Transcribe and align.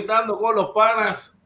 de 0.00 0.04
Inventando 0.04 0.38
con 0.38 0.54
los 0.54 0.70
Panas 0.70 1.36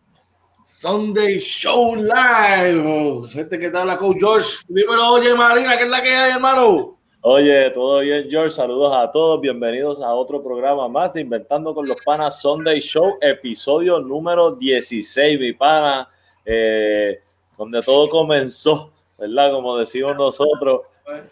Sunday 0.63 1.39
Show 1.39 1.97
Live. 1.97 3.29
Gente 3.31 3.59
que 3.59 3.69
te 3.69 3.79
habla 3.79 3.99
Coach 3.99 4.19
George. 4.21 4.49
Dímelo, 4.69 5.11
oye 5.11 5.35
Marina, 5.35 5.77
¿qué 5.77 5.85
es 5.85 5.91
la 5.91 6.03
que 6.03 6.15
hay, 6.15 6.33
hermano? 6.33 6.97
Oye, 7.23 7.71
todo 7.71 8.01
bien, 8.01 8.29
George. 8.31 8.51
Saludos 8.51 8.97
a 8.97 9.11
todos. 9.11 9.41
Bienvenidos 9.41 10.01
a 10.01 10.15
otro 10.15 10.43
programa 10.43 10.87
más 10.89 11.13
de 11.15 11.23
Inventando 11.23 11.75
con 11.75 11.89
los 11.89 11.97
Panas 12.05 12.41
Sunday 12.41 12.81
Show, 12.81 13.19
episodio 13.21 13.99
número 13.99 14.53
16, 14.53 15.41
mi 15.41 15.53
pana, 15.53 16.09
eh, 16.45 17.21
donde 17.59 17.83
todo 17.83 18.09
comenzó, 18.09 18.93
¿verdad? 19.19 19.51
Como 19.53 19.77
decimos 19.79 20.15
nosotros. 20.17 20.83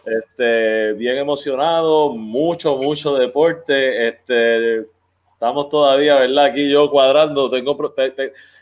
Este, 0.04 0.92
bien 0.94 1.16
emocionado, 1.18 2.10
mucho, 2.10 2.76
mucho 2.76 3.14
deporte. 3.14 4.08
Este, 4.08 4.91
estamos 5.42 5.68
todavía, 5.68 6.20
¿verdad? 6.20 6.44
Aquí 6.44 6.70
yo 6.70 6.88
cuadrando, 6.88 7.50
tengo 7.50 7.76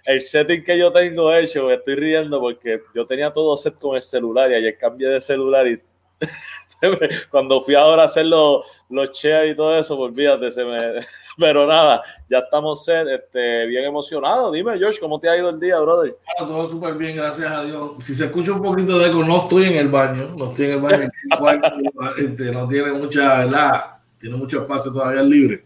el 0.06 0.22
setting 0.22 0.64
que 0.64 0.78
yo 0.78 0.90
tengo 0.90 1.30
hecho, 1.34 1.66
me 1.66 1.74
estoy 1.74 1.94
riendo 1.94 2.40
porque 2.40 2.80
yo 2.94 3.04
tenía 3.04 3.30
todo 3.30 3.54
set 3.54 3.78
con 3.78 3.96
el 3.96 4.02
celular 4.02 4.50
y 4.50 4.54
ayer 4.54 4.78
cambié 4.78 5.08
de 5.08 5.20
celular 5.20 5.68
y 5.68 5.78
cuando 7.30 7.60
fui 7.60 7.74
ahora 7.74 8.02
a 8.02 8.04
hacer 8.06 8.24
los, 8.24 8.64
los 8.88 9.10
y 9.22 9.54
todo 9.54 9.78
eso, 9.78 9.94
pues 9.98 10.10
olvídate, 10.10 10.50
se 10.50 10.64
me... 10.64 11.06
Pero 11.38 11.66
nada, 11.66 12.02
ya 12.28 12.38
estamos 12.38 12.86
este, 12.88 13.66
bien 13.66 13.84
emocionados. 13.84 14.52
Dime, 14.52 14.78
George, 14.78 15.00
¿cómo 15.00 15.20
te 15.20 15.28
ha 15.28 15.36
ido 15.36 15.50
el 15.50 15.60
día, 15.60 15.78
brother? 15.78 16.16
todo 16.38 16.66
súper 16.66 16.94
bien, 16.94 17.16
gracias 17.16 17.50
a 17.50 17.62
Dios. 17.62 17.92
Si 17.98 18.14
se 18.14 18.24
escucha 18.24 18.52
un 18.52 18.62
poquito 18.62 18.98
de 18.98 19.08
eco, 19.08 19.22
no 19.22 19.42
estoy 19.42 19.64
en 19.64 19.76
el 19.76 19.88
baño, 19.88 20.34
no 20.36 20.46
estoy 20.46 20.66
en 20.66 20.72
el 20.72 20.80
baño. 20.80 21.10
este, 22.18 22.52
no 22.52 22.66
tiene 22.66 22.92
mucha, 22.92 23.38
¿verdad? 23.38 23.84
Tiene 24.18 24.36
mucho 24.36 24.62
espacio 24.62 24.92
todavía 24.92 25.22
libre. 25.22 25.64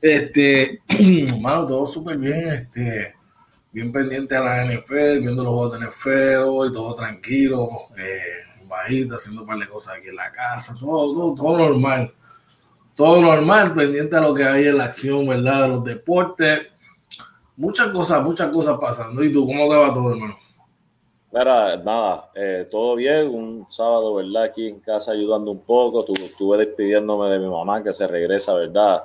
Este, 0.00 0.82
hermano, 1.28 1.66
todo 1.66 1.86
súper 1.86 2.18
bien. 2.18 2.48
Este, 2.48 3.14
bien 3.72 3.92
pendiente 3.92 4.36
a 4.36 4.40
la 4.40 4.64
NFL, 4.64 5.20
viendo 5.20 5.44
los 5.44 5.52
juegos 5.54 5.80
de 5.80 5.86
NFL 5.86 6.70
y 6.70 6.72
todo 6.72 6.94
tranquilo. 6.94 7.68
Eh, 7.96 8.48
bajita, 8.68 9.16
haciendo 9.16 9.42
un 9.42 9.48
par 9.48 9.58
de 9.58 9.68
cosas 9.68 9.96
aquí 9.96 10.08
en 10.08 10.16
la 10.16 10.30
casa, 10.30 10.74
todo, 10.78 11.34
todo, 11.34 11.58
normal. 11.58 12.12
Todo 12.96 13.22
normal, 13.22 13.74
pendiente 13.74 14.16
a 14.16 14.20
lo 14.20 14.34
que 14.34 14.44
hay 14.44 14.66
en 14.66 14.78
la 14.78 14.84
acción, 14.84 15.26
¿verdad? 15.26 15.68
Los 15.68 15.84
deportes. 15.84 16.66
Muchas 17.56 17.88
cosas, 17.88 18.22
muchas 18.22 18.48
cosas 18.48 18.76
pasando. 18.80 19.22
¿Y 19.22 19.32
tú, 19.32 19.46
cómo 19.46 19.68
te 19.68 19.76
va 19.76 19.92
todo, 19.92 20.10
hermano? 20.10 20.36
Mira, 21.30 21.76
nada, 21.76 22.30
eh, 22.34 22.66
todo 22.70 22.96
bien, 22.96 23.28
un 23.28 23.66
sábado, 23.70 24.14
¿verdad? 24.14 24.44
Aquí 24.44 24.66
en 24.66 24.80
casa 24.80 25.12
ayudando 25.12 25.50
un 25.50 25.60
poco, 25.60 26.04
estuve 26.12 26.58
despidiéndome 26.58 27.28
de 27.28 27.38
mi 27.38 27.48
mamá 27.48 27.82
que 27.82 27.92
se 27.92 28.06
regresa, 28.06 28.54
¿verdad? 28.54 29.04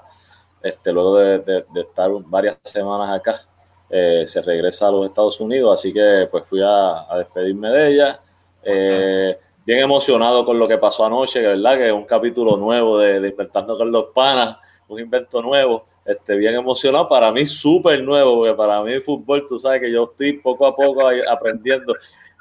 Este, 0.63 0.93
luego 0.93 1.17
de, 1.17 1.65
estar 1.75 2.09
varias 2.25 2.57
semanas 2.63 3.19
acá, 3.19 3.41
eh, 3.89 4.23
se 4.25 4.41
regresa 4.41 4.87
a 4.87 4.91
los 4.91 5.05
Estados 5.05 5.37
Unidos, 5.41 5.77
así 5.77 5.91
que 5.91 6.27
pues 6.31 6.45
fui 6.45 6.61
a, 6.63 7.05
despedirme 7.17 7.69
de 7.69 7.87
ella. 7.89 8.21
Eh, 8.63 9.37
bien 9.65 9.79
emocionado 9.79 10.45
con 10.45 10.57
lo 10.57 10.65
que 10.65 10.77
pasó 10.77 11.05
anoche, 11.05 11.41
¿verdad? 11.41 11.77
Que 11.77 11.87
es 11.87 11.93
un 11.93 12.05
capítulo 12.05 12.55
nuevo 12.55 12.97
de 12.97 13.19
Despertando 13.19 13.77
con 13.77 13.91
los 13.91 14.05
Panas, 14.13 14.57
un 14.87 15.01
invento 15.01 15.41
nuevo. 15.41 15.85
Este, 16.05 16.35
bien 16.35 16.55
emocionado, 16.55 17.07
para 17.07 17.31
mí 17.31 17.45
súper 17.45 18.01
nuevo, 18.01 18.37
porque 18.37 18.53
para 18.53 18.81
mí 18.83 18.91
el 18.91 19.01
fútbol, 19.01 19.45
tú 19.47 19.59
sabes 19.59 19.81
que 19.81 19.91
yo 19.91 20.09
estoy 20.11 20.33
poco 20.39 20.65
a 20.65 20.75
poco 20.75 21.01
aprendiendo. 21.29 21.93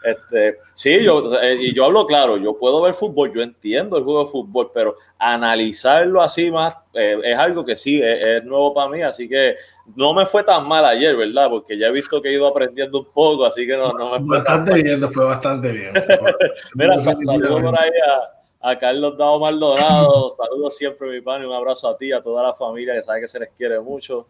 Este, 0.05 0.59
sí, 0.75 1.03
yo, 1.05 1.39
eh, 1.41 1.57
y 1.61 1.75
yo 1.75 1.85
hablo 1.85 2.07
claro, 2.07 2.37
yo 2.37 2.59
puedo 2.59 2.83
ver 2.83 2.95
fútbol, 2.95 3.33
yo 3.33 3.43
entiendo 3.43 3.97
el 3.97 4.05
juego 4.05 4.25
de 4.25 4.31
fútbol, 4.31 4.71
pero 4.75 4.97
analizarlo 5.19 6.23
así 6.23 6.51
más 6.51 6.75
eh, 6.95 7.19
es 7.23 7.39
algo 7.39 7.65
que 7.65 7.77
sí, 7.77 8.01
es, 8.03 8.45
nuevo 8.45 8.75
para 8.75 8.91
mí, 8.91 9.03
así 9.03 9.29
que 9.29 9.57
no 9.97 10.13
me 10.13 10.27
fue 10.27 10.45
tan 10.45 10.67
mal 10.67 10.85
ayer, 10.85 11.17
¿verdad? 11.17 11.49
Porque 11.51 11.79
ya 11.79 11.87
he 11.87 11.93
visto 11.93 12.21
que 12.21 12.31
he 12.31 12.33
ido 12.33 12.47
aprendiendo 12.47 13.01
un 13.01 13.07
poco, 13.13 13.45
así 13.45 13.67
que 13.67 13.77
no, 13.77 13.93
no 13.93 14.11
me 14.11 14.27
fue 14.27 14.39
Bastante 14.39 14.83
bien, 14.83 15.03
fue 15.11 15.25
bastante 15.25 15.73
bien. 15.73 15.93
Mira, 16.75 16.99
saludos 16.99 17.63
por 17.63 17.81
ahí 17.81 17.91
a, 18.61 18.71
a 18.71 18.79
Carlos 18.79 19.17
Dado 19.17 19.39
Maldonado, 19.39 20.31
saludos 20.31 20.77
siempre 20.77 21.11
mi 21.11 21.21
pan 21.21 21.43
y 21.43 21.47
un 21.47 21.53
abrazo 21.53 21.89
a 21.89 21.97
ti, 21.97 22.13
a 22.13 22.23
toda 22.23 22.43
la 22.43 22.55
familia 22.55 22.95
que 22.95 23.03
sabe 23.03 23.21
que 23.21 23.29
se 23.29 23.41
les 23.41 23.51
quiere 23.51 23.81
mucho. 23.81 24.27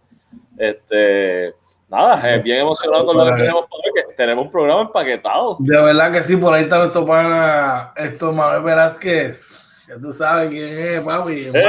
Este, 0.57 1.55
Nada, 1.93 2.39
bien 2.39 2.61
emocionado 2.61 3.05
con 3.05 3.19
lo 3.19 3.27
que 3.27 3.33
tenemos 3.33 3.67
porque 3.69 4.15
tenemos 4.17 4.47
un 4.47 4.51
programa 4.51 4.81
empaquetado. 4.81 5.59
De 5.59 5.79
verdad 5.79 6.11
que 6.11 6.23
sí, 6.23 6.39
por 6.39 6.55
ahí 6.55 6.63
está 6.63 6.79
nuestro 6.79 7.05
pana, 7.05 7.93
esto 7.97 8.33
Manuel 8.33 8.63
Velázquez. 8.63 9.61
Ya 9.87 10.01
tú 10.01 10.11
sabes 10.11 10.49
quién 10.49 10.73
es, 10.73 11.03
papi. 11.03 11.49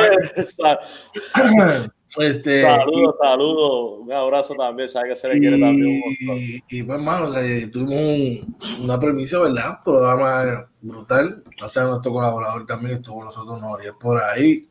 este, 2.20 2.62
saludos, 2.62 3.18
saludos. 3.22 4.00
Un 4.00 4.14
abrazo 4.14 4.56
también, 4.56 4.88
sabes 4.88 5.10
que 5.10 5.16
se 5.18 5.28
le 5.28 5.42
quiere 5.42 5.60
también 5.60 5.88
un 5.88 6.00
montón. 6.00 6.38
Y, 6.70 6.84
pues, 6.84 6.98
hermano, 6.98 7.30
tuvimos 7.74 8.48
una 8.82 8.98
premisa, 8.98 9.42
¿verdad? 9.42 9.72
Un 9.72 9.84
programa 9.84 10.70
brutal. 10.80 11.44
Gracias 11.58 11.84
a 11.84 11.90
nuestro 11.90 12.14
colaborador 12.14 12.66
también 12.66 12.96
estuvo 12.96 13.18
con 13.18 13.26
nosotros, 13.26 13.60
Noriel, 13.60 13.96
por 14.00 14.24
ahí. 14.24 14.70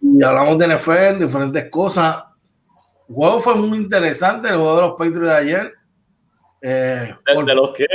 Y 0.00 0.22
hablamos 0.22 0.58
de 0.58 0.76
NFL, 0.76 1.18
diferentes 1.18 1.68
cosas 1.70 2.29
el 3.10 3.16
juego 3.16 3.40
fue 3.40 3.54
muy 3.56 3.76
interesante, 3.78 4.48
el 4.48 4.54
juego 4.54 4.76
de 4.76 4.82
los 4.82 4.90
Patriots 4.92 5.20
de 5.20 5.32
ayer. 5.32 5.74
Eh, 6.62 7.14
¿De, 7.26 7.54
los 7.56 7.72
qué? 7.76 7.86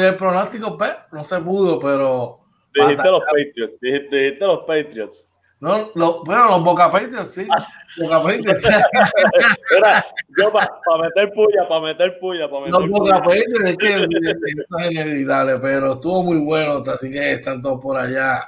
El 0.00 0.16
pronóstico, 0.16 0.76
pues, 0.76 0.90
no 1.12 1.22
se 1.22 1.38
pudo, 1.38 1.78
pero. 1.78 2.40
Dijiste 2.74 3.08
los 3.08 3.20
Patriots, 3.20 3.80
dijiste, 3.80 4.36
los 4.40 4.60
Patriots. 4.60 5.28
No, 5.60 5.92
lo, 5.94 6.24
bueno, 6.24 6.48
los 6.48 6.64
Boca 6.64 6.90
Patriots, 6.90 7.34
sí. 7.34 7.46
Boca 8.00 8.20
Patriots. 8.20 8.64
yo 10.36 10.52
para 10.52 10.68
meter 11.02 11.32
puya, 11.32 11.68
para 11.68 11.80
meter 11.80 12.18
puya, 12.18 12.50
para 12.50 12.66
meter 12.66 12.80
Los 12.80 12.90
Boca 12.90 13.22
Patriots 13.22 13.64
es 13.64 13.76
que 13.76 14.90
inevitable, 14.90 15.58
pero 15.58 15.92
estuvo 15.92 16.24
muy 16.24 16.38
bueno, 16.38 16.82
así 16.92 17.12
que 17.12 17.34
están 17.34 17.62
todos 17.62 17.80
por 17.80 17.96
allá 17.96 18.44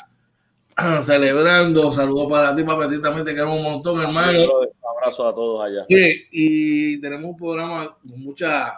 celebrando. 1.03 1.93
Saludos 1.93 2.31
para 2.31 2.55
ti, 2.55 2.62
para 2.65 2.88
ti 2.88 3.00
también, 3.00 3.25
te 3.25 3.35
queremos 3.35 3.56
un 3.56 3.65
montón, 3.65 4.00
hermano. 4.00 4.38
Un 4.61 4.69
abrazo 4.97 5.29
a 5.29 5.35
todos 5.35 5.65
allá. 5.65 5.85
y 5.88 7.00
tenemos 7.00 7.31
un 7.31 7.37
programa 7.37 7.97
con 7.97 8.21
muchas 8.21 8.73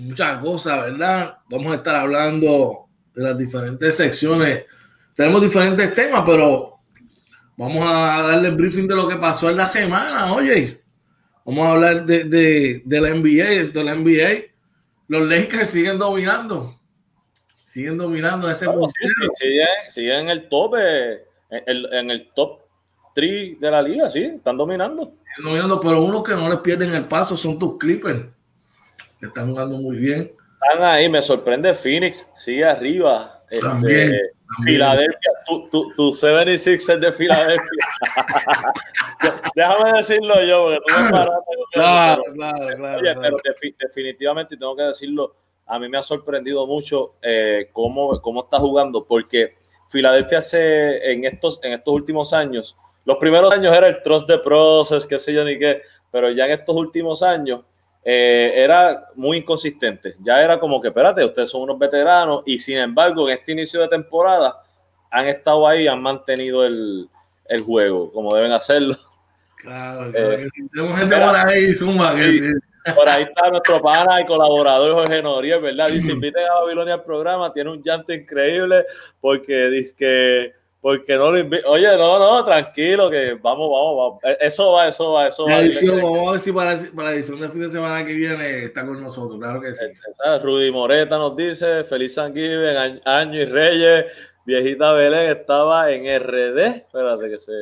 muchas 0.00 0.38
cosas, 0.38 0.80
¿verdad? 0.82 1.38
Vamos 1.50 1.72
a 1.72 1.76
estar 1.76 1.94
hablando 1.96 2.88
de 3.14 3.22
las 3.22 3.36
diferentes 3.36 3.96
secciones. 3.96 4.64
Tenemos 5.14 5.42
diferentes 5.42 5.92
temas, 5.94 6.22
pero 6.24 6.78
vamos 7.56 7.82
a 7.84 8.22
darle 8.22 8.48
el 8.48 8.54
briefing 8.54 8.86
de 8.86 8.94
lo 8.94 9.08
que 9.08 9.16
pasó 9.16 9.50
en 9.50 9.56
la 9.56 9.66
semana, 9.66 10.32
oye. 10.32 10.80
Vamos 11.44 11.66
a 11.66 11.70
hablar 11.72 12.06
de, 12.06 12.24
de, 12.24 12.82
de 12.84 13.00
la 13.00 13.10
NBA, 13.10 13.72
de 13.72 13.84
la 13.84 13.94
NBA. 13.94 14.52
Los 15.08 15.26
Lakers 15.26 15.70
siguen 15.70 15.98
dominando 15.98 16.77
siguen 17.68 17.98
dominando 17.98 18.50
ese 18.50 18.66
bueno, 18.66 18.88
siguen, 19.34 20.20
en 20.20 20.30
el 20.30 20.48
top, 20.48 20.74
en, 21.50 22.10
el 22.10 22.30
top 22.34 22.60
3 23.14 23.60
de 23.60 23.70
la 23.70 23.82
liga, 23.82 24.08
sí, 24.08 24.24
están 24.24 24.56
dominando. 24.56 25.12
dominando, 25.44 25.78
pero 25.78 26.02
uno 26.02 26.22
que 26.22 26.32
no 26.32 26.48
les 26.48 26.60
pierden 26.60 26.94
el 26.94 27.04
paso 27.04 27.36
son 27.36 27.58
tus 27.58 27.76
Clippers, 27.76 28.24
que 29.20 29.26
están 29.26 29.50
jugando 29.50 29.76
muy 29.76 29.98
bien. 29.98 30.32
Están 30.62 30.82
ahí, 30.82 31.10
me 31.10 31.20
sorprende 31.20 31.74
Phoenix, 31.74 32.32
sigue 32.36 32.64
arriba. 32.64 33.42
Este, 33.50 33.66
también. 33.66 34.12
Filadelfia, 34.64 35.30
tu, 35.46 35.68
tu, 35.68 35.92
tu 35.94 36.14
76 36.14 36.88
es 36.88 37.00
de 37.02 37.12
Filadelfia. 37.12 37.86
Déjame 39.54 39.98
decirlo 39.98 40.42
yo, 40.42 40.64
porque 40.64 40.78
tú 40.86 41.04
me 41.04 41.10
paraste. 41.10 41.52
Claro, 41.72 42.22
claro, 42.32 42.76
claro. 42.78 42.98
Oye, 42.98 43.14
pero 43.14 43.36
definitivamente 43.78 44.56
tengo 44.56 44.74
que 44.74 44.84
decirlo 44.84 45.34
a 45.68 45.78
mí 45.78 45.88
me 45.88 45.98
ha 45.98 46.02
sorprendido 46.02 46.66
mucho 46.66 47.14
eh, 47.22 47.68
cómo, 47.72 48.20
cómo 48.20 48.44
está 48.44 48.58
jugando, 48.58 49.04
porque 49.04 49.54
Filadelfia 49.88 50.38
hace, 50.38 51.12
en, 51.12 51.24
estos, 51.24 51.62
en 51.62 51.74
estos 51.74 51.94
últimos 51.94 52.32
años, 52.32 52.76
los 53.04 53.16
primeros 53.18 53.52
años 53.52 53.76
era 53.76 53.88
el 53.88 54.02
trust 54.02 54.28
de 54.28 54.38
process, 54.38 55.06
qué 55.06 55.18
sé 55.18 55.32
yo 55.32 55.44
ni 55.44 55.58
qué, 55.58 55.82
pero 56.10 56.30
ya 56.30 56.46
en 56.46 56.52
estos 56.52 56.74
últimos 56.74 57.22
años 57.22 57.62
eh, 58.04 58.52
era 58.56 59.08
muy 59.14 59.38
inconsistente. 59.38 60.16
Ya 60.20 60.42
era 60.42 60.58
como 60.58 60.80
que, 60.80 60.88
espérate, 60.88 61.24
ustedes 61.24 61.50
son 61.50 61.62
unos 61.62 61.78
veteranos 61.78 62.42
y 62.46 62.58
sin 62.58 62.78
embargo 62.78 63.28
en 63.28 63.36
este 63.36 63.52
inicio 63.52 63.80
de 63.80 63.88
temporada 63.88 64.62
han 65.10 65.26
estado 65.26 65.66
ahí, 65.66 65.86
han 65.86 66.00
mantenido 66.00 66.64
el, 66.64 67.08
el 67.48 67.60
juego 67.62 68.10
como 68.12 68.34
deben 68.34 68.52
hacerlo. 68.52 68.96
Claro, 69.56 70.10
claro. 70.12 70.32
Eh, 70.32 70.48
tenemos 70.72 70.98
gente 70.98 71.16
por 71.16 71.36
ahí, 71.36 71.74
Zumba, 71.74 72.14
que, 72.14 72.52
por 72.94 73.08
ahí 73.08 73.24
está 73.24 73.50
nuestro 73.50 73.80
pana 73.80 74.20
y 74.20 74.26
colaborador 74.26 74.92
Jorge 74.94 75.22
Noriel, 75.22 75.60
¿verdad? 75.60 75.88
Dice, 75.88 76.12
inviten 76.12 76.44
a 76.46 76.60
Babilonia 76.60 76.94
al 76.94 77.04
programa, 77.04 77.52
tiene 77.52 77.70
un 77.70 77.82
llanto 77.82 78.12
increíble 78.12 78.84
porque 79.20 79.68
dice 79.68 79.94
que 79.96 80.58
porque 80.80 81.16
no 81.16 81.32
lo 81.32 81.38
invito. 81.38 81.68
Oye, 81.70 81.88
no, 81.96 82.18
no, 82.18 82.44
tranquilo, 82.44 83.10
que 83.10 83.34
vamos, 83.34 83.68
vamos, 83.70 83.96
vamos. 83.96 84.18
E, 84.22 84.46
eso 84.46 84.72
va, 84.72 84.88
eso 84.88 85.12
va, 85.12 85.26
eso 85.26 85.44
va. 85.44 85.56
vamos 85.56 86.28
a 86.28 86.30
ver 86.30 86.40
si 86.40 86.52
para, 86.52 86.74
la 86.74 87.12
edición 87.12 87.40
del 87.40 87.50
fin 87.50 87.62
de 87.62 87.68
semana 87.68 88.04
que 88.04 88.12
viene 88.12 88.64
está 88.64 88.86
con 88.86 89.00
nosotros, 89.02 89.38
claro 89.40 89.60
que 89.60 89.74
sí. 89.74 89.84
Rudy 90.42 90.70
Moreta 90.70 91.18
nos 91.18 91.36
dice, 91.36 91.82
feliz 91.84 92.14
San 92.14 92.32
Thanksgiving, 92.32 93.00
año 93.04 93.40
y 93.40 93.44
reyes. 93.44 94.06
Viejita 94.46 94.92
Belén 94.92 95.36
estaba 95.36 95.90
en 95.90 96.04
RD. 96.04 96.58
Espérate 96.58 97.28
que 97.28 97.38
se. 97.38 97.52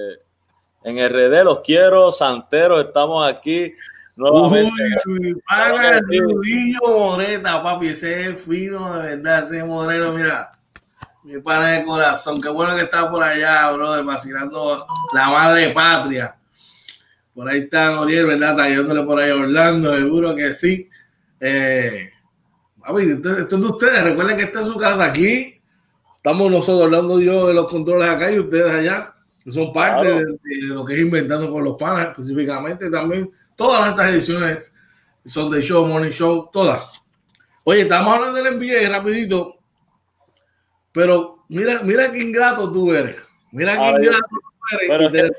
En 0.84 1.04
RD 1.08 1.42
los 1.42 1.60
quiero, 1.60 2.12
Santero, 2.12 2.80
estamos 2.80 3.28
aquí. 3.28 3.74
Nuevamente. 4.16 4.72
Uy, 5.06 5.36
pana, 5.46 6.00
Moreta, 6.82 7.62
papi, 7.62 7.88
ese 7.88 8.30
es 8.30 8.40
fino, 8.40 8.94
de 8.94 9.16
verdad, 9.16 9.40
ese 9.40 9.62
moreno, 9.62 10.12
mira. 10.12 10.50
Mi 11.22 11.40
pana 11.40 11.68
de 11.72 11.84
corazón, 11.84 12.40
qué 12.40 12.48
bueno 12.48 12.76
que 12.76 12.82
está 12.82 13.10
por 13.10 13.22
allá, 13.22 13.70
brother, 13.72 14.04
vacilando 14.04 14.86
la 15.12 15.28
madre 15.28 15.70
patria. 15.70 16.36
Por 17.34 17.48
ahí 17.48 17.58
está 17.60 17.90
Noriel, 17.90 18.26
¿verdad? 18.26 18.56
Tallándole 18.56 19.02
por 19.02 19.18
ahí 19.18 19.30
a 19.30 19.34
Orlando, 19.34 19.94
seguro 19.94 20.34
que 20.34 20.52
sí. 20.52 20.88
Eh, 21.40 22.10
esto, 22.98 23.38
es 23.38 23.48
de 23.48 23.56
ustedes. 23.56 24.04
Recuerden 24.04 24.36
que 24.36 24.44
esta 24.44 24.60
es 24.60 24.66
su 24.66 24.76
casa 24.76 25.04
aquí. 25.04 25.60
Estamos 26.16 26.50
nosotros 26.50 26.84
hablando 26.84 27.20
yo 27.20 27.48
de 27.48 27.54
los 27.54 27.70
controles 27.70 28.08
acá 28.08 28.30
y 28.30 28.38
ustedes 28.38 28.72
allá. 28.72 29.14
Que 29.44 29.52
son 29.52 29.72
parte 29.72 30.08
de, 30.08 30.24
lo 30.68 30.84
que 30.84 30.94
es 30.94 31.00
inventando 31.00 31.50
con 31.50 31.62
los 31.62 31.76
panas, 31.76 32.06
específicamente 32.06 32.88
también. 32.88 33.30
Todas 33.56 33.88
estas 33.88 34.10
ediciones 34.10 34.72
son 35.24 35.50
de 35.50 35.60
show, 35.62 35.84
morning 35.86 36.10
show, 36.10 36.48
todas. 36.52 36.84
Oye, 37.64 37.80
estamos 37.82 38.14
hablando 38.14 38.40
del 38.40 38.56
NBA 38.56 38.88
rapidito. 38.90 39.54
Pero 40.92 41.44
mira, 41.48 41.80
mira 41.82 42.12
qué 42.12 42.18
ingrato 42.18 42.70
tú 42.70 42.92
eres. 42.92 43.16
Mira 43.50 43.76
qué 43.76 43.88
ingrato 44.02 44.28
tú 44.30 44.76
eres. 44.78 45.08
y 45.08 45.12
te 45.12 45.30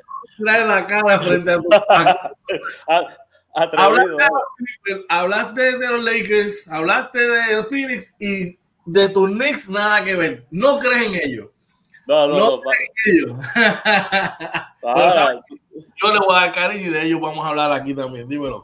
trae 0.43 0.65
la 0.65 0.85
cara 0.85 1.19
frente 1.19 1.51
a 1.51 1.57
tu. 1.57 1.69
Hablaste, 5.09 5.77
de 5.79 5.87
los 5.87 6.03
Lakers, 6.03 6.67
hablaste 6.67 7.19
de 7.19 7.63
Phoenix 7.63 8.13
y 8.19 8.59
de 8.85 9.09
tus 9.09 9.31
Knicks 9.31 9.67
nada 9.67 10.03
que 10.03 10.15
ver. 10.15 10.45
No 10.51 10.77
crees 10.77 11.07
en 11.07 11.15
ellos. 11.15 11.49
No, 12.07 12.27
no, 12.27 12.37
no. 12.37 12.61
yo 15.95 16.13
le 16.13 16.19
voy 16.19 16.35
a 16.35 16.39
dar 16.39 16.51
cariño 16.53 16.87
y 16.87 16.89
de 16.89 17.05
ellos 17.05 17.19
vamos 17.19 17.45
a 17.45 17.49
hablar 17.49 17.73
aquí 17.73 17.93
también. 17.93 18.29
Dímelo. 18.29 18.63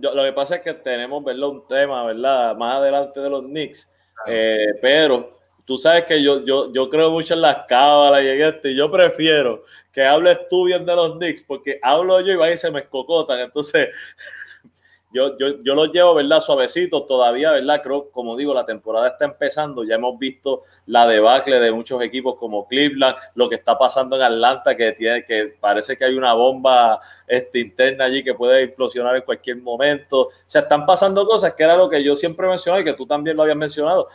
lo 0.00 0.24
que 0.24 0.32
pasa 0.32 0.56
es 0.56 0.62
que 0.62 0.74
tenemos, 0.74 1.22
¿verdad? 1.22 1.48
Un 1.48 1.68
tema, 1.68 2.04
¿verdad? 2.04 2.56
Más 2.56 2.74
adelante 2.76 3.20
de 3.20 3.30
los 3.30 3.44
Knicks. 3.44 3.94
Eh, 4.26 4.74
pero 4.82 5.38
tú 5.64 5.78
sabes 5.78 6.04
que 6.04 6.20
yo, 6.22 6.44
yo, 6.44 6.72
yo 6.72 6.90
creo 6.90 7.12
mucho 7.12 7.34
en 7.34 7.42
las 7.42 7.66
cábalas 7.68 8.24
y 8.24 8.28
en 8.28 8.42
esto, 8.42 8.68
y 8.68 8.76
yo 8.76 8.90
prefiero 8.90 9.62
que 9.92 10.04
hables 10.04 10.48
tú 10.48 10.64
bien 10.64 10.84
de 10.84 10.96
los 10.96 11.16
Knicks, 11.16 11.42
porque 11.42 11.78
hablo 11.82 12.20
yo 12.20 12.32
y 12.32 12.36
va 12.36 12.50
y 12.50 12.58
se 12.58 12.72
me 12.72 12.80
escocotan. 12.80 13.38
Entonces, 13.38 13.90
yo, 15.12 15.36
yo, 15.38 15.62
yo 15.62 15.74
los 15.74 15.90
llevo, 15.92 16.14
¿verdad? 16.14 16.38
Suavecito 16.40 17.02
todavía, 17.02 17.50
¿verdad? 17.50 17.80
Creo, 17.82 18.10
como 18.10 18.36
digo, 18.36 18.54
la 18.54 18.64
temporada 18.64 19.08
está 19.08 19.24
empezando. 19.24 19.82
Ya 19.82 19.96
hemos 19.96 20.18
visto 20.18 20.62
la 20.86 21.06
debacle 21.06 21.58
de 21.58 21.72
muchos 21.72 22.00
equipos 22.02 22.36
como 22.36 22.68
Cleveland, 22.68 23.16
lo 23.34 23.48
que 23.48 23.56
está 23.56 23.76
pasando 23.76 24.16
en 24.16 24.22
Atlanta, 24.22 24.76
que 24.76 24.92
tiene, 24.92 25.24
que 25.24 25.54
parece 25.58 25.96
que 25.96 26.04
hay 26.04 26.14
una 26.14 26.34
bomba 26.34 27.00
este, 27.26 27.58
interna 27.58 28.04
allí 28.04 28.22
que 28.22 28.34
puede 28.34 28.62
implosionar 28.62 29.16
en 29.16 29.22
cualquier 29.22 29.56
momento. 29.56 30.20
O 30.20 30.30
sea, 30.46 30.62
están 30.62 30.86
pasando 30.86 31.26
cosas 31.26 31.54
que 31.54 31.64
era 31.64 31.76
lo 31.76 31.88
que 31.88 32.02
yo 32.04 32.14
siempre 32.14 32.46
mencioné 32.46 32.82
y 32.82 32.84
que 32.84 32.94
tú 32.94 33.04
también 33.06 33.36
lo 33.36 33.42
habías 33.42 33.58
mencionado 33.58 34.08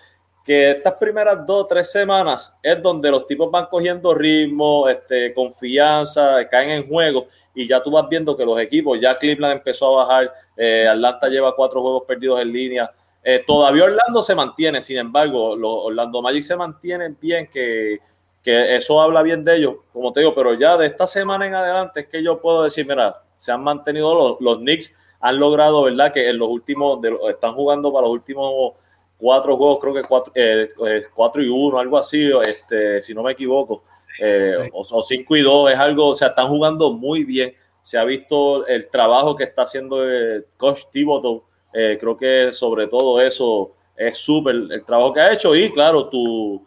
que 0.45 0.71
estas 0.71 0.94
primeras 0.94 1.44
dos 1.44 1.63
o 1.63 1.65
tres 1.65 1.91
semanas 1.91 2.56
es 2.62 2.80
donde 2.80 3.09
los 3.09 3.25
tipos 3.25 3.50
van 3.50 3.65
cogiendo 3.65 4.13
ritmo, 4.13 4.88
este, 4.88 5.33
confianza, 5.33 6.48
caen 6.48 6.69
en 6.69 6.88
juego 6.88 7.25
y 7.56 7.68
ya 7.68 7.81
tú 7.81 7.92
vas 7.92 8.07
viendo 8.10 8.36
que 8.36 8.46
los 8.46 8.60
equipos, 8.60 9.00
ya 9.02 9.18
Cleveland 9.18 9.57
empezó 9.57 10.00
a 10.00 10.06
bajar, 10.06 10.34
eh, 10.57 10.88
Atlanta 10.88 11.28
lleva 11.28 11.56
cuatro 11.56 11.81
juegos 11.81 12.04
perdidos 12.06 12.42
en 12.42 12.52
línea, 12.52 12.92
eh, 13.24 13.44
todavía 13.48 13.86
Orlando 13.86 14.22
se 14.22 14.36
mantiene, 14.36 14.81
sin 14.81 14.98
embargo, 14.98 15.56
los 15.56 15.86
Orlando 15.86 16.22
Magic 16.22 16.44
se 16.44 16.56
mantienen 16.56 17.18
bien, 17.19 17.50
que, 17.52 18.00
que, 18.44 18.75
eso 18.75 19.02
habla 19.02 19.24
bien 19.24 19.44
de 19.44 19.56
ellos, 19.56 19.75
como 19.92 20.13
te 20.13 20.19
digo, 20.19 20.36
pero 20.36 20.54
ya 20.54 20.78
de 20.78 20.86
esta 20.86 21.07
semana 21.07 21.48
en 21.48 21.56
adelante 21.56 22.02
es 22.02 22.07
que 22.07 22.22
yo 22.22 22.40
puedo 22.40 22.63
decir, 22.63 22.86
mira, 22.86 23.22
se 23.38 23.52
han 23.52 23.63
mantenido 23.63 24.13
los, 24.13 24.42
los 24.42 24.58
Knicks, 24.58 25.00
han 25.19 25.40
logrado, 25.40 25.84
¿verdad? 25.84 26.13
Que 26.13 26.30
en 26.30 26.38
los 26.38 26.50
últimos, 26.50 27.01
de, 27.01 27.18
están 27.30 27.54
jugando 27.54 27.92
para 27.92 28.04
los 28.04 28.12
últimos 28.12 28.74
cuatro 29.18 29.58
juegos, 29.58 29.80
creo 29.81 29.94
que 29.94 30.01
cuatro, 30.04 30.31
eh, 30.36 30.68
eh, 30.88 31.04
cuatro 31.13 31.42
y 31.42 31.48
uno, 31.48 31.80
algo 31.80 31.98
así, 31.98 32.30
este, 32.44 33.01
si 33.01 33.13
no 33.13 33.24
me 33.24 33.31
equivoco, 33.31 33.84
eh, 34.21 34.69
o, 34.72 35.03
cinco 35.03 35.36
y 35.36 35.41
dos, 35.41 35.72
es 35.72 35.77
algo, 35.77 36.10
o 36.10 36.15
sea, 36.15 36.29
están 36.29 36.48
jugando 36.48 36.91
muy 36.91 37.24
bien. 37.24 37.53
Se 37.81 37.98
ha 37.98 38.03
visto 38.03 38.65
el 38.67 38.89
trabajo 38.89 39.36
que 39.36 39.43
está 39.43 39.63
haciendo 39.63 40.03
el 40.03 40.45
coach 40.57 40.84
Thibodeau, 40.91 41.43
creo 41.72 42.17
que 42.17 42.53
sobre 42.53 42.88
todo 42.88 43.19
eso 43.22 43.74
es 43.95 44.17
súper 44.17 44.55
el 44.55 44.84
trabajo 44.86 45.13
que 45.13 45.19
ha 45.19 45.34
hecho 45.34 45.53
y 45.53 45.72
claro, 45.72 46.07
tu, 46.10 46.65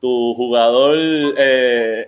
tu 0.00 0.34
jugador 0.34 0.98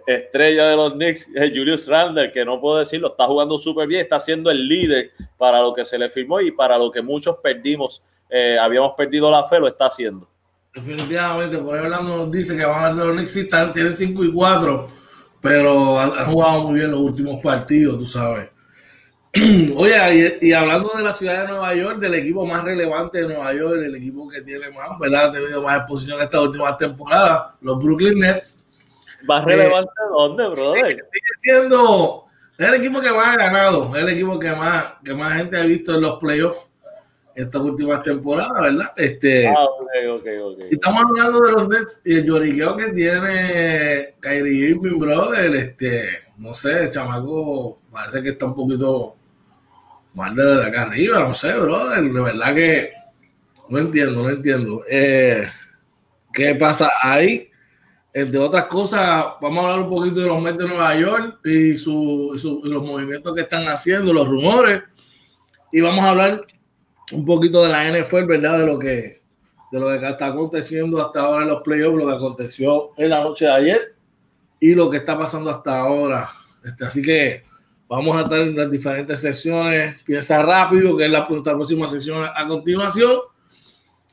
estrella 0.06 0.68
de 0.68 0.76
los 0.76 0.92
Knicks, 0.92 1.32
Julius 1.34 1.86
Randle, 1.86 2.30
que 2.32 2.44
no 2.44 2.60
puedo 2.60 2.78
decirlo, 2.78 3.08
está 3.08 3.26
jugando 3.26 3.58
súper 3.58 3.86
bien, 3.86 4.02
está 4.02 4.20
siendo 4.20 4.50
el 4.50 4.68
líder 4.68 5.12
para 5.38 5.60
lo 5.60 5.72
que 5.72 5.84
se 5.84 5.98
le 5.98 6.10
firmó 6.10 6.40
y 6.40 6.50
para 6.50 6.76
lo 6.76 6.90
que 6.90 7.00
muchos 7.00 7.38
perdimos 7.38 8.02
eh, 8.28 8.58
habíamos 8.60 8.94
perdido 8.94 9.30
la 9.30 9.44
fe, 9.44 9.58
lo 9.58 9.68
está 9.68 9.86
haciendo. 9.86 10.28
Definitivamente, 10.76 11.56
por 11.56 11.74
ahí 11.74 11.84
hablando 11.84 12.18
nos 12.18 12.30
dice 12.30 12.54
que 12.54 12.66
van 12.66 12.84
a 12.84 12.92
los 12.92 13.14
Knicks, 13.14 13.72
tienen 13.72 13.94
5 13.94 14.24
y 14.24 14.30
4, 14.30 14.88
pero 15.40 15.98
han, 15.98 16.10
jugado 16.26 16.64
muy 16.64 16.74
bien 16.74 16.90
los 16.90 17.00
últimos 17.00 17.36
partidos, 17.42 17.96
tú 17.96 18.04
sabes. 18.04 18.50
Oye, 19.74 20.38
y, 20.42 20.52
hablando 20.52 20.92
de 20.94 21.02
la 21.02 21.14
ciudad 21.14 21.42
de 21.42 21.48
Nueva 21.48 21.74
York, 21.74 21.98
del 21.98 22.16
equipo 22.16 22.44
más 22.44 22.62
relevante 22.62 23.22
de 23.22 23.28
Nueva 23.28 23.54
York, 23.54 23.80
el 23.86 23.94
equipo 23.94 24.28
que 24.28 24.42
tiene 24.42 24.70
más, 24.70 24.98
¿verdad? 25.00 25.28
Ha 25.28 25.32
tenido 25.32 25.62
más 25.62 25.78
exposición 25.78 26.20
esta 26.20 26.42
última 26.42 26.76
temporada, 26.76 27.56
los 27.62 27.82
Brooklyn 27.82 28.18
Nets. 28.18 28.62
¿Más 29.22 29.46
relevante 29.46 29.90
eh, 29.90 30.10
dónde, 30.14 30.48
brother? 30.48 30.86
Sigue, 30.90 31.02
siendo 31.38 32.26
el 32.58 32.74
equipo 32.74 33.00
que 33.00 33.12
más 33.12 33.28
ha 33.28 33.36
ganado, 33.38 33.96
el 33.96 34.10
equipo 34.10 34.38
que 34.38 34.52
más, 34.52 34.92
que 35.02 35.14
más 35.14 35.32
gente 35.32 35.58
ha 35.58 35.64
visto 35.64 35.94
en 35.94 36.02
los 36.02 36.18
playoffs 36.18 36.70
estas 37.36 37.60
últimas 37.60 38.02
temporadas, 38.02 38.62
¿verdad? 38.62 38.92
Este, 38.96 39.46
ah, 39.46 39.66
Estamos 40.70 41.04
hablando 41.04 41.40
de 41.40 41.52
los 41.52 41.68
Nets 41.68 42.00
y 42.02 42.14
el 42.14 42.24
lloriqueo 42.24 42.76
que 42.78 42.88
tiene 42.88 44.14
Kyrie 44.20 44.70
Irving, 44.70 44.98
brother. 44.98 45.54
Este, 45.54 46.08
no 46.38 46.54
sé, 46.54 46.88
chamaco, 46.88 47.78
parece 47.92 48.22
que 48.22 48.30
está 48.30 48.46
un 48.46 48.54
poquito 48.54 49.16
mal 50.14 50.34
de, 50.34 50.64
acá 50.64 50.82
arriba, 50.82 51.20
no 51.20 51.34
sé, 51.34 51.52
brother. 51.58 52.02
De 52.04 52.20
verdad 52.22 52.54
que 52.54 52.90
no 53.68 53.78
entiendo, 53.78 54.22
no 54.22 54.30
entiendo. 54.30 54.82
Eh, 54.90 55.46
¿Qué 56.32 56.54
pasa 56.54 56.90
ahí? 57.02 57.50
Entre 58.14 58.38
otras 58.38 58.64
cosas, 58.64 59.26
vamos 59.42 59.62
a 59.62 59.68
hablar 59.68 59.80
un 59.80 59.94
poquito 59.94 60.20
de 60.20 60.26
los 60.26 60.42
Mets 60.42 60.56
de 60.56 60.68
Nueva 60.68 60.96
York 60.96 61.40
y, 61.44 61.76
su, 61.76 62.62
y 62.64 62.68
los 62.70 62.82
movimientos 62.82 63.34
que 63.34 63.42
están 63.42 63.68
haciendo, 63.68 64.10
los 64.14 64.26
rumores. 64.26 64.84
Y 65.70 65.82
vamos 65.82 66.02
a 66.02 66.10
hablar 66.10 66.46
un 67.12 67.24
poquito 67.24 67.62
de 67.62 67.70
la 67.70 67.90
NFL, 67.90 68.24
¿verdad? 68.24 68.58
De 68.58 68.66
lo 68.66 68.78
que, 68.78 69.22
de 69.70 69.80
lo 69.80 69.88
que 69.88 70.08
está 70.08 70.26
aconteciendo 70.26 71.00
hasta 71.04 71.20
ahora 71.20 71.42
en 71.42 71.48
los 71.48 71.62
playoffs, 71.62 71.98
lo 71.98 72.06
que 72.06 72.14
aconteció 72.14 72.90
en 72.96 73.10
la 73.10 73.22
noche 73.22 73.44
de 73.44 73.52
ayer 73.52 73.96
y 74.60 74.74
lo 74.74 74.90
que 74.90 74.98
está 74.98 75.18
pasando 75.18 75.50
hasta 75.50 75.78
ahora. 75.78 76.28
Este, 76.64 76.84
así 76.84 77.02
que 77.02 77.44
vamos 77.88 78.16
a 78.16 78.22
estar 78.22 78.38
en 78.40 78.56
las 78.56 78.70
diferentes 78.70 79.20
secciones. 79.20 80.02
Piensa 80.04 80.42
rápido, 80.42 80.96
que 80.96 81.04
es 81.04 81.10
la, 81.10 81.26
próxima 81.26 81.86
sección 81.88 82.24
a, 82.24 82.46
continuación. 82.46 83.20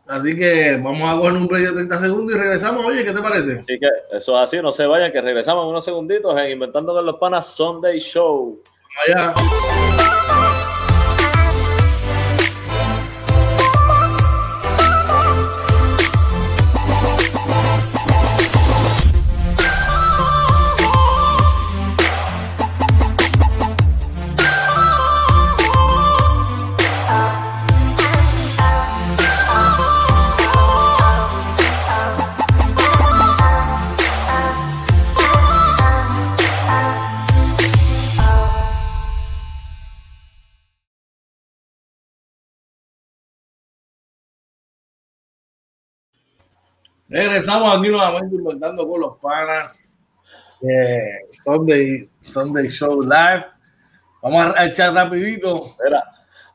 Así 0.06 0.36
que 0.36 0.78
vamos 0.84 1.10
a 1.10 1.16
coger 1.18 1.34
un 1.34 1.48
break 1.48 1.68
de 1.68 1.74
30 1.74 2.00
segundos 2.00 2.36
y 2.36 2.38
regresamos. 2.38 2.86
Oye, 2.86 3.04
¿qué 3.04 3.12
te 3.14 3.22
parece? 3.22 3.54
Así 3.54 3.80
que 3.80 3.88
eso 4.12 4.36
es 4.36 4.44
así, 4.44 4.62
no 4.62 4.72
se 4.72 4.86
vayan, 4.86 5.12
que 5.12 5.22
regresamos 5.22 5.64
en 5.64 5.70
unos 5.70 5.86
segunditos 5.86 6.38
en 6.38 6.52
Inventando 6.52 6.94
con 6.94 7.06
los 7.06 7.16
Panas 7.16 7.56
Sunday 7.56 8.00
Show. 8.00 8.62
Vaya. 9.08 9.34
Regresamos 47.14 47.78
aquí 47.78 47.90
nuevamente 47.90 48.36
inventando 48.36 48.88
con 48.88 49.02
los 49.02 49.18
panas. 49.20 49.96
Eh, 50.62 51.28
Sunday, 51.30 52.10
Sunday 52.24 52.68
Show 52.68 53.04
Live. 53.04 53.46
Vamos 54.24 54.52
a 54.58 54.66
echar 54.66 54.96
rapidito. 54.96 55.76
Espera, 55.78 56.04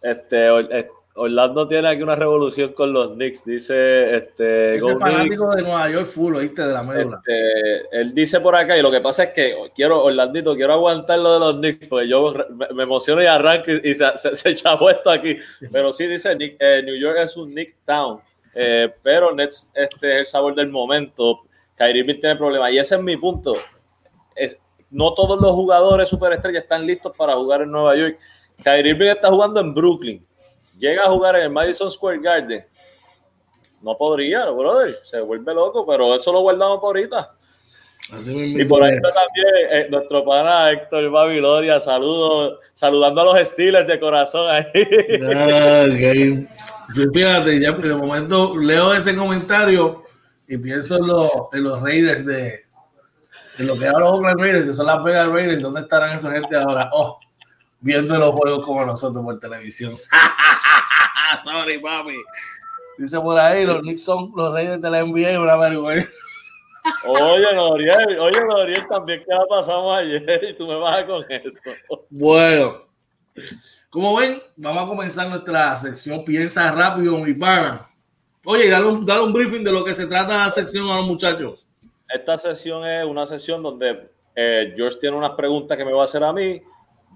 este, 0.02 0.50
Orlando 1.14 1.68
tiene 1.68 1.88
aquí 1.88 2.02
una 2.02 2.16
revolución 2.16 2.72
con 2.72 2.92
los 2.92 3.12
Knicks, 3.12 3.44
dice 3.44 4.16
este. 4.16 4.74
Es 4.74 4.82
fanático 4.98 5.54
de 5.54 5.62
Nueva 5.62 5.90
York 5.90 6.06
full, 6.06 6.34
¿oíste? 6.34 6.62
De 6.62 6.72
la 6.72 6.82
médula. 6.82 7.20
Este, 7.24 8.00
él 8.00 8.12
dice 8.12 8.40
por 8.40 8.56
acá, 8.56 8.76
y 8.76 8.82
lo 8.82 8.90
que 8.90 9.00
pasa 9.00 9.24
es 9.24 9.30
que 9.30 9.54
quiero, 9.76 10.02
Orlandito, 10.02 10.56
quiero 10.56 10.72
aguantar 10.72 11.20
lo 11.20 11.34
de 11.34 11.40
los 11.40 11.54
Knicks, 11.56 11.86
porque 11.86 12.08
yo 12.08 12.34
me, 12.74 12.82
emociono 12.82 13.22
y 13.22 13.26
arranco 13.26 13.70
y, 13.70 13.94
se, 13.94 14.06
se, 14.16 14.50
echa 14.50 14.76
puesto 14.76 15.08
aquí. 15.08 15.36
Pero 15.70 15.92
sí 15.92 16.08
dice, 16.08 16.36
eh, 16.40 16.82
New 16.84 16.96
York 16.96 17.18
es 17.22 17.36
un 17.36 17.52
Knicks 17.52 17.76
Town, 17.84 18.20
eh, 18.60 18.92
pero 19.02 19.34
Nets 19.34 19.70
este 19.74 20.12
es 20.12 20.18
el 20.18 20.26
sabor 20.26 20.54
del 20.54 20.68
momento. 20.68 21.40
Kyrie 21.76 22.00
Irving 22.00 22.20
tiene 22.20 22.36
problemas, 22.36 22.72
y 22.72 22.78
ese 22.78 22.96
es 22.96 23.02
mi 23.02 23.16
punto. 23.16 23.54
Es, 24.34 24.60
no 24.90 25.14
todos 25.14 25.40
los 25.40 25.52
jugadores 25.52 26.08
superestrellas 26.08 26.64
están 26.64 26.86
listos 26.86 27.14
para 27.16 27.34
jugar 27.34 27.62
en 27.62 27.70
Nueva 27.70 27.96
York. 27.96 28.18
Kyrie 28.62 28.90
Irving 28.90 29.10
está 29.10 29.28
jugando 29.28 29.60
en 29.60 29.72
Brooklyn 29.74 30.28
llega 30.78 31.04
a 31.04 31.10
jugar 31.10 31.36
en 31.36 31.42
el 31.42 31.50
Madison 31.50 31.90
Square 31.90 32.20
Garden, 32.20 32.64
no 33.82 33.96
podría, 33.96 34.48
brother, 34.50 34.98
se 35.04 35.20
vuelve 35.20 35.54
loco, 35.54 35.86
pero 35.86 36.14
eso 36.14 36.32
lo 36.32 36.40
guardamos 36.40 36.80
por 36.80 36.96
ahorita. 36.96 37.34
y 38.26 38.64
por 38.64 38.82
ahí 38.82 38.94
está 38.94 39.10
también 39.10 39.54
eh, 39.70 39.86
nuestro 39.90 40.24
pana 40.24 40.72
Héctor 40.72 41.10
Babilonia, 41.10 41.78
saludos, 41.78 42.58
saludando 42.74 43.20
a 43.20 43.24
los 43.24 43.48
Steelers 43.48 43.86
de 43.86 44.00
corazón 44.00 44.50
ahí. 44.50 44.64
Ah, 45.36 45.86
Fíjate, 46.94 47.60
ya 47.60 47.72
de 47.72 47.94
momento 47.94 48.56
leo 48.56 48.94
ese 48.94 49.14
comentario 49.14 50.04
y 50.46 50.56
pienso 50.56 50.96
en, 50.96 51.58
en 51.58 51.64
los 51.64 51.82
Raiders 51.82 52.24
de 52.24 52.68
en 53.58 53.66
lo 53.66 53.76
que 53.76 53.88
hablan 53.88 54.02
los 54.02 54.12
Oakland 54.12 54.40
Raiders, 54.40 54.66
que 54.66 54.72
son 54.72 54.86
las 54.86 55.02
Vegas 55.02 55.28
Raiders, 55.28 55.60
¿dónde 55.60 55.80
estarán 55.80 56.14
esa 56.14 56.30
gente 56.30 56.56
ahora? 56.56 56.88
Oh, 56.92 57.18
viendo 57.80 58.16
los 58.16 58.30
juegos 58.32 58.64
como 58.64 58.84
nosotros 58.84 59.24
por 59.24 59.38
televisión. 59.40 59.96
Sorry, 61.44 61.80
papi. 61.80 62.14
Dice 62.98 63.20
por 63.20 63.38
ahí, 63.38 63.64
los 63.64 63.80
Knicks 63.80 64.02
son 64.04 64.32
los 64.34 64.54
reyes 64.54 64.80
de 64.80 64.90
la 64.90 65.04
NBA, 65.04 65.40
una 65.40 65.56
vergüenza. 65.56 66.08
Oye, 67.06 67.54
Noriel, 67.54 68.18
oye, 68.18 68.44
Noriel, 68.44 68.86
también 68.88 69.20
qué 69.20 69.34
pasamos 69.48 69.98
ayer 69.98 70.44
y 70.50 70.54
tú 70.56 70.66
me 70.66 70.76
vas 70.76 71.04
con 71.04 71.24
eso. 71.28 71.58
Bueno, 72.08 72.84
como 73.90 74.16
ven, 74.16 74.42
vamos 74.56 74.84
a 74.84 74.86
comenzar 74.86 75.28
nuestra 75.28 75.76
sección 75.76 76.24
Piensa 76.24 76.70
rápido, 76.72 77.18
mi 77.18 77.34
pana. 77.34 77.90
Oye, 78.44 78.68
dale 78.68 78.86
un, 78.86 79.04
dale 79.04 79.22
un 79.22 79.32
briefing 79.32 79.62
de 79.62 79.72
lo 79.72 79.84
que 79.84 79.94
se 79.94 80.06
trata 80.06 80.46
la 80.46 80.50
sección 80.50 80.88
a 80.88 80.96
los 80.96 81.06
muchachos. 81.06 81.66
Esta 82.08 82.38
sesión 82.38 82.86
es 82.86 83.04
una 83.04 83.26
sesión 83.26 83.62
donde 83.62 84.10
eh, 84.34 84.72
George 84.76 84.98
tiene 85.00 85.16
unas 85.16 85.32
preguntas 85.32 85.76
que 85.76 85.84
me 85.84 85.92
va 85.92 86.02
a 86.02 86.04
hacer 86.04 86.24
a 86.24 86.32
mí, 86.32 86.62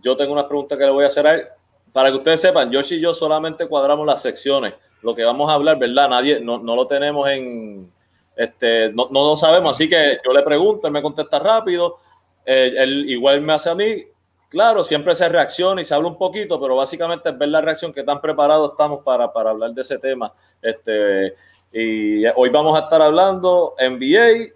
yo 0.02 0.16
tengo 0.16 0.32
unas 0.32 0.46
preguntas 0.46 0.76
que 0.76 0.84
le 0.84 0.90
voy 0.90 1.04
a 1.04 1.08
hacer 1.08 1.26
a 1.26 1.34
él 1.34 1.46
para 1.92 2.10
que 2.10 2.16
ustedes 2.16 2.40
sepan, 2.40 2.72
Josh 2.72 2.94
y 2.94 3.00
yo 3.00 3.12
solamente 3.12 3.66
cuadramos 3.66 4.06
las 4.06 4.22
secciones. 4.22 4.74
Lo 5.02 5.14
que 5.14 5.24
vamos 5.24 5.50
a 5.50 5.54
hablar, 5.54 5.78
¿verdad? 5.78 6.08
Nadie, 6.08 6.40
no, 6.40 6.58
no 6.58 6.74
lo 6.74 6.86
tenemos 6.86 7.28
en, 7.28 7.92
este, 8.36 8.92
no, 8.92 9.08
no, 9.10 9.28
lo 9.28 9.36
sabemos. 9.36 9.72
Así 9.72 9.88
que 9.88 10.18
yo 10.24 10.32
le 10.32 10.42
pregunto, 10.42 10.86
él 10.86 10.92
me 10.92 11.02
contesta 11.02 11.38
rápido. 11.38 11.98
Eh, 12.46 12.72
él 12.76 13.10
igual 13.10 13.40
me 13.40 13.52
hace 13.52 13.70
a 13.70 13.74
mí. 13.74 14.04
Claro, 14.52 14.84
siempre 14.84 15.14
se 15.14 15.26
reacciona 15.30 15.80
y 15.80 15.84
se 15.84 15.94
habla 15.94 16.08
un 16.08 16.18
poquito, 16.18 16.60
pero 16.60 16.76
básicamente 16.76 17.30
es 17.30 17.38
ver 17.38 17.48
la 17.48 17.62
reacción 17.62 17.90
que 17.90 18.02
tan 18.02 18.20
preparados 18.20 18.72
estamos 18.72 19.02
para, 19.02 19.32
para 19.32 19.48
hablar 19.48 19.70
de 19.70 19.80
ese 19.80 19.98
tema. 19.98 20.30
Este, 20.60 21.34
y 21.72 22.26
hoy 22.36 22.50
vamos 22.50 22.78
a 22.78 22.84
estar 22.84 23.00
hablando 23.00 23.74
NBA, 23.78 24.52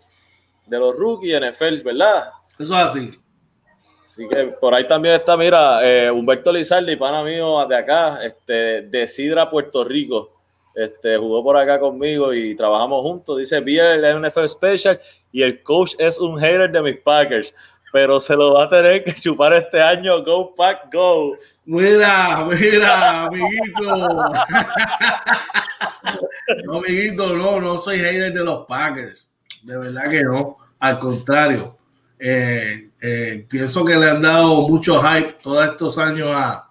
de 0.66 0.78
los 0.78 0.94
rookies, 0.94 1.40
NFL, 1.40 1.82
¿verdad? 1.82 2.28
Eso 2.58 2.74
es 2.74 2.82
así. 2.82 3.10
Así 4.04 4.28
que 4.28 4.44
por 4.60 4.74
ahí 4.74 4.86
también 4.86 5.14
está, 5.14 5.34
mira, 5.34 5.80
eh, 5.82 6.10
Humberto 6.10 6.52
Lizardi, 6.52 6.94
pana 6.96 7.24
mío 7.24 7.66
de 7.66 7.76
acá, 7.76 8.22
este, 8.22 8.82
de 8.82 9.08
Sidra, 9.08 9.48
Puerto 9.48 9.82
Rico. 9.82 10.30
Este, 10.74 11.16
jugó 11.16 11.42
por 11.42 11.56
acá 11.56 11.80
conmigo 11.80 12.34
y 12.34 12.54
trabajamos 12.54 13.00
juntos. 13.00 13.38
Dice, 13.38 13.60
vi 13.60 13.78
el 13.78 14.20
NFL 14.20 14.46
Special 14.46 15.00
y 15.32 15.42
el 15.42 15.62
coach 15.62 15.94
es 15.98 16.18
un 16.18 16.38
hater 16.38 16.70
de 16.70 16.82
mis 16.82 16.98
Packers, 16.98 17.54
pero 17.96 18.20
se 18.20 18.36
lo 18.36 18.52
va 18.52 18.64
a 18.64 18.68
tener 18.68 19.02
que 19.02 19.14
chupar 19.14 19.54
este 19.54 19.80
año. 19.80 20.22
Go 20.22 20.54
Pack, 20.54 20.92
go. 20.92 21.34
Mira, 21.64 22.44
mira, 22.44 23.22
amiguito. 23.22 23.96
no, 26.66 26.76
amiguito, 26.76 27.34
no, 27.34 27.58
no 27.58 27.78
soy 27.78 27.96
hater 27.96 28.34
de 28.34 28.44
los 28.44 28.66
Packers. 28.66 29.26
De 29.62 29.78
verdad 29.78 30.10
que 30.10 30.22
no. 30.22 30.58
Al 30.78 30.98
contrario 30.98 31.74
eh, 32.18 32.90
eh, 33.00 33.46
pienso 33.48 33.82
que 33.82 33.96
le 33.96 34.10
han 34.10 34.20
dado 34.20 34.68
mucho 34.68 35.00
hype 35.00 35.38
todos 35.42 35.64
estos 35.64 35.96
años 35.96 36.28
a, 36.34 36.68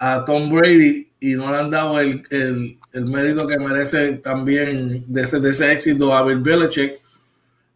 a 0.00 0.24
Tom 0.24 0.50
Brady 0.50 1.12
y 1.20 1.34
no 1.34 1.48
le 1.48 1.58
han 1.58 1.70
dado 1.70 2.00
el, 2.00 2.24
el, 2.30 2.76
el 2.92 3.06
mérito 3.06 3.46
que 3.46 3.56
merece 3.56 4.14
también 4.14 5.04
de 5.06 5.22
de 5.26 5.50
ese, 5.50 5.70
éxito 5.70 6.12
a 6.12 6.24
Bill 6.24 6.40
Belichick. 6.40 7.00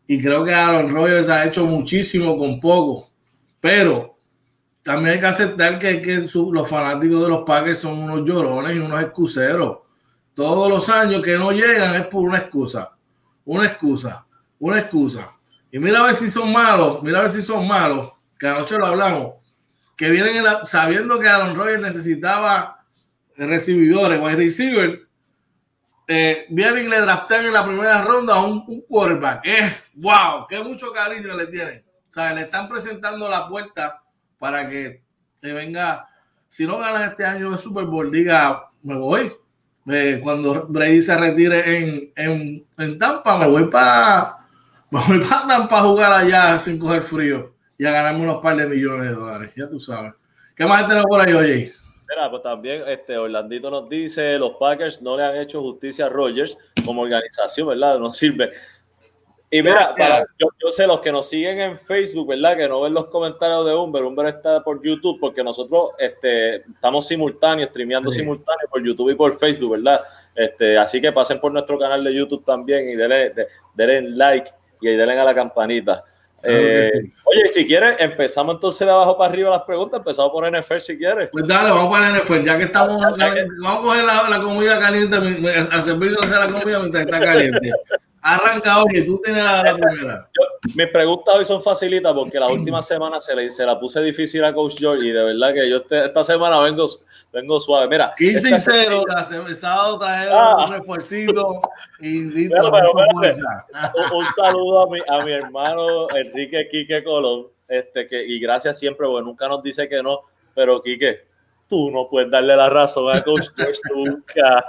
Y 0.06 0.23
creo 0.23 0.44
que 0.44 0.52
Aaron 0.52 0.92
Rodgers 0.92 1.28
ha 1.28 1.44
hecho 1.44 1.64
muchísimo 1.64 2.37
con 2.37 2.61
poco. 2.61 3.11
Pero 3.61 4.18
también 4.82 5.14
hay 5.14 5.20
que 5.20 5.26
aceptar 5.26 5.78
que, 5.78 6.00
que 6.00 6.26
los 6.52 6.68
fanáticos 6.68 7.23
de 7.23 7.28
los 7.28 7.42
Packers 7.44 7.78
son 7.78 7.99
unos 7.99 8.28
llorones 8.28 8.76
y 8.76 8.78
unos 8.78 9.02
excuseros. 9.02 9.78
Todos 10.34 10.68
los 10.68 10.88
años 10.88 11.23
que 11.23 11.38
no 11.38 11.52
llegan 11.52 11.94
es 11.94 12.06
por 12.08 12.23
una 12.23 12.38
excusa. 12.38 12.96
Una 13.44 13.66
excusa. 13.66 14.26
Una 14.58 14.80
excusa. 14.80 15.34
Y 15.75 15.78
mira 15.78 16.00
a 16.00 16.06
ver 16.06 16.14
si 16.14 16.28
son 16.28 16.52
malos, 16.52 17.02
mira 17.02 17.18
a 17.18 17.23
ver 17.23 17.30
si 17.30 17.42
son 17.42 17.66
malos, 17.66 18.12
que 18.38 18.46
anoche 18.46 18.78
lo 18.78 18.87
hablamos, 18.87 19.34
que 19.96 20.08
vienen 20.08 20.44
sabiendo 20.66 21.18
que 21.18 21.28
Aaron 21.28 21.56
Rodgers 21.56 21.82
necesitaba 21.82 22.87
recibidores, 23.37 24.20
wide 24.20 24.37
receiver, 24.37 25.08
eh, 26.06 26.46
vienen 26.50 26.87
y 26.87 26.88
le 26.88 27.00
draftean 27.00 27.46
en 27.46 27.52
la 27.52 27.64
primera 27.64 28.02
ronda 28.02 28.34
a 28.34 28.44
un, 28.44 28.64
quarterback. 28.88 29.46
Eh, 29.46 29.76
wow, 29.94 30.46
qué 30.49 30.62
mucho 30.62 30.92
cariño 30.92 31.37
le 31.37 31.46
tienen. 31.46 31.84
O 32.11 32.12
sea, 32.12 32.32
le 32.32 32.42
están 32.42 32.68
presentando 32.68 33.28
la 33.28 33.49
puerta 33.49 34.02
para 34.38 34.68
que 34.68 35.02
venga. 35.40 36.08
Si 36.49 36.66
no 36.66 36.78
ganan 36.78 37.11
este 37.11 37.25
año 37.25 37.52
el 37.52 37.58
Super 37.58 37.84
Bowl, 37.84 38.11
diga, 38.11 38.68
me 38.82 38.96
voy. 38.96 39.32
Eh, 39.87 40.20
cuando 40.23 40.66
Brady 40.66 41.02
se 41.02 41.16
retire 41.16 41.76
en, 41.76 42.12
en, 42.16 42.66
en 42.78 42.99
Tampa, 42.99 43.37
me 43.37 43.46
voy 43.46 43.66
para 43.66 44.38
voy 44.90 45.20
para 45.68 45.82
jugar 45.82 46.12
allá 46.12 46.58
sin 46.58 46.78
coger 46.78 47.02
frío 47.02 47.54
y 47.76 47.84
a 47.84 47.90
ganarme 47.90 48.20
unos 48.20 48.40
par 48.40 48.56
de 48.56 48.66
millones 48.66 49.08
de 49.08 49.14
dólares. 49.14 49.52
Ya 49.56 49.68
tú 49.68 49.80
sabes. 49.80 50.14
¿Qué 50.54 50.64
más 50.66 50.87
tenemos 50.87 51.06
por 51.08 51.20
ahí, 51.20 51.34
oye? 51.34 51.73
Mira, 52.08 52.30
pues 52.30 52.42
también 52.42 52.82
este, 52.87 53.16
Orlandito 53.16 53.70
nos 53.70 53.88
dice, 53.88 54.38
los 54.38 54.52
Packers 54.52 55.00
no 55.00 55.16
le 55.16 55.25
han 55.25 55.37
hecho 55.37 55.62
justicia 55.62 56.06
a 56.06 56.08
Rogers 56.08 56.58
como 56.84 57.02
organización, 57.02 57.68
¿verdad? 57.68 57.99
No 57.99 58.12
sirve. 58.12 58.52
Y 59.50 59.62
mira, 59.62 59.94
yo, 60.37 60.73
sé, 60.73 60.84
los 60.84 61.00
que 61.00 61.12
nos 61.12 61.28
siguen 61.28 61.61
en 61.61 61.78
Facebook, 61.78 62.26
¿verdad? 62.26 62.56
Que 62.56 62.68
no 62.68 62.80
ven 62.80 62.92
los 62.92 63.06
comentarios 63.06 63.64
de 63.64 63.73
Humber, 63.73 64.02
Humber 64.02 64.26
está 64.26 64.62
por 64.64 64.82
YouTube, 64.82 65.20
porque 65.20 65.44
nosotros 65.44 65.90
este, 65.96 66.56
estamos 66.56 67.06
simultáneos, 67.06 67.70
streameando 67.70 68.11
simultáneo 68.11 68.68
por 68.68 68.84
YouTube 68.84 69.11
y 69.11 69.14
por 69.14 69.38
Facebook, 69.38 69.73
¿verdad? 69.73 70.00
Este, 70.34 70.76
así 70.76 71.00
que 71.00 71.12
pasen 71.12 71.38
por 71.38 71.52
nuestro 71.52 71.78
canal 71.78 72.02
de 72.02 72.12
YouTube 72.12 72.44
también 72.44 72.88
y 72.88 72.96
denle, 72.96 73.32
denle 73.75 74.11
like 74.11 74.50
y 74.80 74.88
denle 74.88 75.20
a 75.20 75.25
la 75.25 75.34
campanita. 75.34 76.04
Eh, 76.46 76.90
oye, 77.24 77.48
si 77.48 77.66
quieres, 77.66 77.96
empezamos 77.98 78.56
entonces 78.56 78.86
de 78.86 78.92
abajo 78.92 79.16
para 79.16 79.32
arriba 79.32 79.50
las 79.50 79.62
preguntas, 79.62 79.98
empezamos 79.98 80.30
por 80.32 80.50
NFL 80.50 80.78
si 80.78 80.98
quieres. 80.98 81.28
Pues 81.32 81.46
dale, 81.46 81.70
vamos 81.70 81.88
para 81.88 82.10
NFL, 82.10 82.44
ya 82.44 82.58
que 82.58 82.64
estamos, 82.64 83.00
vamos 83.00 83.18
a 83.18 83.82
coger 83.82 84.04
la, 84.04 84.40
comida 84.40 84.78
caliente, 84.78 85.16
a 85.70 85.80
servirnos 85.80 86.28
la 86.28 86.48
comida 86.48 86.78
mientras 86.78 87.04
está 87.04 87.20
caliente. 87.20 87.72
Arranca, 88.26 88.83
oye, 88.83 89.02
tú 89.02 89.21
tienes 89.23 89.45
la, 89.45 89.76
primera. 89.76 90.31
mis 90.75 90.88
preguntas 90.88 91.35
hoy 91.37 91.45
son 91.45 91.62
facilitas 91.62 92.14
porque 92.14 92.40
la 92.40 92.49
última 92.49 92.81
semana 92.81 93.21
se, 93.21 93.37
le, 93.37 93.50
se 93.50 93.66
la 93.66 93.78
puse 93.78 94.00
difícil 94.00 94.43
a 94.43 94.54
Coach 94.54 94.76
George 94.78 95.04
y 95.07 95.12
de 95.12 95.25
verdad 95.25 95.52
que 95.52 95.69
yo 95.69 95.76
este, 95.76 96.07
esta 96.07 96.25
semana 96.25 96.59
vengo 96.61 96.87
vengo 97.31 97.61
suave. 97.61 97.87
Mira. 97.87 98.14
15 98.16 98.49
y 98.49 98.59
0, 98.59 99.04
el 99.47 99.54
sábado 99.54 99.99
traje 99.99 100.31
ah. 100.33 100.64
un 100.66 100.73
refuercito 100.73 101.61
y 102.00 102.31
listo. 102.31 102.73
un, 104.14 104.25
saludo 104.35 104.85
a 104.85 104.90
mi, 104.90 105.00
a 105.07 105.23
mi 105.23 105.33
hermano 105.33 106.09
Enrique 106.16 106.66
Quique 106.71 107.04
Colón, 107.04 107.49
este, 107.69 108.09
que, 108.09 108.25
y 108.25 108.40
gracias 108.40 108.78
siempre, 108.78 109.07
porque 109.07 109.23
nunca 109.23 109.49
nos 109.49 109.62
dice 109.62 109.87
que 109.87 110.02
no, 110.02 110.21
pero 110.54 110.83
Quique, 110.83 111.26
tú 111.69 111.90
no 111.90 112.09
puedes 112.09 112.31
darle 112.31 112.57
la 112.57 112.71
razón 112.71 113.14
a 113.14 113.23
Coach 113.23 113.49
nunca. 113.95 114.64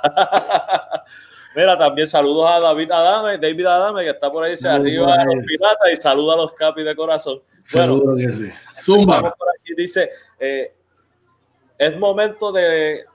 Mira, 1.56 1.78
también 1.78 2.08
saludos 2.08 2.50
a 2.50 2.60
David 2.60 2.92
Adame, 2.92 3.38
David 3.38 3.66
Adame, 3.66 4.04
que 4.04 4.10
está 4.10 4.30
por 4.30 4.44
ahí, 4.44 4.56
se 4.56 4.68
arriba 4.68 5.14
a 5.14 5.26
los 5.26 5.46
piratas 5.46 5.94
y 5.94 5.96
saluda 5.96 6.34
a 6.34 6.38
los 6.38 6.52
capis 6.54 6.84
de 6.84 6.96
corazón. 6.96 7.42
Seguro 7.62 8.16
que 8.18 8.30
sí. 8.30 8.52
Zumba. 8.78 9.22
Por 9.22 9.48
aquí, 9.58 9.74
dice, 9.76 10.10
eh, 10.38 10.76
es 11.78 11.98
momento 11.98 12.52
de, 12.52 13.06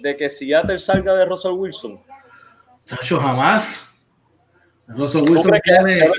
de 0.00 0.16
que 0.16 0.30
Seattle 0.30 0.78
salga 0.78 1.14
de 1.14 1.26
Russell 1.26 1.52
Wilson. 1.52 2.00
Chacho, 2.86 3.18
jamás. 3.18 3.86
Russell 4.88 5.22
Wilson 5.28 5.60
tiene. 5.62 6.10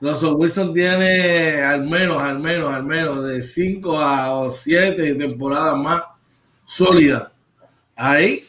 Russell 0.00 0.34
Wilson 0.34 0.72
tiene 0.72 1.62
al 1.62 1.82
menos, 1.82 2.22
al 2.22 2.38
menos, 2.38 2.72
al 2.72 2.84
menos 2.84 3.24
de 3.26 3.42
5 3.42 3.98
a 3.98 4.48
7 4.48 5.14
temporadas 5.16 5.76
más 5.76 6.02
sólidas 6.64 7.28
ahí. 7.96 8.47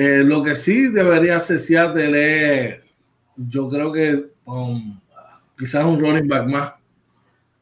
Eh, 0.00 0.22
lo 0.22 0.44
que 0.44 0.54
sí 0.54 0.90
debería 0.90 1.38
hacer 1.38 1.58
Seattle 1.58 2.68
es, 2.68 2.84
yo 3.34 3.68
creo 3.68 3.90
que 3.90 4.26
um, 4.44 4.96
quizás 5.58 5.84
un 5.84 5.98
running 5.98 6.28
back 6.28 6.48
más, 6.48 6.72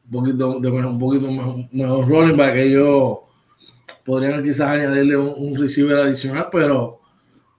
un 0.05 0.11
poquito, 0.11 0.59
de, 0.59 0.69
un 0.69 0.99
poquito 0.99 1.31
mejor, 1.31 2.07
running 2.07 2.37
back. 2.37 2.55
Ellos 2.57 3.21
podrían 4.05 4.43
quizás 4.43 4.69
añadirle 4.69 5.17
un, 5.17 5.57
receiver 5.57 5.97
adicional, 5.97 6.47
pero 6.51 6.99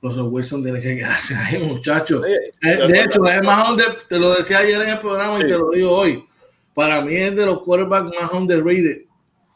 los 0.00 0.16
Wilson 0.16 0.62
tiene 0.62 0.78
que 0.78 0.94
quedarse 0.94 1.34
ahí, 1.34 1.58
muchachos. 1.58 2.24
Eh, 2.24 2.86
de 2.86 3.02
hecho, 3.02 3.26
es 3.26 3.42
más 3.42 3.76
te 4.08 4.16
lo 4.16 4.32
decía 4.32 4.58
ayer 4.58 4.80
en 4.80 4.90
el 4.90 5.00
programa 5.00 5.40
y 5.40 5.48
te 5.48 5.58
lo 5.58 5.70
digo 5.70 5.90
hoy. 5.90 6.24
Para 6.72 7.00
mí 7.00 7.16
es 7.16 7.34
de 7.34 7.46
los 7.46 7.64
quarterbacks 7.64 8.16
más 8.16 8.32
underrated. 8.32 9.06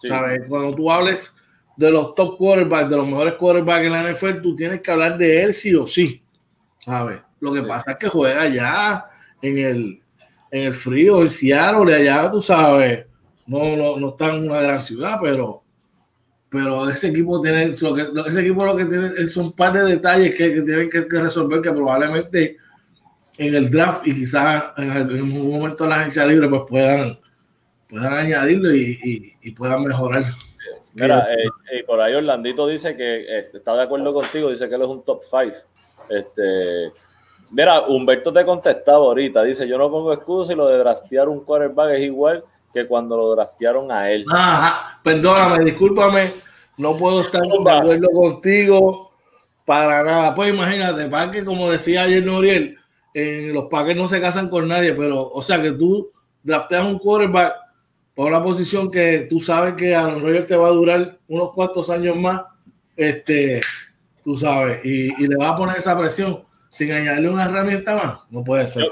¿Sabes? 0.03 0.41
Cuando 0.49 0.75
tú 0.75 0.91
hables 0.91 1.33
de 1.83 1.91
los 1.91 2.15
top 2.15 2.39
quarterbacks, 2.39 2.89
de 2.89 2.97
los 2.97 3.07
mejores 3.07 3.35
quarterbacks 3.35 3.87
en 3.87 3.93
la 3.93 4.13
NFL, 4.13 4.41
tú 4.41 4.55
tienes 4.55 4.81
que 4.81 4.91
hablar 4.93 5.19
de 5.19 5.43
él 5.43 5.53
sí 5.53 5.75
o 5.75 5.85
sí. 5.85 6.23
¿Sabes? 6.79 7.21
Lo 7.41 7.53
que 7.53 7.63
pasa 7.63 7.93
es 7.93 7.97
que 7.97 8.09
juega 8.09 8.43
allá 8.43 9.07
en 9.43 9.59
el, 9.59 10.03
en 10.53 10.63
el 10.63 10.75
frío, 10.75 11.23
en 11.23 11.29
Seattle, 11.29 11.93
allá 11.93 12.31
tú 12.31 12.41
sabes, 12.41 13.07
no, 13.47 13.77
no, 13.77 13.99
no 13.99 14.11
está 14.11 14.33
en 14.33 14.49
una 14.49 14.61
gran 14.61 14.81
ciudad, 14.81 15.19
pero, 15.21 15.65
pero 16.49 16.89
ese 16.89 17.09
equipo 17.09 17.41
tiene, 17.41 17.75
lo 17.81 17.95
que, 17.95 18.07
ese 18.27 18.41
equipo 18.43 18.65
lo 18.65 18.77
que 18.77 18.85
tiene 18.85 19.09
son 19.27 19.47
un 19.47 19.53
par 19.53 19.73
de 19.73 19.83
detalles 19.83 20.37
que, 20.37 20.63
tienen 20.63 20.89
que, 20.89 21.05
resolver 21.21 21.61
que 21.61 21.73
probablemente 21.73 22.59
en 23.39 23.55
el 23.57 23.69
draft 23.73 24.07
y 24.07 24.15
quizás 24.15 24.73
en, 24.77 25.21
un 25.21 25.51
momento 25.51 25.83
de 25.83 25.91
la 25.91 25.97
agencia 25.97 26.25
libre 26.27 26.49
pues 26.49 26.63
puedan, 26.69 27.19
puedan 27.89 28.13
añadirlo 28.13 28.73
y, 28.73 29.35
y 29.43 29.51
puedan 29.51 29.83
mejorar. 29.83 30.27
Mira, 30.95 31.27
eh, 31.33 31.79
y 31.79 31.83
por 31.85 32.01
ahí 32.01 32.15
Orlandito 32.15 32.67
dice 32.67 32.97
que 32.97 33.21
eh, 33.23 33.51
está 33.53 33.75
de 33.75 33.83
acuerdo 33.83 34.13
contigo, 34.13 34.51
dice 34.51 34.69
que 34.69 34.75
él 34.75 34.83
es 34.83 34.89
un 34.89 35.03
top 35.03 35.23
5. 35.29 35.57
Este, 36.09 36.93
mira, 37.51 37.83
Humberto 37.83 38.33
te 38.33 38.45
contestaba 38.45 38.99
ahorita, 38.99 39.43
dice, 39.43 39.67
yo 39.67 39.79
no 39.79 39.91
pongo 39.91 40.13
excusa 40.13 40.53
y 40.53 40.57
lo 40.57 40.69
de 40.69 40.79
draftear 40.79 41.29
un 41.29 41.45
quarterback 41.45 41.93
es 41.93 42.03
igual 42.03 42.45
que 42.73 42.87
cuando 42.87 43.17
lo 43.17 43.35
draftearon 43.35 43.91
a 43.91 44.11
él. 44.11 44.27
Ajá, 44.31 45.01
perdóname, 45.03 45.65
discúlpame, 45.65 46.33
no 46.77 46.97
puedo 46.97 47.23
estar 47.23 47.43
de 47.43 47.71
acuerdo 47.71 48.09
contigo 48.11 49.13
para 49.65 50.03
nada. 50.03 50.35
Pues 50.35 50.53
imagínate, 50.53 51.07
para 51.07 51.31
que 51.31 51.45
como 51.45 51.71
decía 51.71 52.03
ayer 52.03 52.25
Noriel, 52.25 52.77
los 53.15 53.67
Packers 53.67 53.99
no 53.99 54.09
se 54.09 54.21
casan 54.21 54.49
con 54.49 54.69
nadie, 54.69 54.93
pero 54.93 55.23
o 55.23 55.41
sea 55.41 55.61
que 55.61 55.73
tú 55.73 56.11
drafteas 56.43 56.85
un 56.85 56.99
quarterback 56.99 57.62
por 58.15 58.29
una 58.29 58.43
posición 58.43 58.91
que 58.91 59.27
tú 59.29 59.41
sabes 59.41 59.75
que 59.75 59.95
a 59.95 60.09
los 60.09 60.23
Rogers 60.23 60.47
te 60.47 60.57
va 60.57 60.69
a 60.69 60.73
durar 60.73 61.19
unos 61.29 61.53
cuantos 61.53 61.89
años 61.91 62.17
más, 62.17 62.43
este, 62.97 63.63
tú 64.23 64.37
sabes, 64.37 64.85
y, 64.85 65.27
le 65.27 65.37
va 65.37 65.51
a 65.51 65.57
poner 65.57 65.77
esa 65.79 65.99
presión 65.99 66.45
sin 66.69 66.93
añadirle 66.93 67.31
una 67.31 67.45
herramienta 67.45 67.95
más, 67.95 68.19
no 68.31 68.45
puede 68.45 68.67
ser. 68.69 68.87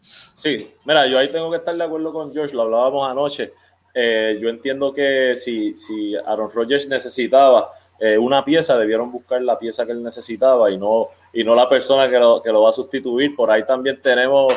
sí, 0.00 0.70
mira, 0.84 1.06
yo 1.06 1.18
ahí 1.18 1.28
tengo 1.30 1.50
que 1.50 1.58
estar 1.58 1.76
de 1.76 1.84
acuerdo 1.84 2.12
con 2.12 2.32
George, 2.32 2.54
lo 2.54 2.62
hablábamos 2.62 3.10
anoche. 3.10 3.52
Eh, 3.92 4.38
yo 4.40 4.48
entiendo 4.48 4.92
que 4.92 5.34
si, 5.36 5.74
si 5.74 6.14
Aaron 6.14 6.50
Rodgers 6.52 6.86
necesitaba 6.86 7.70
eh, 7.98 8.16
una 8.16 8.44
pieza, 8.44 8.78
debieron 8.78 9.10
buscar 9.10 9.42
la 9.42 9.58
pieza 9.58 9.84
que 9.84 9.92
él 9.92 10.02
necesitaba 10.02 10.70
y 10.70 10.78
no, 10.78 11.08
y 11.32 11.42
no 11.42 11.54
la 11.54 11.68
persona 11.68 12.08
que 12.08 12.18
lo, 12.18 12.40
que 12.42 12.50
lo 12.50 12.62
va 12.62 12.70
a 12.70 12.72
sustituir. 12.72 13.34
Por 13.34 13.50
ahí 13.50 13.64
también 13.66 14.00
tenemos 14.00 14.54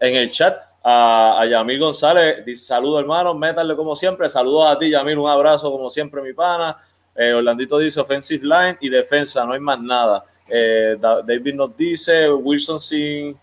en 0.00 0.16
el 0.16 0.30
chat 0.30 0.56
a, 0.88 1.40
a 1.40 1.46
Yamil 1.46 1.80
González, 1.80 2.44
dice 2.44 2.64
saludo 2.64 3.00
hermano, 3.00 3.34
métale 3.34 3.74
como 3.74 3.96
siempre, 3.96 4.28
saludos 4.28 4.68
a 4.68 4.78
ti 4.78 4.88
Yamil, 4.88 5.18
un 5.18 5.28
abrazo 5.28 5.68
como 5.72 5.90
siempre 5.90 6.22
mi 6.22 6.32
pana. 6.32 6.80
Eh, 7.16 7.32
Orlandito 7.32 7.78
dice 7.78 7.98
offensive 7.98 8.44
line 8.44 8.76
y 8.80 8.88
defensa, 8.88 9.44
no 9.44 9.54
hay 9.54 9.58
más 9.58 9.80
nada. 9.80 10.22
Eh, 10.48 10.96
David 11.00 11.54
nos 11.54 11.76
dice 11.76 12.30
Wilson 12.30 12.78
sin, 12.78 13.36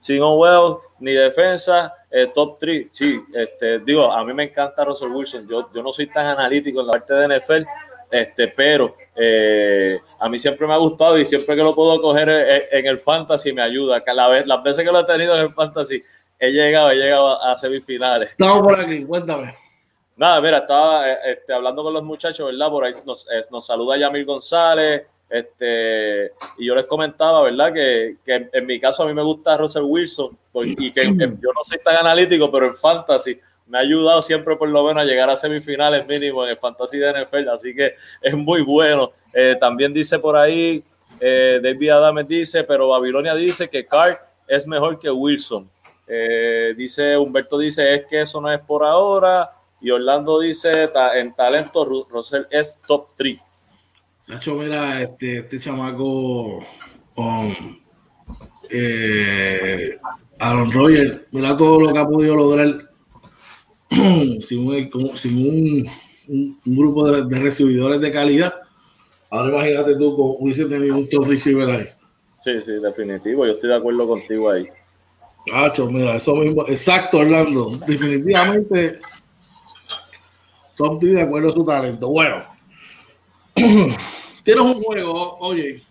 sin 0.00 0.22
Owell, 0.22 0.78
ni 1.00 1.12
defensa, 1.12 1.92
eh, 2.10 2.30
top 2.34 2.58
3. 2.60 2.86
Sí, 2.90 3.20
este, 3.34 3.80
digo, 3.80 4.10
a 4.10 4.24
mí 4.24 4.32
me 4.32 4.44
encanta 4.44 4.82
Russell 4.82 5.10
Wilson. 5.10 5.46
Yo, 5.46 5.68
yo 5.74 5.82
no 5.82 5.92
soy 5.92 6.06
tan 6.06 6.24
analítico 6.24 6.80
en 6.80 6.86
la 6.86 6.92
parte 6.92 7.12
de 7.12 7.38
NFL, 7.38 7.68
este, 8.10 8.48
pero 8.48 8.96
a 10.18 10.28
mí 10.30 10.38
siempre 10.38 10.66
me 10.66 10.72
ha 10.72 10.78
gustado 10.78 11.18
y 11.18 11.26
siempre 11.26 11.56
que 11.56 11.62
lo 11.62 11.74
puedo 11.74 12.00
coger 12.00 12.30
en, 12.70 12.86
el 12.86 13.00
fantasy 13.00 13.52
me 13.52 13.60
ayuda. 13.60 14.02
La 14.14 14.28
vez, 14.28 14.46
las 14.46 14.62
veces 14.62 14.82
que 14.82 14.90
lo 14.90 15.00
he 15.00 15.04
tenido 15.04 15.36
en 15.36 15.42
el 15.42 15.52
fantasy 15.52 16.02
he 16.38 16.50
llegado, 16.50 16.90
he 16.90 16.96
llegado 16.96 17.42
a 17.42 17.56
semifinales. 17.56 18.30
Estamos 18.30 18.60
por 18.60 18.80
aquí, 18.80 19.04
cuéntame. 19.04 19.54
Nada, 20.16 20.40
mira, 20.40 20.58
estaba 20.58 21.10
eh, 21.10 21.18
este, 21.26 21.52
hablando 21.52 21.82
con 21.82 21.92
los 21.92 22.02
muchachos, 22.02 22.46
¿verdad? 22.46 22.70
Por 22.70 22.84
ahí 22.84 22.94
nos, 23.04 23.28
nos 23.50 23.66
saluda 23.66 23.98
Yamil 23.98 24.24
González, 24.24 25.06
este, 25.28 26.32
y 26.58 26.66
yo 26.66 26.74
les 26.74 26.84
comentaba, 26.86 27.42
¿verdad? 27.42 27.72
Que, 27.72 28.16
que, 28.24 28.48
en 28.52 28.66
mi 28.66 28.80
caso 28.80 29.02
a 29.02 29.06
mí 29.06 29.12
me 29.12 29.22
gusta 29.22 29.56
Russell 29.56 29.82
Wilson, 29.82 30.36
y 30.54 30.92
que, 30.92 31.04
yo 31.04 31.52
no 31.52 31.64
soy 31.64 31.78
tan 31.84 31.96
analítico, 31.96 32.50
pero 32.50 32.66
en 32.66 32.76
fantasy 32.76 33.38
me 33.66 33.78
ha 33.78 33.80
ayudado 33.80 34.22
siempre 34.22 34.56
por 34.56 34.68
lo 34.68 34.84
menos 34.84 35.02
a 35.02 35.06
llegar 35.06 35.28
a 35.28 35.36
semifinales 35.36 36.06
mínimo 36.06 36.44
en 36.44 36.50
el 36.50 36.56
fantasy 36.56 36.98
de 36.98 37.12
NFL, 37.12 37.48
así 37.48 37.74
que 37.74 37.94
es 38.22 38.34
muy 38.34 38.62
bueno. 38.62 39.12
Eh, 39.34 39.56
también 39.58 39.92
dice 39.92 40.18
por 40.18 40.36
ahí, 40.36 40.84
eh, 41.20 41.60
David 41.62 41.90
Adams 41.90 42.28
dice, 42.28 42.62
pero 42.62 42.88
Babilonia 42.88 43.34
dice 43.34 43.68
que 43.68 43.84
Carr 43.84 44.20
es 44.46 44.66
mejor 44.66 44.98
que 44.98 45.10
Wilson. 45.10 45.68
Eh, 46.06 46.74
dice 46.76 47.16
Humberto 47.16 47.58
dice 47.58 47.94
es 47.94 48.06
que 48.06 48.22
eso 48.22 48.40
no 48.40 48.52
es 48.52 48.60
por 48.60 48.84
ahora. 48.84 49.50
Y 49.80 49.90
Orlando 49.90 50.40
dice 50.40 50.90
en 51.14 51.34
talento 51.34 52.06
Rosell 52.08 52.46
es 52.50 52.80
top 52.86 53.08
3. 53.16 53.38
Nacho, 54.28 54.54
mira, 54.54 55.02
este, 55.02 55.38
este 55.38 55.60
chamaco 55.60 56.58
um, 57.16 57.54
eh, 58.70 59.96
Aaron 60.38 60.72
Rodgers, 60.72 61.20
mira 61.30 61.56
todo 61.56 61.80
lo 61.80 61.92
que 61.92 61.98
ha 61.98 62.06
podido 62.06 62.34
lograr 62.34 62.90
sin, 64.40 64.66
un, 64.66 65.88
un, 66.28 66.56
grupo 66.64 67.10
de, 67.10 67.38
recibidores 67.38 68.00
de 68.00 68.10
calidad. 68.10 68.54
Ahora 69.30 69.50
imagínate 69.50 69.96
tú, 69.96 70.14
hubiese 70.40 70.64
tenido 70.66 70.96
un 70.96 71.08
top 71.08 71.26
receiver 71.26 71.68
ahí. 71.70 71.88
Sí, 72.42 72.52
sí, 72.64 72.72
definitivo. 72.80 73.46
Yo 73.46 73.52
estoy 73.52 73.70
de 73.70 73.76
acuerdo 73.76 74.06
contigo 74.06 74.50
ahí. 74.50 74.68
Cacho, 75.46 75.88
mira, 75.88 76.16
eso 76.16 76.34
mismo, 76.34 76.66
exacto, 76.66 77.18
Orlando. 77.18 77.78
Definitivamente, 77.86 79.00
top 80.76 81.00
de 81.00 81.22
acuerdo 81.22 81.50
a 81.50 81.52
su 81.52 81.64
talento. 81.64 82.08
Bueno, 82.08 82.44
tienes 83.54 84.64
un 84.64 84.82
juego, 84.82 85.38
oye, 85.38 85.82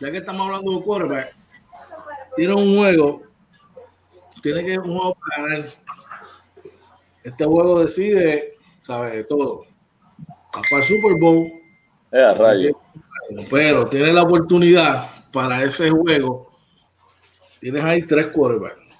ya 0.00 0.12
que 0.12 0.18
estamos 0.18 0.46
hablando 0.46 0.78
de 0.78 0.84
quarterback, 0.84 1.34
tienes 2.36 2.56
un 2.56 2.76
juego, 2.76 3.22
tiene 4.42 4.64
que 4.64 4.78
un 4.78 4.96
juego 4.96 5.16
para 5.16 5.42
ganar. 5.42 5.70
Este 7.24 7.44
juego 7.44 7.80
decide, 7.80 8.52
¿sabes? 8.82 9.26
Todo. 9.26 9.64
Para 10.52 10.82
el 10.82 10.84
Super 10.84 11.14
Bowl. 11.18 11.46
Eh, 12.12 12.72
pero 13.50 13.88
tiene 13.88 14.12
la 14.12 14.22
oportunidad 14.22 15.10
para 15.32 15.62
ese 15.62 15.90
juego 15.90 16.47
tienes 17.60 17.84
ahí 17.84 18.02
tres 18.02 18.28
quarterbacks 18.28 18.98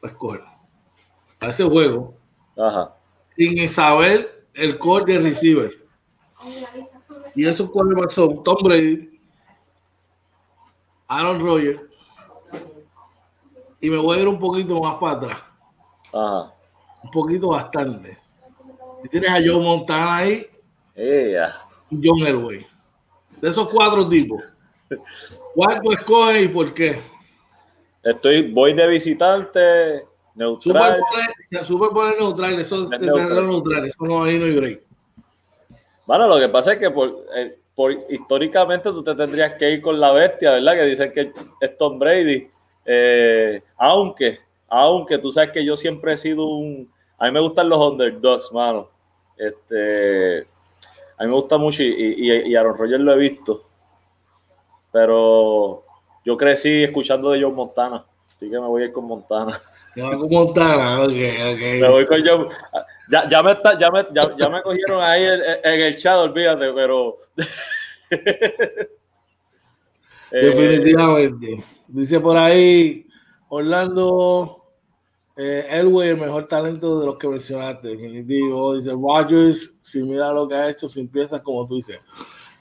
para 0.00 0.12
escoger 0.12 0.40
a 1.40 1.46
ese 1.48 1.64
juego 1.64 2.14
sin 3.28 3.68
saber 3.70 4.46
el 4.54 4.78
core 4.78 5.12
de 5.14 5.20
receiver. 5.20 5.72
Y 7.34 7.46
esos 7.46 7.70
quarterbacks 7.70 8.14
son 8.14 8.42
Tom 8.42 8.56
Brady, 8.62 9.20
Aaron 11.06 11.40
Rodgers, 11.40 11.80
y 13.80 13.88
me 13.88 13.96
voy 13.96 14.18
a 14.18 14.20
ir 14.22 14.28
un 14.28 14.38
poquito 14.38 14.80
más 14.80 14.96
para 14.96 15.12
atrás. 15.14 15.38
Un 17.02 17.10
poquito 17.10 17.48
bastante. 17.48 18.18
Y 19.02 19.08
tienes 19.08 19.30
a 19.30 19.34
Joe 19.36 19.62
Montana 19.62 20.16
ahí. 20.16 20.46
y 21.90 22.00
John 22.02 22.26
Elway. 22.26 22.66
De 23.40 23.48
esos 23.48 23.68
cuatro 23.68 24.06
tipos. 24.08 24.42
¿Cuál 25.54 25.80
tú 25.82 25.92
escoges 25.92 26.44
y 26.44 26.48
por 26.48 26.74
qué? 26.74 27.00
Estoy, 28.02 28.50
voy 28.50 28.72
de 28.72 28.86
visitante, 28.86 30.04
neutral. 30.34 31.00
Super 31.64 31.90
Bowl 31.90 32.14
neutral, 32.18 32.58
eso 32.58 32.84
es 32.84 33.00
neutral. 33.00 33.46
neutral, 33.46 33.84
eso 33.86 34.04
no 34.04 34.24
hay 34.24 34.38
no 34.38 34.46
hay 34.46 34.56
break. 34.56 34.80
Bueno, 36.06 36.26
lo 36.26 36.38
que 36.38 36.48
pasa 36.48 36.72
es 36.72 36.78
que 36.78 36.90
por, 36.90 37.26
eh, 37.36 37.58
por, 37.74 37.92
históricamente 38.08 38.90
tú 38.90 39.04
te 39.04 39.14
tendrías 39.14 39.54
que 39.54 39.70
ir 39.70 39.82
con 39.82 40.00
la 40.00 40.12
bestia, 40.12 40.52
¿verdad? 40.52 40.74
Que 40.74 40.82
dicen 40.84 41.12
que 41.12 41.32
es 41.60 41.78
Tom 41.78 41.98
Brady. 41.98 42.48
Eh, 42.86 43.62
aunque, 43.76 44.38
aunque 44.68 45.18
tú 45.18 45.30
sabes 45.30 45.50
que 45.50 45.64
yo 45.64 45.76
siempre 45.76 46.14
he 46.14 46.16
sido 46.16 46.46
un. 46.46 46.90
A 47.18 47.26
mí 47.26 47.32
me 47.32 47.40
gustan 47.40 47.68
los 47.68 47.78
underdogs, 47.78 48.50
mano. 48.52 48.88
Este, 49.36 50.40
a 51.18 51.24
mí 51.24 51.28
me 51.28 51.34
gusta 51.34 51.58
mucho 51.58 51.82
y, 51.82 51.94
y, 51.96 52.50
y 52.50 52.56
Aaron 52.56 52.76
Rodgers 52.76 53.02
lo 53.02 53.12
he 53.12 53.18
visto. 53.18 53.64
Pero 54.90 55.84
yo 56.24 56.36
crecí 56.36 56.84
escuchando 56.84 57.30
de 57.30 57.42
John 57.42 57.54
Montana, 57.54 58.04
así 58.28 58.50
que 58.50 58.60
me 58.60 58.66
voy 58.66 58.82
a 58.82 58.86
ir 58.86 58.92
con 58.92 59.06
Montana. 59.06 59.60
con 59.94 60.30
Montana, 60.30 61.02
ok, 61.02 61.10
ok. 61.10 61.60
Me 61.80 61.88
voy 61.88 62.06
con 62.06 62.26
John. 62.26 62.48
Ya, 63.10 63.28
ya, 63.28 63.42
me, 63.42 63.52
está, 63.52 63.78
ya, 63.78 63.90
me, 63.90 64.04
ya, 64.14 64.36
ya 64.38 64.48
me 64.48 64.62
cogieron 64.62 65.02
ahí 65.02 65.24
en, 65.24 65.80
el 65.80 65.96
chat, 65.96 66.16
olvídate, 66.16 66.72
pero. 66.72 67.16
Definitivamente. 70.30 71.64
Dice 71.88 72.20
por 72.20 72.36
ahí 72.36 73.04
Orlando 73.48 74.60
eh, 75.36 75.66
Elway, 75.70 76.10
el 76.10 76.18
mejor 76.18 76.46
talento 76.46 77.00
de 77.00 77.06
los 77.06 77.16
que 77.16 77.26
mencionaste. 77.26 77.88
Definitivo. 77.88 78.76
Dice 78.76 78.92
Rogers, 78.92 79.78
si 79.82 80.02
mira 80.02 80.32
lo 80.32 80.46
que 80.46 80.54
ha 80.54 80.68
hecho 80.68 80.88
sin 80.88 81.08
piezas, 81.08 81.40
como 81.42 81.66
tú 81.66 81.76
dices. 81.76 81.98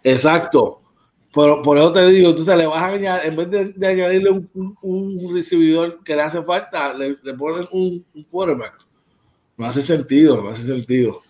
Exacto. 0.04 0.82
Por, 1.32 1.62
por 1.62 1.78
eso 1.78 1.92
te 1.92 2.08
digo, 2.08 2.34
tú 2.34 2.44
se 2.44 2.56
le 2.56 2.66
vas 2.66 2.82
a 2.82 2.88
añadir, 2.88 3.28
en 3.30 3.36
vez 3.36 3.76
de, 3.76 3.88
añadirle 3.88 4.32
un, 4.32 4.76
un, 4.82 5.36
recibidor 5.36 6.04
que 6.04 6.16
le 6.16 6.24
hace 6.24 6.42
falta, 6.42 6.94
le, 6.94 7.18
le 7.22 7.34
pones 7.36 7.70
un, 7.72 8.04
un, 8.16 8.24
quarterback. 8.24 8.86
No 9.56 9.66
hace 9.66 9.82
sentido, 9.82 10.42
no 10.42 10.50
hace 10.50 10.64
sentido. 10.64 11.22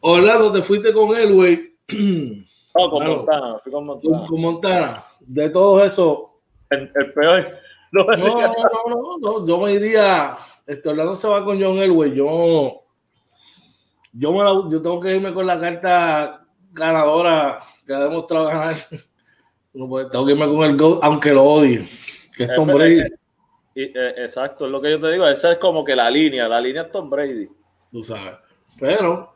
Orlando, 0.00 0.52
te 0.52 0.62
fuiste 0.62 0.92
con 0.92 1.16
él, 1.16 1.34
güey. 1.34 1.76
No, 2.72 2.88
con 2.88 3.04
Montana, 3.04 3.58
fui 3.64 3.72
con 3.72 3.84
Montana. 3.84 4.26
Con 4.28 4.40
Montana. 4.40 5.04
De 5.18 5.50
todo 5.50 5.84
eso. 5.84 6.40
El, 6.70 6.90
el 6.94 7.12
peor. 7.12 7.48
No, 7.92 8.04
no, 8.04 8.54
no, 8.86 9.18
no, 9.18 9.46
yo 9.48 9.58
me 9.58 9.72
iría. 9.72 10.36
Este 10.64 10.88
Orlando 10.88 11.16
se 11.16 11.26
va 11.26 11.44
con 11.44 11.60
John 11.60 11.78
Elway. 11.78 12.14
Yo, 12.14 12.84
yo, 14.12 14.32
me 14.32 14.44
la, 14.44 14.52
yo 14.70 14.80
tengo 14.80 15.00
que 15.00 15.16
irme 15.16 15.34
con 15.34 15.44
la 15.44 15.58
carta 15.58 16.46
ganadora 16.70 17.58
que 17.84 17.92
ha 17.92 17.98
demostrado 17.98 18.46
ganar. 18.46 18.76
No, 19.72 19.88
pues, 19.88 20.10
tengo 20.10 20.26
que 20.26 20.32
irme 20.32 20.46
con 20.46 20.64
el 20.64 20.76
GOAT, 20.76 21.00
aunque 21.02 21.32
lo 21.32 21.44
odie. 21.44 21.88
Que 22.36 22.44
es 22.44 22.54
Tom 22.54 22.68
Brady. 22.68 23.02
Eh, 23.74 24.14
exacto, 24.16 24.66
es 24.66 24.72
lo 24.72 24.80
que 24.80 24.90
yo 24.90 25.00
te 25.00 25.10
digo. 25.12 25.26
Esa 25.26 25.52
es 25.52 25.58
como 25.58 25.84
que 25.84 25.94
la 25.94 26.10
línea. 26.10 26.48
La 26.48 26.60
línea 26.60 26.82
es 26.82 26.90
Tom 26.90 27.08
Brady. 27.08 27.46
Tú 27.92 28.02
sabes. 28.02 28.34
Pero, 28.78 29.34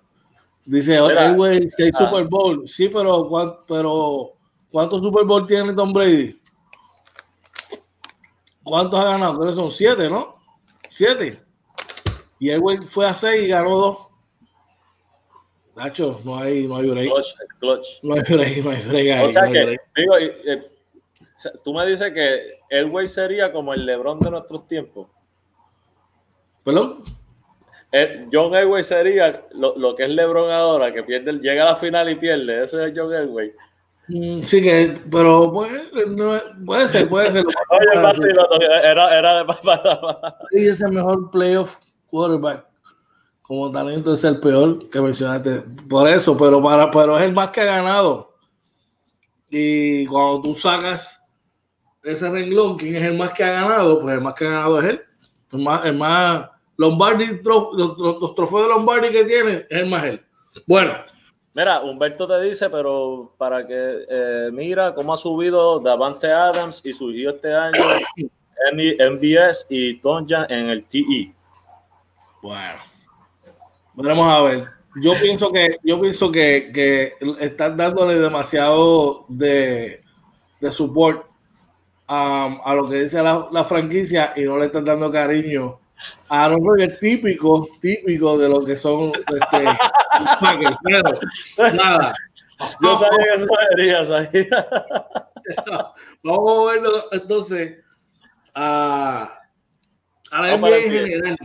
dice 0.65 0.97
Elway, 0.97 1.69
seis 1.71 1.93
ah. 1.95 2.05
Super 2.05 2.25
Bowl. 2.25 2.67
Sí, 2.67 2.89
pero, 2.89 3.29
pero 3.67 4.33
¿cuántos 4.71 5.03
Super 5.03 5.25
Bowl 5.25 5.47
tiene 5.47 5.73
Tom 5.73 5.93
Brady? 5.93 6.41
¿Cuántos 8.63 8.99
ha 8.99 9.05
ganado? 9.05 9.39
Creo 9.39 9.51
que 9.51 9.57
son 9.57 9.71
siete, 9.71 10.09
¿no? 10.09 10.37
Siete. 10.91 11.43
Y 12.39 12.51
Elway 12.51 12.79
fue 12.79 13.07
a 13.07 13.15
seis 13.15 13.45
y 13.45 13.49
ganó 13.49 13.79
dos. 13.79 13.99
Nacho, 15.77 16.21
no 16.25 16.39
hay, 16.39 16.67
no 16.67 16.77
hay 16.77 16.89
break. 16.89 17.11
Clutch, 17.11 17.35
clutch. 17.59 17.87
No 18.03 18.15
hay 18.15 18.23
break, 18.23 18.65
no 18.65 18.71
hay 18.71 18.83
break. 18.83 19.21
o 19.25 19.31
sea 19.31 19.51
que, 19.51 19.77
digo, 19.97 20.19
eh, 20.19 20.63
tú 21.65 21.75
me 21.75 21.87
dices 21.87 22.13
que 22.13 22.61
Elway 22.71 23.09
sería 23.09 23.53
como 23.53 23.75
el 23.75 23.85
LeBron 23.85 24.21
de 24.21 24.31
nuestros 24.31 24.69
tiempos. 24.69 25.09
¿Perdón? 26.63 27.03
Eh, 27.91 28.27
John 28.33 28.55
Elway 28.55 28.83
sería 28.83 29.45
lo, 29.53 29.77
lo, 29.77 29.95
que 29.95 30.05
es 30.05 30.11
LeBron 30.11 30.51
ahora, 30.51 30.93
que 30.93 31.03
pierde, 31.03 31.33
llega 31.35 31.63
a 31.63 31.73
la 31.73 31.77
final 31.77 32.09
y 32.09 32.17
pierde. 32.17 32.65
Ese 32.65 32.87
es 32.87 32.93
John 32.97 33.13
Elway. 33.13 33.53
Mm, 34.09 34.43
sí, 34.43 34.63
que, 34.63 34.99
pero 35.11 35.51
puede, 35.53 36.07
no, 36.07 36.39
puede 36.65 36.87
ser, 36.89 37.09
puede 37.09 37.33
ser. 37.33 37.45
Oye, 37.71 38.67
era, 38.85 39.19
era 39.19 39.45
de 39.45 39.55
Y 40.53 40.69
es 40.69 40.81
el 40.81 40.93
mejor 40.93 41.31
playoff 41.31 41.77
quarterback 42.09 42.74
como 43.47 43.71
talento 43.71 44.15
es 44.15 44.25
el 44.25 44.41
peor 44.41 44.89
que 44.89 45.01
mencionaste. 45.03 45.61
Por 45.87 46.09
eso, 46.09 46.35
pero, 46.35 46.63
para, 46.63 46.91
pero 46.91 47.19
es 47.19 47.25
el 47.25 47.35
más 47.35 47.51
que 47.51 47.61
ha 47.61 47.65
ganado. 47.67 48.35
Y 49.51 50.07
cuando 50.07 50.41
tú 50.41 50.55
sacas 50.55 51.23
ese 52.03 52.31
renglón, 52.31 52.79
¿quién 52.79 52.97
es 52.97 53.03
el 53.03 53.19
más 53.19 53.35
que 53.35 53.45
ha 53.45 53.53
ganado? 53.53 54.01
Pues 54.01 54.15
el 54.15 54.23
más 54.23 54.35
que 54.35 54.47
ha 54.47 54.51
ganado 54.51 54.81
es 54.81 54.87
él. 54.87 55.03
El 55.53 55.59
más, 55.59 55.85
el 55.85 55.95
más 55.95 56.51
Lombardi, 56.79 57.39
los, 57.45 57.75
los, 57.77 58.35
trofeos 58.35 58.63
de 58.63 58.69
Lombardi 58.69 59.11
que 59.11 59.25
tiene, 59.27 59.67
es 59.69 59.79
el 59.79 59.87
más 59.87 60.05
él. 60.05 60.25
Bueno. 60.67 60.95
Mira, 61.53 61.83
Humberto 61.83 62.27
te 62.27 62.41
dice, 62.41 62.71
pero 62.71 63.35
para 63.37 63.67
que 63.67 64.07
eh, 64.09 64.51
mira 64.55 64.95
cómo 64.95 65.13
ha 65.13 65.19
subido 65.19 65.79
Davante 65.81 66.33
Adams 66.33 66.81
y 66.83 66.95
surgió 66.95 67.31
este 67.31 67.55
año 67.55 67.79
MBS 68.73 69.67
y 69.69 69.99
Tonja 70.01 70.47
en 70.49 70.71
el 70.71 70.85
TE. 70.87 71.35
Bueno. 72.41 72.95
Vamos 73.95 74.29
a 74.29 74.43
ver. 74.43 74.69
Yo 75.03 75.13
pienso 75.21 75.51
que, 75.51 75.79
yo 75.83 76.01
pienso 76.01 76.31
que, 76.31 76.71
que 76.73 77.15
están 77.41 77.77
dándole 77.77 78.15
demasiado 78.15 79.25
de, 79.29 80.05
de 80.61 80.73
support 80.73 81.27
um, 82.09 82.61
a 82.65 82.75
lo 82.75 82.89
que 82.89 83.03
dice 83.03 83.23
la, 83.23 83.49
la, 83.51 83.65
franquicia 83.65 84.33
y 84.37 84.45
no 84.45 84.57
le 84.57 84.67
están 84.67 84.85
dando 84.85 85.11
cariño 85.11 85.81
a 86.29 86.49
los 86.49 86.61
Rodgers 86.61 86.99
típico, 87.01 87.69
típico 87.81 88.39
de 88.39 88.49
lo 88.49 88.65
que 88.65 88.77
son 88.77 89.09
este, 89.09 89.65
Pero, 90.85 91.73
nada. 91.73 92.15
Yo 92.81 92.97
sabía 92.97 93.19
que 93.19 93.35
eso 93.35 93.47
verías 93.77 94.11
ahí. 94.11 94.49
Vamos 96.23 96.69
a 96.69 96.73
verlo 96.73 97.05
entonces 97.13 97.85
a, 98.55 99.29
a 100.31 100.43
la 100.43 100.57
NBA 100.57 100.79
en 100.79 100.91
general. 100.91 101.39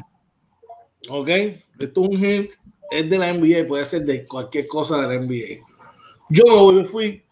¿Ok? 1.09 1.29
Esto 1.79 2.03
es 2.03 2.09
un 2.09 2.25
hint, 2.25 2.51
es 2.91 3.09
de 3.09 3.17
la 3.17 3.33
NBA, 3.33 3.67
puede 3.67 3.85
ser 3.85 4.03
de 4.03 4.25
cualquier 4.25 4.67
cosa 4.67 4.97
de 4.97 5.07
la 5.07 5.23
NBA. 5.23 5.65
Yo 6.29 6.71
me 6.73 6.83
fui, 6.83 7.23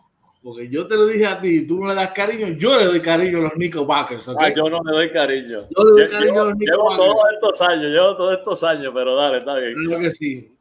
porque 0.42 0.70
yo 0.70 0.88
te 0.88 0.96
lo 0.96 1.06
dije 1.06 1.26
a 1.26 1.42
ti, 1.42 1.68
tú 1.68 1.80
no 1.80 1.90
le 1.90 1.96
das 1.96 2.12
cariño, 2.12 2.48
yo 2.58 2.78
le 2.78 2.86
doy 2.86 3.02
cariño 3.02 3.40
a 3.40 3.42
los 3.42 3.54
Knickerbockers. 3.54 4.28
¿okay? 4.30 4.52
Ah, 4.52 4.54
yo 4.56 4.70
no 4.70 4.82
le 4.84 4.92
doy 4.92 5.12
cariño. 5.12 5.68
Yo 5.70 5.84
le 5.84 6.02
doy 6.04 6.10
cariño 6.10 6.42
a 6.42 6.46
los. 6.46 6.54
Llevo 6.58 6.96
todos 6.96 7.22
estos 7.34 7.62
años, 7.62 7.92
llevo 7.92 8.16
todos 8.16 8.38
estos 8.38 8.64
años, 8.64 8.92
pero 8.96 9.16
dale, 9.16 9.40
está 9.40 9.56
bien. 9.56 9.74
Claro 9.86 10.02
que 10.02 10.12
sí. 10.12 10.58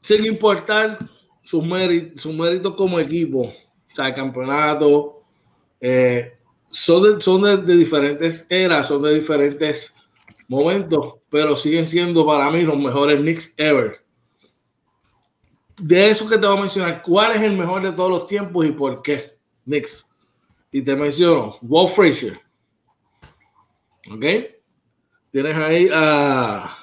Sin 0.00 0.26
importar 0.26 0.98
sus 1.42 1.64
méritos, 1.64 2.20
sus 2.22 2.34
méritos 2.34 2.74
como 2.74 2.98
equipo, 2.98 3.42
o 3.42 3.94
sea, 3.94 4.08
el 4.08 4.14
campeonato, 4.14 5.22
eh, 5.80 6.34
son, 6.70 7.02
de, 7.02 7.20
son 7.20 7.42
de, 7.42 7.56
de 7.58 7.76
diferentes 7.76 8.46
eras, 8.50 8.88
son 8.88 9.02
de 9.02 9.14
diferentes 9.14 9.94
momentos, 10.48 11.16
pero 11.28 11.54
siguen 11.54 11.86
siendo 11.86 12.26
para 12.26 12.50
mí 12.50 12.62
los 12.62 12.78
mejores 12.78 13.20
Knicks 13.20 13.54
ever. 13.56 14.04
De 15.76 16.10
eso 16.10 16.28
que 16.28 16.38
te 16.38 16.46
voy 16.46 16.56
a 16.56 16.60
mencionar, 16.60 17.02
¿cuál 17.02 17.36
es 17.36 17.42
el 17.42 17.56
mejor 17.56 17.82
de 17.82 17.92
todos 17.92 18.10
los 18.10 18.26
tiempos 18.26 18.66
y 18.66 18.72
por 18.72 19.00
qué? 19.02 19.38
Knicks. 19.64 20.04
Y 20.72 20.82
te 20.82 20.96
menciono 20.96 21.56
Walt 21.62 21.94
Frazier. 21.94 22.40
¿Ok? 24.10 24.24
Tienes 25.30 25.56
ahí 25.56 25.88
a 25.92 26.74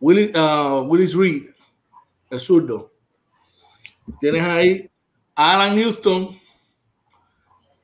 Willis, 0.00 1.14
Reed, 1.14 1.50
el 2.30 2.40
zurdo. 2.40 2.92
Tienes 4.20 4.42
ahí 4.42 4.90
a 5.34 5.54
Alan 5.54 5.80
Houston 5.80 6.36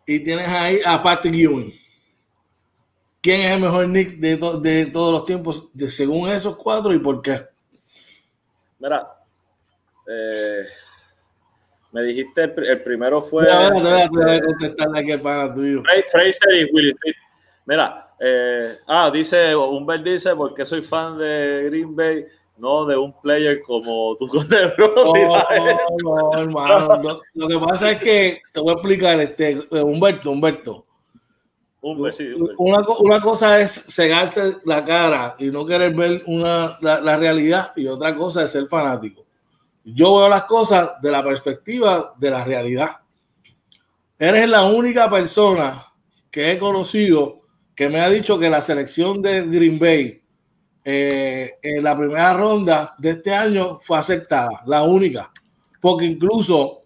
y 0.07 0.21
tienes 0.21 0.49
ahí 0.49 0.81
a 0.85 1.03
Patrick 1.03 1.35
Ewing. 1.35 1.73
¿Quién 3.25 3.41
es 3.41 3.53
el 3.53 3.61
mejor 3.61 3.89
Nick 3.89 4.19
de, 4.19 4.37
de 4.61 4.85
todos 4.85 5.11
los 5.11 5.25
tiempos 5.25 5.71
de, 5.73 5.89
según 5.89 6.29
esos 6.29 6.59
cuatro 6.59 6.93
y 6.93 6.99
por 6.99 7.23
qué? 7.23 7.41
Mira, 8.79 9.15
eh, 10.07 10.65
me 11.91 12.03
dijiste 12.03 12.43
el, 12.43 12.83
primero 12.83 13.23
fue. 13.23 13.45
No, 13.45 13.71
no, 13.71 13.81
no, 13.81 14.09
voy 14.11 14.31
a 14.31 14.41
contestarle 14.43 15.01
aquí 15.01 15.17
para 15.17 15.55
tuyo. 15.55 15.83
Fraser 16.13 16.55
y 16.55 16.71
Willie 16.71 16.95
Mira, 17.65 18.15
eh, 18.21 18.75
ah, 18.89 19.11
dice, 19.11 19.57
Humbert 19.57 20.05
dice, 20.05 20.37
porque 20.37 20.67
soy 20.67 20.83
fan 20.83 21.17
de 21.17 21.63
Green 21.71 21.97
Bay, 21.97 22.27
no 22.59 22.85
de 22.85 22.95
un 22.95 23.19
player 23.23 23.63
como 23.63 24.15
tú 24.19 24.29
con 24.29 24.47
No, 24.47 24.69
no, 26.05 26.39
hermano. 26.39 27.03
Lo, 27.03 27.23
lo, 27.33 27.49
que 27.49 27.67
pasa 27.67 27.93
es 27.93 28.01
que 28.01 28.43
te 28.53 28.61
voy 28.61 28.73
a 28.73 28.75
explicar, 28.75 29.19
este, 29.19 29.67
Humberto, 29.81 30.31
Humberto. 30.31 30.85
Una, 32.57 32.83
una, 32.99 33.21
cosa 33.21 33.61
es 33.61 33.85
cegarse 33.89 34.57
la 34.65 34.83
cara 34.83 35.37
y 35.39 35.51
no 35.51 35.67
querer 35.67 35.93
ver 35.95 36.23
una, 36.27 36.79
la, 36.81 36.99
la, 36.99 37.19
realidad 37.19 37.73
y 37.77 37.87
otra 37.87 38.17
cosa 38.17 38.43
es 38.43 38.53
ser 38.53 38.67
fanático. 38.67 39.27
Yo 39.85 40.17
veo 40.17 40.31
las 40.31 40.45
cosas 40.45 40.99
de 41.03 41.11
la 41.11 41.23
perspectiva 41.23 42.15
de 42.17 42.31
la 42.31 42.43
realidad. 42.43 42.93
Eres 44.19 44.49
la 44.49 44.65
única 44.65 45.11
persona 45.11 45.87
que 46.31 46.53
he 46.53 46.59
conocido 46.59 47.43
que 47.75 47.91
me 47.91 48.01
ha 48.01 48.09
dicho 48.09 48.39
que 48.39 48.49
la 48.49 48.63
selección 48.63 49.21
de 49.21 49.43
Green 49.47 49.79
Bay 49.79 50.23
eh, 50.87 51.59
en 51.61 51.85
la 51.85 51.97
primera 51.97 52.33
ronda 52.33 52.95
de 52.97 53.11
este 53.11 53.35
año 53.35 53.79
fue 53.81 53.99
aceptada, 53.99 54.63
la 54.65 54.83
única, 54.85 55.31
porque 55.83 56.07
incluso 56.07 56.85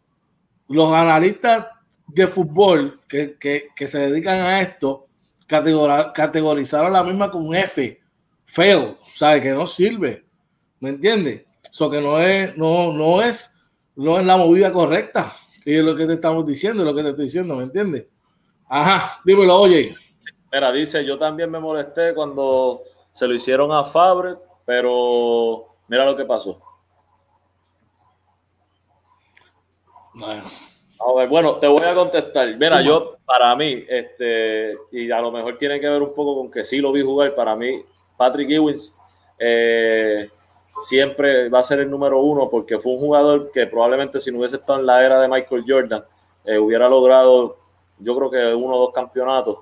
los 0.69 0.93
analistas 0.93 1.67
de 2.09 2.27
fútbol 2.27 3.01
que, 3.09 3.37
que, 3.39 3.69
que 3.75 3.87
se 3.87 3.99
dedican 3.99 4.41
a 4.41 4.61
esto 4.61 5.09
categorizaron 5.49 6.93
la 6.93 7.03
misma 7.03 7.31
con 7.31 7.47
un 7.47 7.55
F, 7.55 8.01
feo, 8.45 8.99
sabe 9.15 9.41
que 9.41 9.53
no 9.53 9.67
sirve, 9.67 10.27
¿me 10.79 10.91
entiendes? 10.91 11.47
Eso 11.71 11.91
que 11.91 12.03
no 12.03 12.21
es, 12.21 12.57
no, 12.59 12.93
no 12.93 13.23
es, 13.23 13.55
no 13.97 14.21
es 14.21 14.27
la 14.27 14.37
movida 14.37 14.71
correcta, 14.71 15.35
que 15.65 15.79
es 15.79 15.85
lo 15.85 15.97
que 15.97 16.07
te 16.07 16.15
estamos 16.15 16.47
diciendo, 16.47 16.85
lo 16.85 16.95
que 16.95 17.03
te 17.03 17.11
estoy 17.11 17.25
diciendo, 17.25 17.57
¿me 17.57 17.65
entiendes? 17.65 18.07
Ajá, 18.69 19.21
dímelo, 19.25 19.59
oye. 19.59 19.95
Mira, 20.53 20.71
dice, 20.71 21.05
yo 21.05 21.19
también 21.19 21.51
me 21.51 21.59
molesté 21.59 22.15
cuando 22.15 22.83
se 23.13 23.27
lo 23.27 23.35
hicieron 23.35 23.73
a 23.73 23.85
Fabre, 23.85 24.37
pero 24.67 25.77
mira 25.89 26.05
lo 26.05 26.15
que 26.15 26.27
pasó. 26.27 26.61
Bueno, 30.15 30.45
bueno, 31.29 31.57
te 31.57 31.67
voy 31.67 31.85
a 31.85 31.95
contestar. 31.95 32.57
Mira, 32.57 32.83
yo, 32.83 33.17
para 33.25 33.55
mí, 33.57 33.85
este, 33.89 34.77
y 34.91 35.11
a 35.11 35.21
lo 35.21 35.31
mejor 35.31 35.59
tiene 35.59 35.81
que 35.81 35.89
ver 35.89 36.03
un 36.03 36.15
poco 36.15 36.37
con 36.37 36.51
que 36.51 36.65
sí 36.65 36.81
lo 36.81 36.93
vi 36.93 37.03
jugar, 37.03 37.35
para 37.35 37.55
mí, 37.55 37.83
Patrick 38.17 38.51
Ewins 38.51 38.97
eh, 39.39 40.29
siempre 40.81 41.49
va 41.49 41.61
a 41.61 41.63
ser 41.63 41.81
el 41.81 41.91
número 41.91 42.21
uno 42.21 42.49
porque 42.51 42.79
fue 42.79 42.93
un 42.93 42.99
jugador 42.99 43.51
que 43.53 43.67
probablemente 43.67 44.21
si 44.21 44.31
no 44.31 44.39
hubiese 44.39 44.57
estado 44.57 44.81
en 44.81 44.87
la 44.87 45.05
era 45.05 45.21
de 45.21 45.29
Michael 45.29 45.65
Jordan, 45.67 46.05
eh, 46.45 46.59
hubiera 46.59 46.89
logrado, 46.89 47.57
yo 47.99 48.17
creo 48.17 48.31
que 48.31 48.55
uno 48.55 48.77
o 48.77 48.81
dos 48.81 48.93
campeonatos. 48.93 49.59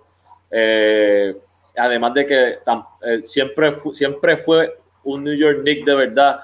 Eh, 0.51 1.37
además 1.77 2.14
de 2.14 2.27
que 2.27 2.59
siempre, 3.22 3.75
siempre 3.92 4.37
fue 4.38 4.79
un 5.05 5.25
New 5.25 5.35
York 5.35 5.61
Knicks 5.61 5.85
de 5.85 5.94
verdad, 5.94 6.40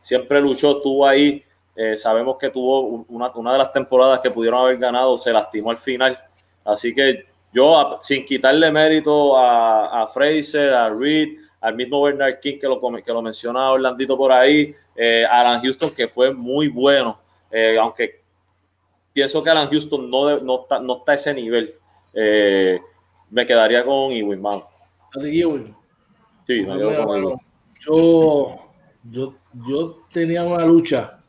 siempre 0.00 0.40
luchó, 0.40 0.76
estuvo 0.76 1.06
ahí 1.06 1.44
eh, 1.76 1.96
sabemos 1.96 2.36
que 2.36 2.50
tuvo 2.50 3.04
una, 3.08 3.30
una, 3.30 3.52
de 3.52 3.58
las 3.58 3.72
temporadas 3.72 4.20
que 4.20 4.30
pudieron 4.30 4.60
haber 4.60 4.78
ganado, 4.78 5.16
se 5.18 5.32
lastimó 5.32 5.70
al 5.70 5.78
final. 5.78 6.18
Así 6.64 6.94
que 6.94 7.26
yo, 7.52 7.98
sin 8.02 8.24
quitarle 8.24 8.70
mérito 8.70 9.36
a, 9.36 10.02
a 10.02 10.08
Fraser, 10.08 10.74
a 10.74 10.90
Reed, 10.90 11.38
al 11.60 11.74
mismo 11.74 12.02
Bernard 12.02 12.40
King 12.40 12.58
que 12.58 12.66
lo, 12.66 12.80
que 12.80 13.12
lo 13.12 13.22
menciona 13.22 13.70
Orlandito 13.70 14.16
por 14.16 14.32
ahí, 14.32 14.74
eh, 14.96 15.24
Alan 15.24 15.60
Houston, 15.62 15.90
que 15.94 16.08
fue 16.08 16.34
muy 16.34 16.68
bueno, 16.68 17.18
eh, 17.50 17.76
aunque 17.80 18.20
pienso 19.12 19.42
que 19.42 19.50
Alan 19.50 19.68
Houston 19.68 20.10
no, 20.10 20.38
no, 20.40 20.62
está, 20.62 20.80
no 20.80 20.98
está 20.98 21.12
a 21.12 21.14
ese 21.14 21.34
nivel. 21.34 21.74
me 23.30 23.46
quedaría 23.46 23.84
con 23.84 24.12
Ewing, 24.12 24.40
man. 24.40 24.60
Sí, 26.42 26.62
me 26.62 26.76
quedo 26.76 27.06
con 27.06 27.40
Yo, 27.78 28.58
yo, 29.04 29.34
yo 29.66 29.98
tenía 30.12 30.44
una 30.44 30.64
lucha 30.64 31.19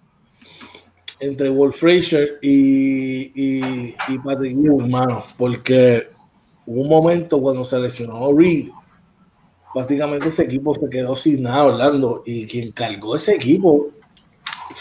entre 1.21 1.49
Wolf 1.49 1.77
Fraser 1.77 2.39
y, 2.41 3.31
y, 3.35 3.95
y 4.07 4.17
Patrick 4.17 4.53
Ewing, 4.53 4.81
hermano, 4.81 5.23
porque 5.37 6.07
hubo 6.65 6.81
un 6.81 6.89
momento 6.89 7.39
cuando 7.39 7.63
se 7.63 7.79
lesionó 7.79 8.33
Reed, 8.35 8.69
prácticamente 9.71 10.29
ese 10.29 10.43
equipo 10.43 10.73
se 10.73 10.89
quedó 10.89 11.15
sin 11.15 11.43
nada, 11.43 11.65
Orlando, 11.65 12.23
y 12.25 12.47
quien 12.47 12.71
cargó 12.71 13.15
ese 13.15 13.35
equipo 13.35 13.91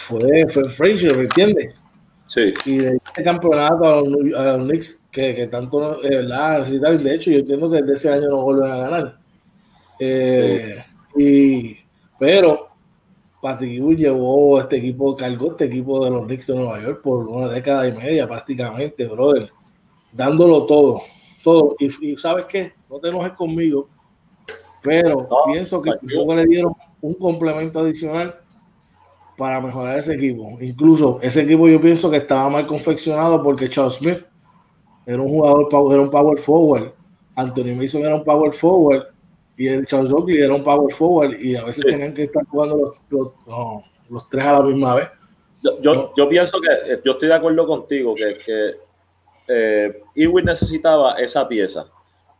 fue, 0.08 0.48
fue 0.48 0.68
Fraser, 0.70 1.14
¿me 1.14 1.24
entiendes? 1.24 1.74
Sí. 2.24 2.54
Y 2.64 2.78
de 2.78 2.96
ese 2.96 3.22
campeonato 3.22 3.84
a 3.84 4.02
los, 4.56 4.64
Knicks 4.64 5.00
que, 5.10 5.34
que 5.34 5.46
tanto 5.48 6.02
eh, 6.02 6.26
necesitan, 6.26 7.02
de 7.04 7.14
hecho, 7.14 7.30
yo 7.30 7.40
entiendo 7.40 7.70
que 7.70 7.82
desde 7.82 7.92
ese 7.92 8.12
año 8.12 8.30
no 8.30 8.42
vuelven 8.44 8.70
a 8.70 8.76
ganar. 8.76 9.18
Eh, 9.98 10.84
y, 11.16 11.76
pero 12.18 12.69
Patrick 13.40 13.72
Ewing 13.72 13.96
llevó 13.96 14.60
este 14.60 14.76
equipo, 14.76 15.16
cargó 15.16 15.52
este 15.52 15.64
equipo 15.64 16.04
de 16.04 16.10
los 16.10 16.26
Knicks 16.26 16.46
de 16.46 16.56
Nueva 16.56 16.80
York 16.82 17.00
por 17.02 17.26
una 17.26 17.48
década 17.48 17.88
y 17.88 17.92
media 17.92 18.28
prácticamente, 18.28 19.06
brother, 19.06 19.50
dándolo 20.12 20.66
todo, 20.66 21.00
todo. 21.42 21.74
Y, 21.78 22.16
sabes 22.18 22.44
qué, 22.44 22.74
no 22.88 22.98
te 22.98 23.08
enojes 23.08 23.32
conmigo, 23.32 23.88
pero 24.82 25.26
pienso 25.46 25.80
que 25.80 25.90
le 26.02 26.46
dieron 26.46 26.74
un 27.00 27.14
complemento 27.14 27.80
adicional 27.80 28.38
para 29.38 29.58
mejorar 29.58 29.96
ese 29.96 30.14
equipo. 30.14 30.58
Incluso 30.60 31.18
ese 31.22 31.42
equipo 31.42 31.66
yo 31.66 31.80
pienso 31.80 32.10
que 32.10 32.18
estaba 32.18 32.50
mal 32.50 32.66
confeccionado 32.66 33.42
porque 33.42 33.70
Charles 33.70 33.94
Smith 33.94 34.26
era 35.06 35.22
un 35.22 35.28
jugador, 35.28 35.68
era 35.92 36.02
un 36.02 36.10
power 36.10 36.38
forward, 36.38 36.92
Anthony 37.36 37.74
Mason 37.74 38.02
era 38.02 38.14
un 38.14 38.24
power 38.24 38.52
forward 38.52 39.06
y 39.56 39.68
el 39.68 39.86
Charles 39.86 40.12
Oakley 40.12 40.40
era 40.40 40.54
un 40.54 40.64
power 40.64 40.92
forward 40.92 41.38
y 41.38 41.56
a 41.56 41.64
veces 41.64 41.84
tenían 41.84 42.14
que 42.14 42.24
estar 42.24 42.44
jugando 42.46 42.94
los, 43.10 43.32
los, 44.08 44.28
tres 44.30 44.44
a 44.44 44.52
la 44.54 44.62
misma 44.62 44.94
vez. 44.94 45.08
Yo, 45.82 46.14
yo, 46.16 46.28
pienso 46.28 46.58
que 46.60 46.92
eh, 46.92 47.00
yo 47.04 47.12
estoy 47.12 47.28
de 47.28 47.34
acuerdo 47.34 47.66
contigo 47.66 48.14
que, 48.14 48.34
que 48.34 48.76
eh, 49.48 50.02
Ewing 50.14 50.46
necesitaba 50.46 51.14
esa 51.14 51.46
pieza. 51.46 51.86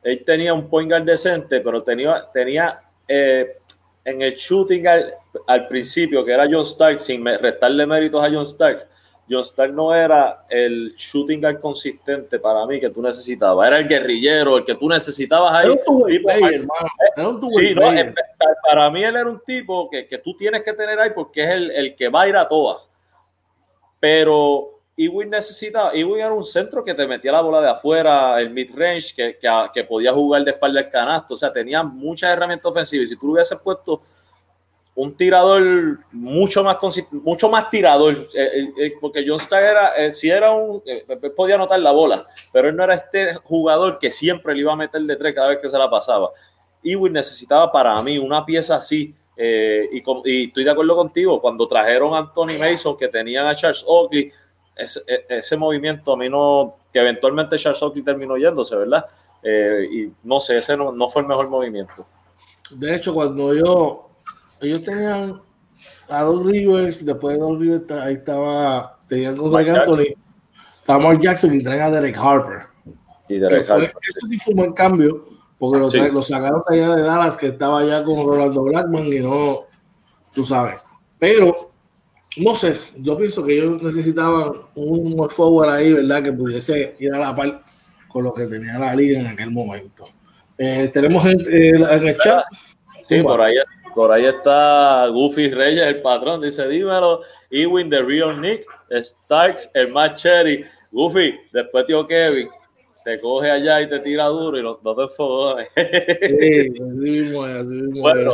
Él 0.03 0.23
tenía 0.25 0.55
un 0.55 0.69
point 0.69 0.91
guard 0.91 1.05
decente, 1.05 1.61
pero 1.61 1.83
tenía, 1.83 2.27
tenía 2.33 2.81
eh, 3.07 3.59
en 4.05 4.23
el 4.23 4.35
shooting 4.37 4.87
al, 4.87 5.15
al, 5.47 5.69
principio, 5.69 6.25
que 6.25 6.33
era 6.33 6.49
John 6.51 6.63
Stark, 6.63 7.01
sin 7.01 7.25
restarle 7.25 7.87
méritos 7.87 8.25
a 8.25 8.31
John 8.31 8.45
Stark, 8.45 8.89
John 9.31 9.43
Stark 9.43 9.73
no 9.73 9.95
era 9.95 10.45
el 10.49 10.95
shooting 10.97 11.41
guard 11.41 11.61
consistente 11.61 12.41
para 12.41 12.67
mí 12.67 12.81
que 12.81 12.91
tú 12.91 13.01
necesitabas, 13.01 13.69
era 13.69 13.79
el 13.79 13.87
guerrillero, 13.87 14.59
el 14.59 14.65
que 14.65 14.75
tú 14.75 14.89
necesitabas 14.89 15.55
ahí. 15.55 15.79
para 18.69 18.91
mí 18.91 19.05
él 19.05 19.17
era 19.17 19.29
un 19.29 19.41
tipo 19.41 19.89
que, 19.89 20.07
que, 20.09 20.19
tú 20.19 20.37
tienes 20.37 20.63
que 20.63 20.73
tener 20.73 20.99
ahí 20.99 21.11
porque 21.15 21.45
es 21.45 21.51
el, 21.51 21.71
el 21.71 21.95
que 21.95 22.09
va 22.09 22.23
a 22.23 22.29
ir 22.29 22.37
a 22.37 22.49
todas. 22.49 22.83
Pero 24.01 24.81
Ewing 24.97 25.31
necesitaba, 25.31 25.93
Ewing 25.95 26.21
era 26.21 26.33
un 26.33 26.45
centro 26.45 26.83
que 26.83 26.95
te 26.95 27.07
metía 27.07 27.33
la 27.33 27.41
bola 27.41 27.61
de 27.61 27.71
afuera, 27.71 28.41
el 28.41 28.51
mid-range, 28.51 29.15
que, 29.15 29.39
que, 29.39 29.49
que, 29.73 29.85
podía 29.85 30.13
jugar 30.13 30.43
de 30.43 30.51
espalda 30.51 30.81
al 30.81 30.91
canasto, 30.91 31.35
o 31.35 31.37
sea, 31.37 31.53
tenía 31.53 31.83
muchas 31.83 32.31
herramientas 32.31 32.67
ofensivas. 32.67 33.07
Y 33.07 33.09
si 33.09 33.17
tú 33.17 33.29
lo 33.29 33.33
hubieses 33.35 33.59
puesto 33.61 34.03
un 35.01 35.17
tirador 35.17 35.99
mucho 36.13 36.63
más 36.63 36.77
mucho 37.11 37.49
más 37.49 37.71
tirador, 37.71 38.29
eh, 38.35 38.49
eh, 38.55 38.73
eh, 38.77 38.93
porque 39.01 39.25
John 39.27 39.41
Stark 39.41 39.65
era, 39.65 40.13
si 40.13 40.29
era 40.29 40.53
un, 40.53 40.83
podía 41.35 41.55
anotar 41.55 41.81
la 41.81 41.91
bola, 41.91 42.27
pero 42.53 42.69
él 42.69 42.77
no 42.77 42.85
era 42.85 42.97
este 42.97 43.35
jugador 43.37 43.99
que 43.99 44.11
siempre 44.11 44.55
le 44.55 44.61
iba 44.61 44.75
a 44.75 44.77
meter 44.77 45.01
de 45.01 45.17
tres 45.17 45.35
cada 45.35 45.49
vez 45.49 45.59
que 45.59 45.71
se 45.71 45.79
la 45.79 45.89
pasaba. 45.89 46.29
Ewing 46.85 47.15
necesitaba 47.15 47.73
para 47.73 48.01
mí 48.03 48.19
una 48.19 48.45
pieza 48.45 48.77
así, 48.77 49.15
y, 49.39 50.03
y, 50.25 50.45
estoy 50.45 50.65
de 50.65 50.71
acuerdo 50.71 50.95
contigo, 50.95 51.41
cuando 51.41 51.67
trajeron 51.67 52.13
a 52.13 52.19
Anthony 52.19 52.59
Mason, 52.59 52.95
que 52.99 53.09
tenían 53.09 53.47
a 53.47 53.57
Charles 53.57 53.83
Oakley, 53.87 54.31
ese, 54.77 55.01
e, 55.09 55.25
ese 55.31 55.57
movimiento 55.57 56.13
a 56.13 56.17
mí 56.19 56.29
no, 56.29 56.77
que 56.93 56.99
eventualmente 56.99 57.57
Charles 57.57 57.83
Oakley 57.83 58.05
terminó 58.05 58.37
yéndose, 58.37 58.77
¿verdad? 58.77 59.07
y 59.43 60.11
no 60.25 60.41
sé, 60.41 60.59
ese 60.59 60.77
no, 60.77 60.93
no 60.93 61.09
fue 61.09 61.23
el 61.23 61.29
mejor 61.29 61.49
movimiento. 61.49 62.07
De 62.71 62.95
hecho, 62.95 63.15
cuando 63.15 63.55
yo 63.55 64.10
ellos 64.61 64.83
tenían 64.85 65.41
a 66.09 66.23
dos 66.23 66.45
Rivers, 66.45 67.05
después 67.05 67.37
de 67.37 67.41
dos 67.41 67.59
Rivers, 67.59 67.91
ahí 67.93 68.15
estaba, 68.15 68.99
tenían 69.09 69.37
con 69.37 69.53
Greg 69.53 69.71
Anthony, 69.71 70.15
estaba 70.79 70.99
Mark 70.99 71.21
Jackson 71.21 71.55
y 71.55 71.63
traen 71.63 71.83
a 71.83 71.91
Derek 71.91 72.17
Harper. 72.17 72.63
Y 73.29 73.39
Derek 73.39 73.65
fue, 73.65 73.75
Harper. 73.75 73.93
Eso 74.17 74.27
sí 74.29 74.39
fue 74.39 74.55
un 74.55 74.59
buen 74.59 74.73
cambio, 74.73 75.25
porque 75.59 75.79
lo, 75.79 75.91
sí. 75.91 75.99
lo 76.13 76.23
sacaron 76.23 76.63
allá 76.69 76.97
de 76.97 77.03
Dallas, 77.03 77.37
que 77.37 77.49
estaba 77.49 77.81
allá 77.81 78.05
con 78.05 78.27
Rolando 78.27 78.63
Blackman 78.65 79.07
y 79.07 79.21
no, 79.21 79.67
tú 80.35 80.45
sabes. 80.45 80.77
Pero, 81.19 81.73
no 82.37 82.55
sé, 82.55 82.79
yo 82.97 83.17
pienso 83.17 83.45
que 83.45 83.59
ellos 83.59 83.83
necesitaban 83.83 84.53
un 84.75 85.31
forward 85.31 85.71
ahí, 85.71 85.93
¿verdad? 85.93 86.23
Que 86.23 86.33
pudiese 86.33 86.97
ir 86.99 87.15
a 87.15 87.19
la 87.19 87.35
par 87.35 87.63
con 88.09 88.25
lo 88.25 88.35
que 88.35 88.47
tenía 88.47 88.79
la 88.79 88.95
liga 88.95 89.21
en 89.21 89.27
aquel 89.29 89.51
momento. 89.51 90.09
Eh, 90.59 90.91
tenemos 90.93 91.25
en, 91.25 91.41
en, 91.41 92.09
el 92.09 92.19
chat. 92.19 92.45
Sí, 93.03 93.23
por 93.23 93.41
ahí 93.41 93.55
por 93.95 94.13
ahí 94.13 94.27
está 94.27 95.07
Goofy 95.09 95.51
Reyes, 95.51 95.83
el 95.83 96.03
patrón. 96.03 96.41
Dice, 96.41 96.67
dímelo, 96.69 97.23
Ewing, 97.51 97.91
The 97.91 98.03
Real 98.03 98.41
Nick, 98.41 98.67
Starks, 98.91 99.71
el 99.75 99.89
más 99.89 100.15
cherry. 100.17 100.65
Goofy, 100.91 101.39
después 101.53 101.87
tío 101.87 102.07
Kevin, 102.07 102.49
te 103.05 103.21
coge 103.21 103.51
allá 103.51 103.81
y 103.81 103.89
te 103.89 104.01
tira 104.01 104.25
duro 104.27 104.59
y 104.59 104.63
no, 104.63 104.79
no 104.83 104.95
te 104.95 105.03
enfogones. 105.03 105.69
Sí, 105.77 106.73
así 106.73 106.83
mismo 106.83 107.45
así 107.45 107.69
mismo 107.69 108.01
bueno, 108.01 108.33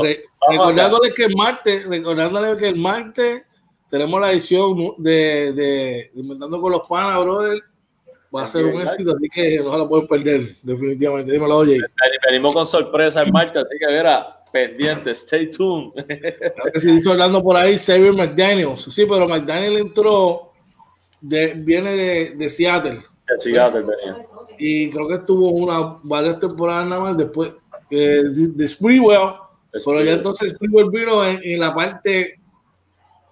recordándole 0.50 1.12
que 1.12 1.24
el 1.24 1.36
martes, 1.36 1.86
recordándole 1.86 2.56
que 2.56 2.68
el 2.68 2.76
martes 2.76 3.46
tenemos 3.90 4.20
la 4.20 4.32
edición 4.32 4.94
de, 4.98 5.52
de 5.52 6.10
Inventando 6.14 6.60
con 6.60 6.72
los 6.72 6.86
Panas, 6.88 7.22
brother. 7.22 7.62
Va 8.34 8.42
a 8.42 8.46
ser 8.46 8.66
un 8.66 8.82
éxito, 8.82 9.12
así 9.14 9.28
que 9.28 9.58
no 9.58 9.72
se 9.72 9.78
la 9.78 9.88
pueden 9.88 10.08
perder, 10.08 10.40
definitivamente. 10.62 11.32
Dímelo, 11.32 11.58
oye. 11.58 11.78
Venimos 12.26 12.52
con 12.52 12.66
sorpresa 12.66 13.22
el 13.22 13.32
martes, 13.32 13.62
así 13.62 13.76
que 13.78 13.86
verá 13.86 14.42
pendiente, 14.56 15.10
stay 15.10 15.50
tuned. 15.50 15.92
estoy 16.74 17.12
hablando 17.12 17.42
por 17.42 17.56
ahí, 17.56 17.78
Xavier 17.78 18.12
McDaniels. 18.12 18.84
Sí, 18.84 19.04
pero 19.06 19.28
McDaniel 19.28 19.78
entró, 19.78 20.52
de, 21.20 21.52
viene 21.54 21.92
de, 21.92 22.30
de 22.36 22.48
Seattle. 22.48 23.00
De 23.28 23.38
Seattle 23.38 23.82
venía. 23.82 24.26
Y 24.58 24.90
creo 24.90 25.08
que 25.08 25.14
estuvo 25.16 25.50
una, 25.50 25.98
varias 26.02 26.38
temporadas 26.40 26.86
nada 26.86 27.02
más 27.02 27.16
después 27.16 27.52
eh, 27.90 28.22
de, 28.24 28.48
de 28.48 28.68
Sprewell. 28.68 29.32
Pero 29.72 30.02
ya 30.02 30.12
entonces 30.12 30.52
Sprewell 30.52 30.90
vino 30.90 31.22
en, 31.22 31.38
en, 31.42 31.60
la 31.60 31.74
parte 31.74 32.40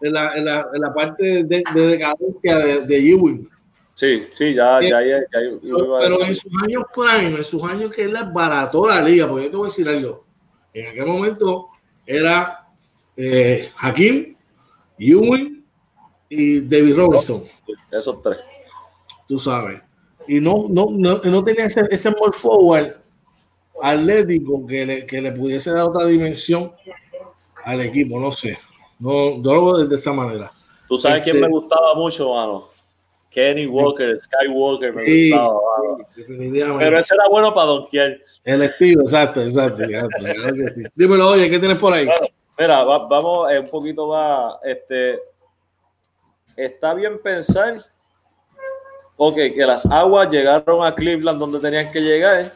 en 0.02 0.12
la, 0.12 0.34
en 0.34 0.44
la, 0.44 0.68
en 0.74 0.80
la 0.82 0.92
parte 0.92 1.44
de, 1.44 1.64
de 1.74 1.86
decadencia 1.86 2.58
de, 2.58 2.80
de 2.82 3.10
Ewing. 3.12 3.48
Sí, 3.94 4.24
sí, 4.30 4.54
ya, 4.54 4.80
ya, 4.82 5.00
ya, 5.00 5.20
ya, 5.20 5.26
Pero, 5.62 5.98
pero 6.00 6.24
en 6.24 6.34
sus 6.34 6.52
años 6.62 6.82
prime, 6.92 7.36
en 7.38 7.44
sus 7.44 7.62
años 7.62 7.94
que 7.94 8.02
él 8.02 8.12
la 8.12 8.24
barató 8.24 8.88
la 8.88 9.00
liga, 9.00 9.28
porque 9.28 9.44
yo 9.44 9.50
te 9.52 9.56
voy 9.56 9.66
a 9.66 9.70
decir 9.70 9.88
algo 9.88 10.23
en 10.74 10.88
aquel 10.88 11.06
momento 11.06 11.68
era 12.04 12.68
eh, 13.16 13.70
Hakim, 13.76 14.36
Ewing 14.98 15.64
y 16.28 16.60
David 16.60 16.96
Robinson. 16.96 17.44
Esos 17.90 18.20
tres. 18.22 18.38
Tú 19.26 19.38
sabes. 19.38 19.80
Y 20.26 20.40
no, 20.40 20.66
no, 20.68 20.88
no, 20.90 21.18
no 21.18 21.44
tenía 21.44 21.66
ese, 21.66 21.86
ese 21.90 22.10
more 22.10 22.32
forward 22.32 22.96
atlético 23.80 24.66
que 24.66 24.86
le, 24.86 25.06
que 25.06 25.20
le 25.20 25.32
pudiese 25.32 25.70
dar 25.70 25.84
otra 25.84 26.06
dimensión 26.06 26.72
al 27.64 27.80
equipo, 27.80 28.18
no 28.18 28.30
sé. 28.30 28.58
No, 28.98 29.42
yo 29.42 29.54
lo 29.54 29.64
veo 29.66 29.86
de 29.86 29.96
esa 29.96 30.12
manera. 30.12 30.50
Tú 30.88 30.98
sabes 30.98 31.22
quién 31.22 31.36
me 31.36 31.46
este 31.46 31.52
gustaba 31.52 31.94
mucho, 31.94 32.34
mano. 32.34 32.68
Kenny 33.34 33.66
Walker, 33.66 34.16
Skywalker, 34.16 34.94
me 34.94 35.02
gustaba. 35.02 35.60
definitivamente. 36.14 36.84
Pero 36.84 36.98
ese 36.98 37.14
era 37.14 37.28
bueno 37.28 37.52
para 37.52 37.66
donkear. 37.66 38.16
El 38.44 38.62
estilo, 38.62 39.02
exacto, 39.02 39.42
exacto. 39.42 39.82
Dímelo, 40.94 41.30
oye, 41.30 41.50
¿qué 41.50 41.58
tienes 41.58 41.78
por 41.78 41.92
ahí? 41.92 42.06
mira, 42.56 42.84
vamos 42.84 43.50
eh, 43.50 43.58
un 43.58 43.68
poquito 43.68 44.06
más. 44.06 44.54
Este, 44.62 45.18
está 46.56 46.94
bien 46.94 47.20
pensar, 47.20 47.84
ok, 49.16 49.34
que 49.34 49.66
las 49.66 49.84
aguas 49.86 50.30
llegaron 50.30 50.86
a 50.86 50.94
Cleveland 50.94 51.40
donde 51.40 51.58
tenían 51.58 51.90
que 51.90 52.00
llegar, 52.00 52.52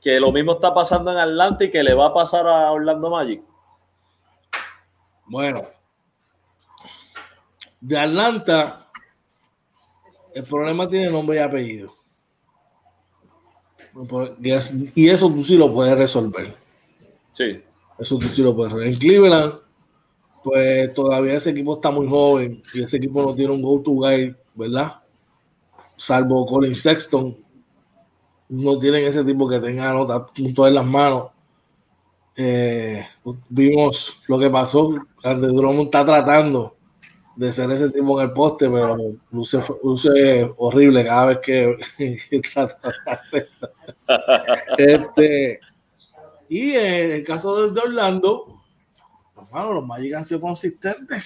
que 0.00 0.20
lo 0.20 0.30
mismo 0.30 0.52
está 0.52 0.72
pasando 0.72 1.10
en 1.10 1.18
Atlanta 1.18 1.64
y 1.64 1.70
que 1.72 1.82
le 1.82 1.92
va 1.92 2.06
a 2.06 2.14
pasar 2.14 2.46
a 2.46 2.70
Orlando 2.70 3.10
Magic. 3.10 3.42
Bueno, 5.24 5.64
de 7.80 7.98
Atlanta, 7.98 8.85
el 10.36 10.42
problema 10.42 10.86
tiene 10.86 11.10
nombre 11.10 11.38
y 11.38 11.40
apellido. 11.40 11.94
Y 14.94 15.08
eso 15.08 15.30
tú 15.30 15.42
sí 15.42 15.56
lo 15.56 15.72
puedes 15.72 15.96
resolver. 15.96 16.54
Sí. 17.32 17.62
Eso 17.98 18.18
tú 18.18 18.26
sí 18.28 18.42
lo 18.42 18.54
puedes 18.54 18.74
resolver. 18.74 18.92
En 18.92 18.98
Cleveland, 18.98 19.54
pues 20.44 20.92
todavía 20.92 21.32
ese 21.32 21.50
equipo 21.50 21.76
está 21.76 21.90
muy 21.90 22.06
joven 22.06 22.62
y 22.74 22.82
ese 22.82 22.98
equipo 22.98 23.22
no 23.22 23.34
tiene 23.34 23.54
un 23.54 23.62
go-to 23.62 23.92
guy, 23.92 24.36
¿verdad? 24.54 24.96
Salvo 25.96 26.44
Colin 26.44 26.76
Sexton. 26.76 27.34
No 28.50 28.78
tienen 28.78 29.06
ese 29.06 29.24
tipo 29.24 29.48
que 29.48 29.58
tenga 29.58 29.90
nota 29.94 30.26
punto 30.26 30.66
en 30.66 30.74
las 30.74 30.84
manos. 30.84 31.30
Eh, 32.36 33.06
vimos 33.48 34.20
lo 34.28 34.38
que 34.38 34.50
pasó. 34.50 34.94
Antes 35.24 35.48
Drummond 35.48 35.86
está 35.86 36.04
tratando 36.04 36.75
de 37.36 37.52
ser 37.52 37.70
ese 37.70 37.90
tipo 37.90 38.18
en 38.18 38.28
el 38.28 38.32
poste, 38.32 38.68
pero 38.68 38.96
luce, 39.30 39.60
luce 39.84 40.50
horrible 40.56 41.04
cada 41.04 41.26
vez 41.26 41.38
que, 41.42 42.40
trata 42.54 42.88
de 42.88 43.12
hacerlo. 43.12 43.68
Este, 44.78 45.60
y 46.48 46.70
en 46.72 47.10
el 47.12 47.24
caso 47.24 47.68
de 47.68 47.80
Orlando, 47.80 48.62
hermano, 49.36 49.74
los 49.74 49.86
Magic 49.86 50.14
han 50.14 50.24
sido 50.24 50.40
consistentes. 50.40 51.24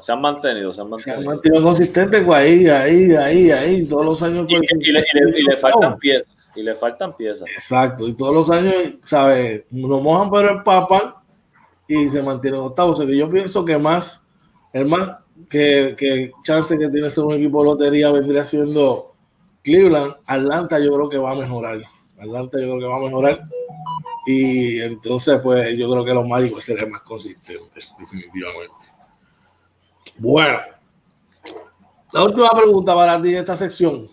Se 0.00 0.12
han 0.12 0.20
mantenido, 0.20 0.72
se 0.72 0.80
han 0.80 0.90
mantenido. 0.90 1.22
Se 1.22 1.28
han 1.28 1.34
mantenido 1.34 1.62
consistentes, 1.62 2.24
pues 2.24 2.38
ahí, 2.38 2.66
ahí, 2.66 3.12
ahí, 3.12 3.50
ahí, 3.52 3.86
todos 3.86 4.04
los 4.04 4.22
años. 4.24 4.44
Y, 4.48 4.54
y, 4.56 4.92
le, 4.92 5.04
y 5.36 5.42
le, 5.42 5.56
faltan 5.56 5.98
piezas, 5.98 6.34
y 6.56 6.62
le 6.64 6.74
faltan 6.74 7.16
piezas. 7.16 7.48
Exacto, 7.48 8.08
y 8.08 8.14
todos 8.14 8.34
los 8.34 8.50
años, 8.50 8.74
¿sabes? 9.04 9.64
Nos 9.70 10.02
mojan 10.02 10.30
pero 10.32 10.50
el 10.50 10.62
papá 10.64 11.22
y 11.86 12.08
se 12.08 12.20
mantienen 12.22 12.58
octavos. 12.58 12.94
O 12.94 12.96
sea 12.98 13.06
que 13.06 13.16
yo 13.16 13.30
pienso 13.30 13.64
que 13.64 13.78
más 13.78 14.25
el 14.72 14.86
más 14.86 15.16
que, 15.48 15.94
que 15.96 16.32
chance 16.42 16.76
que 16.76 16.88
tiene 16.88 17.10
ser 17.10 17.24
un 17.24 17.34
equipo 17.34 17.62
de 17.62 17.70
lotería 17.70 18.10
vendría 18.10 18.44
siendo 18.44 19.14
Cleveland. 19.62 20.16
Atlanta 20.26 20.78
yo 20.78 20.92
creo 20.92 21.08
que 21.08 21.18
va 21.18 21.32
a 21.32 21.34
mejorar. 21.34 21.80
Atlanta 22.18 22.58
yo 22.58 22.66
creo 22.66 22.78
que 22.78 22.86
va 22.86 22.96
a 22.96 23.00
mejorar. 23.00 23.42
Y 24.26 24.80
entonces, 24.80 25.38
pues 25.42 25.76
yo 25.76 25.90
creo 25.90 26.04
que 26.04 26.14
los 26.14 26.26
mágicos 26.26 26.64
serán 26.64 26.90
más 26.90 27.02
consistentes, 27.02 27.92
definitivamente. 27.98 28.74
Bueno, 30.18 30.58
la 32.12 32.24
última 32.24 32.50
pregunta 32.50 32.94
para 32.94 33.20
ti 33.20 33.32
de 33.32 33.38
esta 33.38 33.54
sección. 33.54 34.08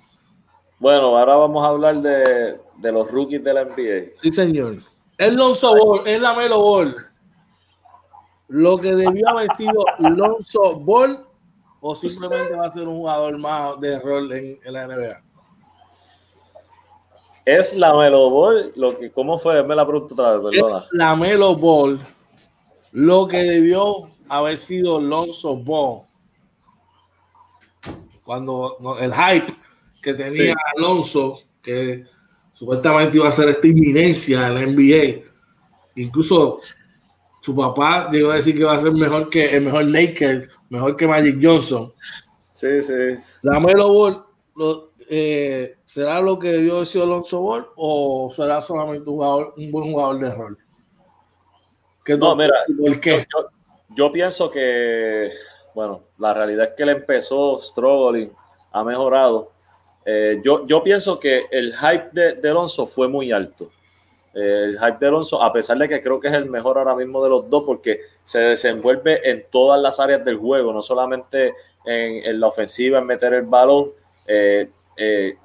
Bueno, 0.78 1.18
ahora 1.18 1.36
vamos 1.36 1.64
a 1.64 1.70
hablar 1.70 2.02
de, 2.02 2.60
de 2.78 2.92
los 2.92 3.10
rookies 3.10 3.44
de 3.44 3.54
la 3.54 3.64
NBA. 3.64 4.12
Sí, 4.18 4.32
señor. 4.32 4.84
El 5.18 5.36
Lonzo 5.36 5.74
Ball, 5.76 6.08
es 6.08 6.22
la 6.22 6.34
Melo 6.34 6.60
Ball 6.60 7.13
lo 8.54 8.78
que 8.78 8.94
debió 8.94 9.30
haber 9.30 9.52
sido 9.58 9.84
Lonzo 9.98 10.76
Ball 10.76 11.26
o 11.82 11.96
simplemente 11.96 12.54
va 12.54 12.68
a 12.68 12.72
ser 12.72 12.88
un 12.88 12.98
jugador 12.98 13.36
más 13.40 13.80
de 13.80 14.00
rol 14.00 14.32
en, 14.32 14.60
la 14.66 14.86
NBA? 14.86 15.24
Es 17.46 17.76
la 17.76 17.96
Melo 17.96 18.30
Ball, 18.30 18.72
lo 18.76 18.96
que, 18.96 19.12
¿cómo 19.12 19.40
fue? 19.40 19.64
Me 19.64 19.76
la 19.76 19.88
pregunta 19.88 20.14
otra 20.14 20.38
vez, 20.38 20.62
perdona. 20.62 20.84
Es 20.84 20.88
la 20.92 21.16
Melo 21.16 21.56
Ball, 21.56 22.00
lo 22.92 23.28
que 23.28 23.38
debió 23.38 24.12
haber 24.30 24.58
sido 24.58 25.02
Lonzo 25.02 25.58
Ball. 25.58 26.04
Cuando 28.24 28.78
el 29.02 29.12
hype 29.12 29.52
que 30.00 30.14
tenía 30.14 30.54
Alonso, 30.78 31.40
que 31.60 32.06
supuestamente 32.54 33.18
iba 33.18 33.28
a 33.28 33.32
ser 33.32 33.50
esta 33.50 33.66
inminencia 33.66 34.48
en 34.48 34.54
la 34.54 34.62
NBA, 34.62 35.24
incluso 35.96 36.60
su 37.44 37.54
papá 37.54 38.10
llegó 38.10 38.32
a 38.32 38.36
decir 38.36 38.58
que 38.58 38.64
va 38.64 38.76
a 38.76 38.80
ser 38.80 38.94
mejor 38.94 39.30
que 39.30 39.54
el 39.54 39.64
mejor 39.64 39.84
Laker, 39.84 40.50
mejor 40.70 40.96
que 40.96 41.06
Magic 41.06 41.38
Johnson. 41.42 41.92
Sí, 42.54 42.82
sí. 42.82 42.94
La 43.42 43.60
Melo 43.60 43.92
Ball, 43.92 44.24
eh, 45.10 45.76
¿será 45.84 46.22
lo 46.22 46.40
que 46.40 46.54
dio 46.60 46.84
ese 46.84 47.02
Alonso 47.02 47.42
Ball 47.42 47.68
o 47.76 48.30
será 48.32 48.62
solamente 48.62 49.10
un, 49.10 49.18
jugador, 49.18 49.54
un 49.58 49.72
buen 49.72 49.92
jugador 49.92 50.20
de 50.20 50.34
rol? 50.34 50.58
no, 52.18 52.36
mira, 52.38 52.56
¿por 52.80 53.00
qué? 53.02 53.28
Yo, 53.90 54.10
pienso 54.10 54.50
que, 54.50 55.30
bueno, 55.76 56.00
la 56.20 56.34
realidad 56.34 56.70
es 56.70 56.76
que 56.78 56.84
él 56.84 56.90
empezó 56.90 57.60
struggling, 57.60 58.32
ha 58.72 58.86
mejorado. 58.86 59.52
Eh, 60.06 60.40
yo, 60.46 60.66
yo 60.66 60.82
pienso 60.82 61.20
que 61.20 61.48
el 61.52 61.76
hype 61.76 62.10
de, 62.14 62.36
de 62.36 62.50
Alonso 62.50 62.88
fue 62.88 63.10
muy 63.10 63.34
alto 63.34 63.70
el 64.34 64.80
hype 64.80 64.98
de 65.00 65.08
Alonso, 65.08 65.42
a 65.42 65.54
pesar 65.54 65.78
de 65.78 65.88
que 65.88 66.02
creo 66.02 66.20
que 66.20 66.28
es 66.28 66.34
el 66.34 66.50
mejor 66.50 66.78
ahora 66.78 66.96
mismo 66.96 67.24
de 67.24 67.30
los 67.30 67.50
dos, 67.50 67.64
porque 67.66 68.02
se 68.24 68.40
desenvuelve 68.40 69.30
en 69.30 69.46
todas 69.52 69.80
las 69.80 70.00
áreas 70.00 70.26
del 70.26 70.38
juego, 70.38 70.74
no 70.74 70.82
solamente 70.82 71.54
en, 71.86 72.40
la 72.40 72.48
ofensiva, 72.48 73.00
en 73.00 73.06
meter 73.06 73.34
el 73.34 73.44
balón. 73.44 73.92
Eh, 74.26 74.70
eh, 74.98 75.38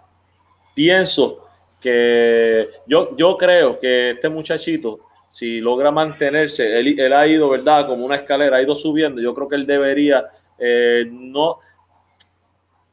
pienso 0.74 1.44
que 1.80 2.68
yo, 2.86 3.14
yo 3.16 3.36
creo 3.36 3.78
que 3.78 4.10
este 4.12 4.28
muchachito, 4.30 5.00
si 5.28 5.60
logra 5.60 5.90
mantenerse, 5.90 6.78
él, 6.78 7.12
ha 7.12 7.26
ido, 7.26 7.50
¿verdad? 7.50 7.86
Como 7.86 8.06
una 8.06 8.16
escalera, 8.16 8.56
ha 8.56 8.62
ido 8.62 8.74
subiendo. 8.74 9.20
Yo 9.20 9.34
creo 9.34 9.48
que 9.48 9.56
él 9.56 9.66
debería, 9.66 10.26
eh, 10.58 11.06
no. 11.10 11.58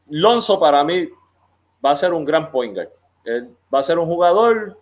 Lonzo 0.09 0.59
para 0.59 0.83
mí 0.83 1.07
va 1.83 1.91
a 1.91 1.95
ser 1.95 2.13
un 2.13 2.25
gran 2.25 2.51
point 2.51 2.75
guard. 2.75 2.89
va 3.73 3.79
a 3.79 3.83
ser 3.83 3.97
un 3.97 4.05
jugador 4.05 4.77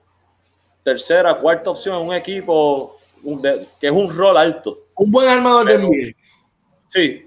tercera, 0.83 1.35
cuarta 1.35 1.69
opción 1.69 2.01
en 2.01 2.07
un 2.07 2.13
equipo 2.13 2.97
que 3.79 3.87
es 3.87 3.91
un 3.91 4.15
rol 4.15 4.37
alto. 4.37 4.79
Un 4.95 5.11
buen 5.11 5.29
armador 5.29 5.67
de 5.67 5.77
NBA. 5.77 6.17
Sí. 6.89 7.25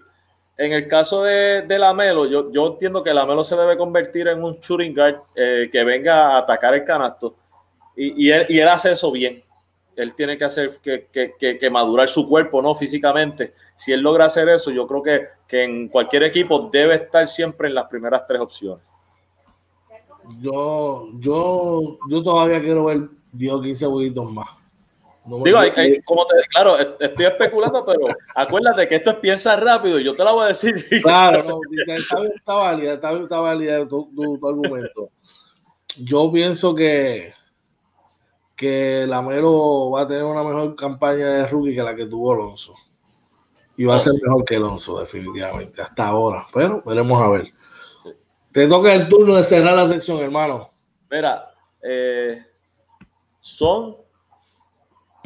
En 0.58 0.72
el 0.72 0.88
caso 0.88 1.22
de, 1.22 1.62
de 1.62 1.78
Lamelo, 1.78 2.26
yo, 2.26 2.50
yo 2.50 2.68
entiendo 2.68 3.02
que 3.02 3.12
Lamelo 3.12 3.44
se 3.44 3.56
debe 3.56 3.76
convertir 3.76 4.28
en 4.28 4.42
un 4.42 4.58
shooting 4.58 4.94
guard 4.94 5.16
eh, 5.34 5.68
que 5.70 5.84
venga 5.84 6.28
a 6.28 6.38
atacar 6.38 6.74
el 6.74 6.84
canasto. 6.84 7.34
Y, 7.94 8.26
y, 8.26 8.30
él, 8.30 8.46
y, 8.48 8.58
él, 8.58 8.68
hace 8.68 8.92
eso 8.92 9.10
bien. 9.10 9.42
Él 9.96 10.14
tiene 10.14 10.36
que 10.36 10.44
hacer 10.44 10.78
que, 10.82 11.08
que, 11.10 11.58
que, 11.58 11.70
madurar 11.70 12.08
su 12.08 12.28
cuerpo, 12.28 12.60
¿no? 12.60 12.74
Físicamente. 12.74 13.54
Si 13.74 13.92
él 13.92 14.00
logra 14.00 14.26
hacer 14.26 14.48
eso, 14.48 14.70
yo 14.70 14.86
creo 14.86 15.02
que, 15.02 15.26
que 15.48 15.64
en 15.64 15.88
cualquier 15.88 16.22
equipo 16.24 16.68
debe 16.70 16.96
estar 16.96 17.28
siempre 17.28 17.68
en 17.68 17.74
las 17.74 17.86
primeras 17.88 18.26
tres 18.26 18.40
opciones. 18.40 18.84
Yo, 20.40 21.08
yo, 21.18 21.98
yo 22.08 22.22
todavía 22.22 22.60
quiero 22.60 22.86
ver 22.86 23.08
dio 23.32 23.60
15 23.60 23.86
huevitos 23.86 24.32
más. 24.32 24.48
Digo, 25.26 25.58
como 26.04 26.24
te 26.26 26.34
claro, 26.50 26.78
estoy 26.78 27.26
especulando, 27.26 27.84
pero 27.84 28.06
acuérdate 28.32 28.86
que 28.86 28.94
esto 28.94 29.10
es 29.10 29.16
piensa 29.16 29.56
rápido, 29.56 29.98
yo 29.98 30.14
te 30.14 30.22
la 30.22 30.30
voy 30.30 30.44
a 30.44 30.48
decir. 30.48 30.86
Claro, 31.02 31.42
no, 31.42 31.60
está, 31.76 32.22
está, 32.32 32.54
válida, 32.54 32.92
está, 32.94 33.12
está 33.12 33.40
válida 33.40 33.88
tu, 33.88 34.08
tu, 34.14 34.48
argumento. 34.48 35.10
Yo 35.96 36.30
pienso 36.30 36.74
que 36.74 37.34
que 38.54 39.04
Lamelo 39.06 39.90
va 39.90 40.02
a 40.02 40.06
tener 40.06 40.24
una 40.24 40.42
mejor 40.42 40.74
campaña 40.76 41.26
de 41.26 41.46
rookie 41.46 41.74
que 41.74 41.82
la 41.82 41.94
que 41.94 42.06
tuvo 42.06 42.32
Alonso. 42.32 42.74
Y 43.76 43.84
va 43.84 43.96
a 43.96 43.98
ser 43.98 44.14
mejor 44.22 44.44
que 44.44 44.56
Alonso, 44.56 44.98
definitivamente, 45.00 45.82
hasta 45.82 46.06
ahora. 46.06 46.46
Pero 46.54 46.82
veremos 46.86 47.20
a 47.20 47.28
ver. 47.28 47.52
Te 48.52 48.66
toca 48.66 48.94
el 48.94 49.08
turno 49.08 49.34
de 49.34 49.44
cerrar 49.44 49.74
la 49.74 49.86
sección, 49.86 50.18
hermano. 50.20 50.68
Mira, 51.10 51.50
eh, 51.82 52.42
son, 53.46 53.96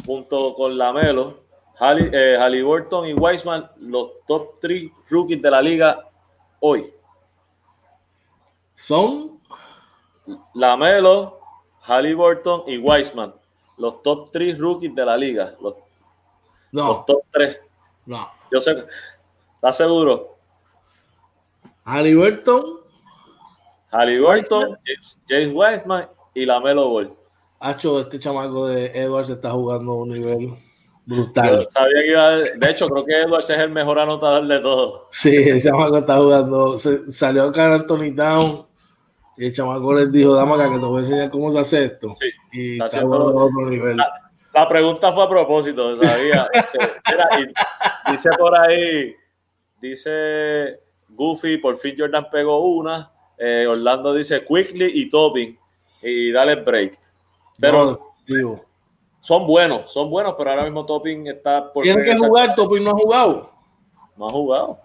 junto 0.05 0.55
con 0.55 0.77
Lamelo, 0.77 1.41
eh, 1.81 2.37
Halliburton 2.39 3.07
y 3.07 3.14
Weisman, 3.14 3.71
los 3.79 4.11
top 4.29 4.61
3 4.61 4.91
rookies 5.09 5.41
de 5.41 5.51
la 5.51 5.62
liga 5.62 6.07
hoy. 6.61 6.93
Son 8.75 9.41
Lamelo, 10.53 11.41
Halliburton 11.81 12.64
y 12.66 12.77
Weisman, 12.77 13.33
los 13.79 14.03
top 14.03 14.31
3 14.31 14.59
rookies 14.59 14.95
de 14.95 15.05
la 15.07 15.16
liga. 15.16 15.55
Los, 15.59 15.77
no. 16.73 16.89
los 16.89 17.07
top 17.07 17.23
3. 17.31 17.57
No. 18.05 18.29
Yo 18.53 18.61
sé. 18.61 18.85
¿Estás 19.55 19.79
seguro? 19.79 20.37
Halliburton. 21.85 22.81
Halliburton, 23.91 24.79
James 25.27 25.55
Weisman 25.55 26.07
y 26.35 26.45
Lamelo 26.45 26.91
Ball. 26.91 27.20
Hacho, 27.61 28.01
este 28.01 28.19
chamaco 28.19 28.69
de 28.69 28.87
Edwards 28.87 29.29
está 29.29 29.51
jugando 29.51 29.93
a 29.93 29.97
un 29.97 30.09
nivel 30.09 30.55
Brutal. 31.05 31.67
sabía 31.71 32.03
que 32.03 32.11
iba 32.11 32.37
de 32.39 32.71
hecho, 32.71 32.89
creo 32.89 33.05
que 33.05 33.21
Edwards 33.21 33.51
es 33.51 33.59
el 33.59 33.71
mejor 33.71 33.99
anotador 33.99 34.47
de 34.47 34.61
todos. 34.61 35.03
Sí, 35.11 35.37
ese 35.37 35.69
chamaco 35.69 35.99
está 35.99 36.17
jugando. 36.17 36.79
salió 36.79 37.45
acá 37.45 37.67
en 37.67 37.73
Anthony 37.73 38.15
Town 38.17 38.67
y 39.37 39.47
el 39.47 39.53
chamaco 39.53 39.93
les 39.93 40.13
dijo, 40.13 40.35
Damaca, 40.35 40.71
que 40.71 40.79
te 40.79 40.85
voy 40.85 40.99
a 40.99 41.01
enseñar 41.01 41.31
cómo 41.31 41.51
se 41.53 41.59
hace 41.59 41.85
esto. 41.85 42.13
Sí, 42.19 42.29
y 42.53 42.73
está, 42.73 42.87
está 42.87 43.07
otro 43.07 43.69
nivel. 43.69 43.97
La, 44.53 44.69
pregunta 44.69 45.13
fue 45.13 45.25
a 45.25 45.29
propósito, 45.29 45.97
sabía. 45.97 46.49
Este, 46.73 47.53
dice 48.11 48.31
por 48.39 48.59
ahí, 48.59 49.15
dice 49.81 50.81
Goofy, 51.09 51.59
por 51.59 51.77
fin 51.77 51.95
Jordan 51.99 52.29
pegó 52.31 52.67
una. 52.67 53.11
Eh, 53.39 53.67
Orlando 53.67 54.15
dice 54.15 54.45
Quickly 54.45 54.93
y 54.95 55.11
Topping 55.11 55.59
y 56.03 56.31
dale 56.31 56.57
break. 56.57 56.99
Pero 57.61 58.15
son 59.21 59.47
buenos, 59.47 59.93
son 59.93 60.11
buenos, 60.11 60.35
pero 60.37 60.51
ahora 60.51 60.65
mismo 60.65 60.87
Topping 60.87 61.27
está 61.29 61.73
por. 61.73 61.83
Tiene 61.83 62.03
que 62.05 62.17
jugar, 62.17 62.55
Topping 62.55 62.83
no 62.83 62.91
ha 62.91 62.95
jugado. 62.95 63.51
No 64.17 64.29
ha 64.29 64.31
jugado. 64.31 64.79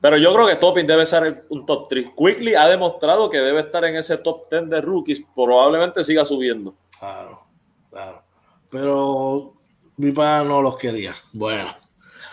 Pero 0.00 0.16
yo 0.16 0.32
creo 0.32 0.46
que 0.46 0.56
Topping 0.56 0.86
debe 0.86 1.04
ser 1.04 1.44
un 1.50 1.66
top 1.66 1.88
3. 1.88 2.12
Quickly 2.16 2.54
ha 2.54 2.66
demostrado 2.66 3.28
que 3.28 3.38
debe 3.38 3.60
estar 3.60 3.84
en 3.84 3.96
ese 3.96 4.16
top 4.16 4.48
10 4.50 4.70
de 4.70 4.80
rookies. 4.80 5.22
Probablemente 5.34 6.02
siga 6.02 6.24
subiendo. 6.24 6.74
Claro, 6.98 7.42
claro. 7.90 8.22
Pero 8.70 9.52
mi 9.98 10.12
padre 10.12 10.48
no 10.48 10.62
los 10.62 10.78
quería. 10.78 11.14
Bueno. 11.32 11.68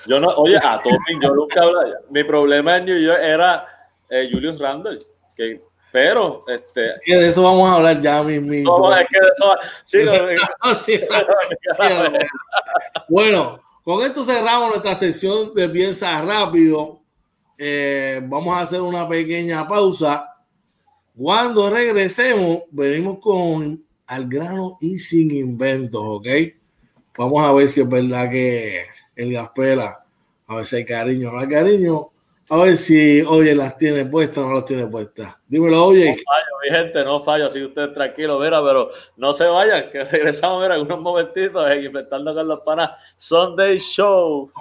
Yo 0.08 0.20
no, 0.20 0.30
oye, 0.38 0.58
a 0.58 0.82
Topping 0.82 1.22
yo 1.22 1.36
nunca 1.36 1.62
hablaba. 1.62 1.90
Mi 2.10 2.24
problema 2.24 2.78
en 2.78 2.86
New 2.86 3.00
York 3.00 3.20
era 3.22 3.68
eh, 4.10 4.30
Julius 4.32 4.60
Randle, 4.60 5.00
que 5.36 5.62
pero, 5.98 6.46
este. 6.48 6.94
Que 7.04 7.16
de 7.16 7.30
eso 7.30 7.42
vamos 7.42 7.68
a 7.68 7.74
hablar 7.74 8.00
ya 8.00 8.22
mismo. 8.22 8.78
No, 8.78 8.96
es 8.96 9.08
que 9.08 9.20
de 9.20 9.30
eso. 9.32 9.56
bueno, 13.10 13.60
con 13.84 14.06
esto 14.06 14.24
cerramos 14.24 14.70
nuestra 14.70 14.94
sección 14.94 15.56
de 15.56 15.68
Piensa 15.68 16.22
Rápido. 16.22 17.02
Eh, 17.58 18.22
vamos 18.26 18.56
a 18.56 18.60
hacer 18.60 18.80
una 18.80 19.10
pequeña 19.10 19.68
pausa. 19.68 20.36
Cuando 21.18 21.72
regresemos, 21.72 22.60
venimos 22.70 23.18
con 23.20 23.84
al 24.06 24.28
grano 24.28 24.78
y 24.80 25.00
sin 25.00 25.32
inventos, 25.32 26.04
¿ok? 26.06 26.28
Vamos 27.18 27.44
a 27.44 27.52
ver 27.54 27.68
si 27.68 27.82
es 27.82 27.90
verdad 27.90 28.30
que 28.30 28.86
el 29.16 29.34
Gaspela, 29.34 30.06
a 30.46 30.56
ver 30.58 30.68
si 30.68 30.76
hay 30.76 30.86
cariño 30.86 31.32
no 31.32 31.40
hay 31.40 31.48
cariño 31.48 32.10
a 32.50 32.58
ver 32.58 32.78
si 32.78 33.22
Oye 33.22 33.54
las 33.54 33.78
tiene 33.78 34.06
puestas 34.06 34.40
o 34.40 34.48
no 34.48 34.56
las 34.56 34.66
tiene 34.66 34.88
puestas. 34.88 35.36
Dímelo, 35.48 35.86
Oye. 35.86 36.12
No 36.12 36.16
fallo, 36.16 36.48
mi 36.64 36.78
gente, 36.78 37.04
no 37.04 37.24
fallo. 37.24 37.48
Así 37.48 37.64
ustedes 37.64 37.94
tranquilos, 37.94 38.42
mira, 38.42 38.64
pero 38.64 38.90
no 39.18 39.34
se 39.34 39.46
vayan, 39.46 39.90
que 39.90 40.04
regresamos, 40.12 40.62
mira, 40.62 40.80
unos 40.80 41.00
momentitos 41.00 41.70
en 41.70 41.86
Inventando 41.86 42.34
con 42.34 42.48
los 42.48 42.62
Panas 42.62 42.92
Sunday 43.18 43.80
Show. 43.80 44.52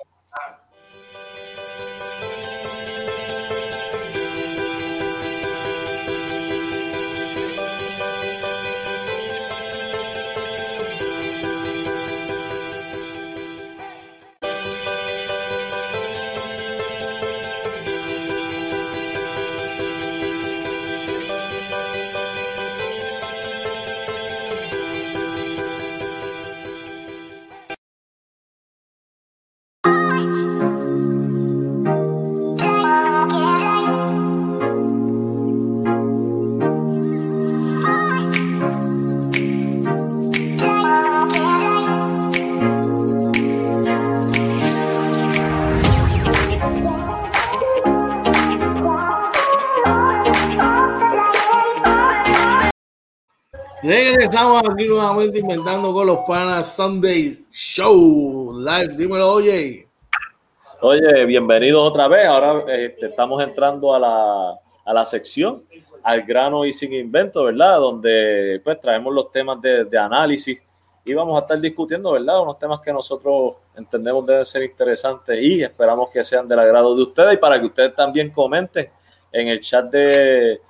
Regresamos 54.57 54.75
aquí 54.75 54.89
nuevamente 54.89 55.39
inventando 55.41 55.93
con 55.93 56.07
los 56.07 56.19
panas 56.27 56.75
Sunday 56.75 57.45
Show 57.51 58.59
Live. 58.59 58.97
Dímelo, 58.97 59.33
oye. 59.33 59.87
Oye, 60.81 61.27
bienvenidos 61.27 61.83
otra 61.83 62.09
vez. 62.09 62.27
Ahora 62.27 62.65
este, 62.73 63.07
estamos 63.07 63.43
entrando 63.43 63.95
a 63.95 63.99
la, 63.99 64.59
a 64.85 64.95
la, 64.95 65.05
sección 65.05 65.63
al 66.03 66.23
grano 66.23 66.65
y 66.65 66.73
sin 66.73 66.95
invento, 66.95 67.45
¿verdad? 67.45 67.81
Donde 67.81 68.61
pues 68.65 68.81
traemos 68.81 69.13
los 69.13 69.31
temas 69.31 69.61
de, 69.61 69.85
de, 69.85 69.99
análisis 69.99 70.59
y 71.05 71.13
vamos 71.13 71.37
a 71.37 71.43
estar 71.43 71.61
discutiendo, 71.61 72.13
¿verdad? 72.13 72.41
Unos 72.41 72.59
temas 72.59 72.81
que 72.81 72.93
nosotros 72.95 73.57
entendemos 73.77 74.25
deben 74.25 74.47
ser 74.47 74.63
interesantes 74.63 75.39
y 75.39 75.63
esperamos 75.65 76.11
que 76.11 76.25
sean 76.25 76.49
del 76.49 76.61
agrado 76.61 76.97
de 76.97 77.03
ustedes 77.03 77.35
y 77.35 77.37
para 77.37 77.61
que 77.61 77.67
ustedes 77.67 77.95
también 77.95 78.31
comenten 78.31 78.89
en 79.33 79.49
el 79.49 79.61
chat 79.61 79.91
de, 79.91 80.61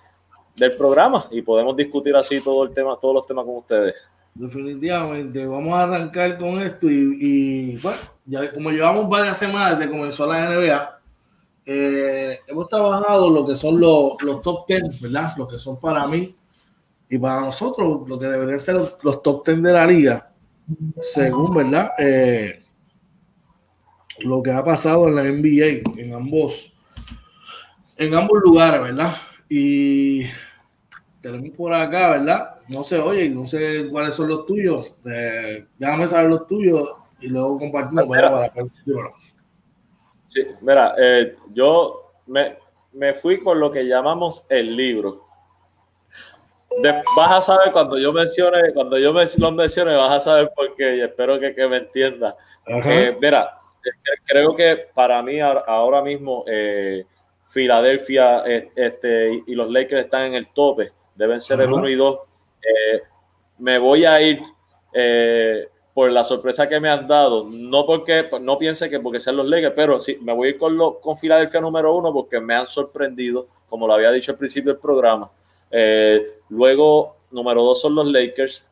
del 0.56 0.76
programa 0.76 1.26
y 1.30 1.42
podemos 1.42 1.76
discutir 1.76 2.16
así 2.16 2.40
todo 2.40 2.64
el 2.64 2.72
tema, 2.72 2.96
todos 3.00 3.14
los 3.14 3.26
temas 3.26 3.44
con 3.44 3.56
ustedes. 3.56 3.94
Definitivamente, 4.34 5.46
vamos 5.46 5.72
a 5.72 5.84
arrancar 5.84 6.36
con 6.38 6.60
esto 6.60 6.90
y, 6.90 7.76
bueno, 7.78 7.98
ya 8.26 8.52
como 8.52 8.70
llevamos 8.70 9.08
varias 9.08 9.38
semanas 9.38 9.78
desde 9.78 9.90
que 9.90 9.96
comenzó 9.96 10.26
la 10.26 10.50
NBA, 10.50 11.00
eh, 11.64 12.40
hemos 12.46 12.68
trabajado 12.68 13.30
lo 13.30 13.46
que 13.46 13.56
son 13.56 13.80
los, 13.80 14.12
los 14.22 14.42
top 14.42 14.66
10, 14.68 15.00
¿verdad? 15.00 15.34
Lo 15.36 15.48
que 15.48 15.58
son 15.58 15.80
para 15.80 16.06
mí 16.06 16.34
y 17.08 17.18
para 17.18 17.40
nosotros, 17.40 18.08
lo 18.08 18.18
que 18.18 18.26
deberían 18.26 18.58
ser 18.58 18.76
los, 19.02 19.22
top 19.22 19.46
10 19.46 19.62
de 19.62 19.72
la 19.72 19.86
liga, 19.86 20.30
según, 21.00 21.54
¿verdad? 21.54 21.92
Eh, 21.98 22.62
lo 24.20 24.42
que 24.42 24.50
ha 24.50 24.64
pasado 24.64 25.08
en 25.08 25.14
la 25.14 25.22
NBA, 25.22 26.00
en 26.00 26.14
ambos, 26.14 26.72
en 27.96 28.14
ambos 28.14 28.38
lugares, 28.44 28.82
¿verdad? 28.82 29.14
Y 29.48 30.24
tenemos 31.26 31.50
por 31.56 31.74
acá, 31.74 32.10
¿verdad? 32.10 32.56
No 32.68 32.82
sé, 32.82 32.98
oye, 32.98 33.28
no 33.28 33.46
sé 33.46 33.88
cuáles 33.90 34.14
son 34.14 34.28
los 34.28 34.46
tuyos. 34.46 34.94
Eh, 35.04 35.66
déjame 35.78 36.06
saber 36.06 36.30
los 36.30 36.46
tuyos 36.46 36.88
y 37.20 37.28
luego 37.28 37.58
compartimos. 37.58 38.08
Mira, 38.08 38.52
sí, 40.26 40.46
mira 40.60 40.94
eh, 40.98 41.36
yo 41.52 42.12
me, 42.26 42.56
me, 42.92 43.14
fui 43.14 43.40
con 43.40 43.58
lo 43.58 43.70
que 43.70 43.86
llamamos 43.86 44.46
el 44.50 44.76
libro. 44.76 45.26
vas 47.16 47.32
a 47.32 47.40
saber 47.40 47.72
cuando 47.72 47.98
yo 47.98 48.12
mencione, 48.12 48.72
cuando 48.72 48.98
yo 48.98 49.12
me, 49.12 49.24
lo 49.38 49.50
mencione, 49.52 49.96
vas 49.96 50.12
a 50.12 50.20
saber 50.20 50.52
por 50.54 50.74
qué 50.74 50.96
y 50.96 51.00
espero 51.00 51.40
que, 51.40 51.54
que 51.54 51.66
me 51.66 51.78
entienda. 51.78 52.36
Eh, 52.66 53.16
mira, 53.20 53.58
creo 54.24 54.54
que 54.54 54.88
para 54.94 55.22
mí 55.22 55.40
ahora 55.40 56.02
mismo 56.02 56.44
eh, 56.46 57.04
Filadelfia 57.46 58.42
este, 58.74 59.42
y 59.46 59.54
los 59.54 59.70
Lakers 59.70 60.04
están 60.04 60.22
en 60.22 60.34
el 60.34 60.48
tope, 60.48 60.92
deben 61.16 61.40
ser 61.40 61.60
el 61.60 61.72
1 61.72 61.88
y 61.88 61.94
2. 61.94 62.18
Eh, 62.62 63.02
me 63.58 63.78
voy 63.78 64.04
a 64.04 64.20
ir 64.20 64.40
eh, 64.92 65.68
por 65.94 66.10
la 66.10 66.24
sorpresa 66.24 66.68
que 66.68 66.78
me 66.78 66.90
han 66.90 67.06
dado, 67.06 67.46
no 67.50 67.86
porque 67.86 68.26
no 68.42 68.58
piense 68.58 68.90
que 68.90 69.00
porque 69.00 69.18
sean 69.18 69.36
los 69.36 69.48
Lakers, 69.48 69.74
pero 69.74 69.98
sí, 69.98 70.18
me 70.20 70.32
voy 70.32 70.48
a 70.48 70.50
ir 70.50 70.58
con, 70.58 70.76
lo, 70.76 71.00
con 71.00 71.16
Filadelfia 71.16 71.60
número 71.60 71.96
uno 71.96 72.12
porque 72.12 72.38
me 72.38 72.54
han 72.54 72.66
sorprendido, 72.66 73.46
como 73.68 73.86
lo 73.86 73.94
había 73.94 74.12
dicho 74.12 74.32
al 74.32 74.38
principio 74.38 74.72
del 74.72 74.80
programa. 74.80 75.30
Eh, 75.70 76.40
luego, 76.50 77.16
número 77.30 77.62
dos 77.62 77.80
son 77.80 77.94
los 77.94 78.06
Lakers. 78.06 78.66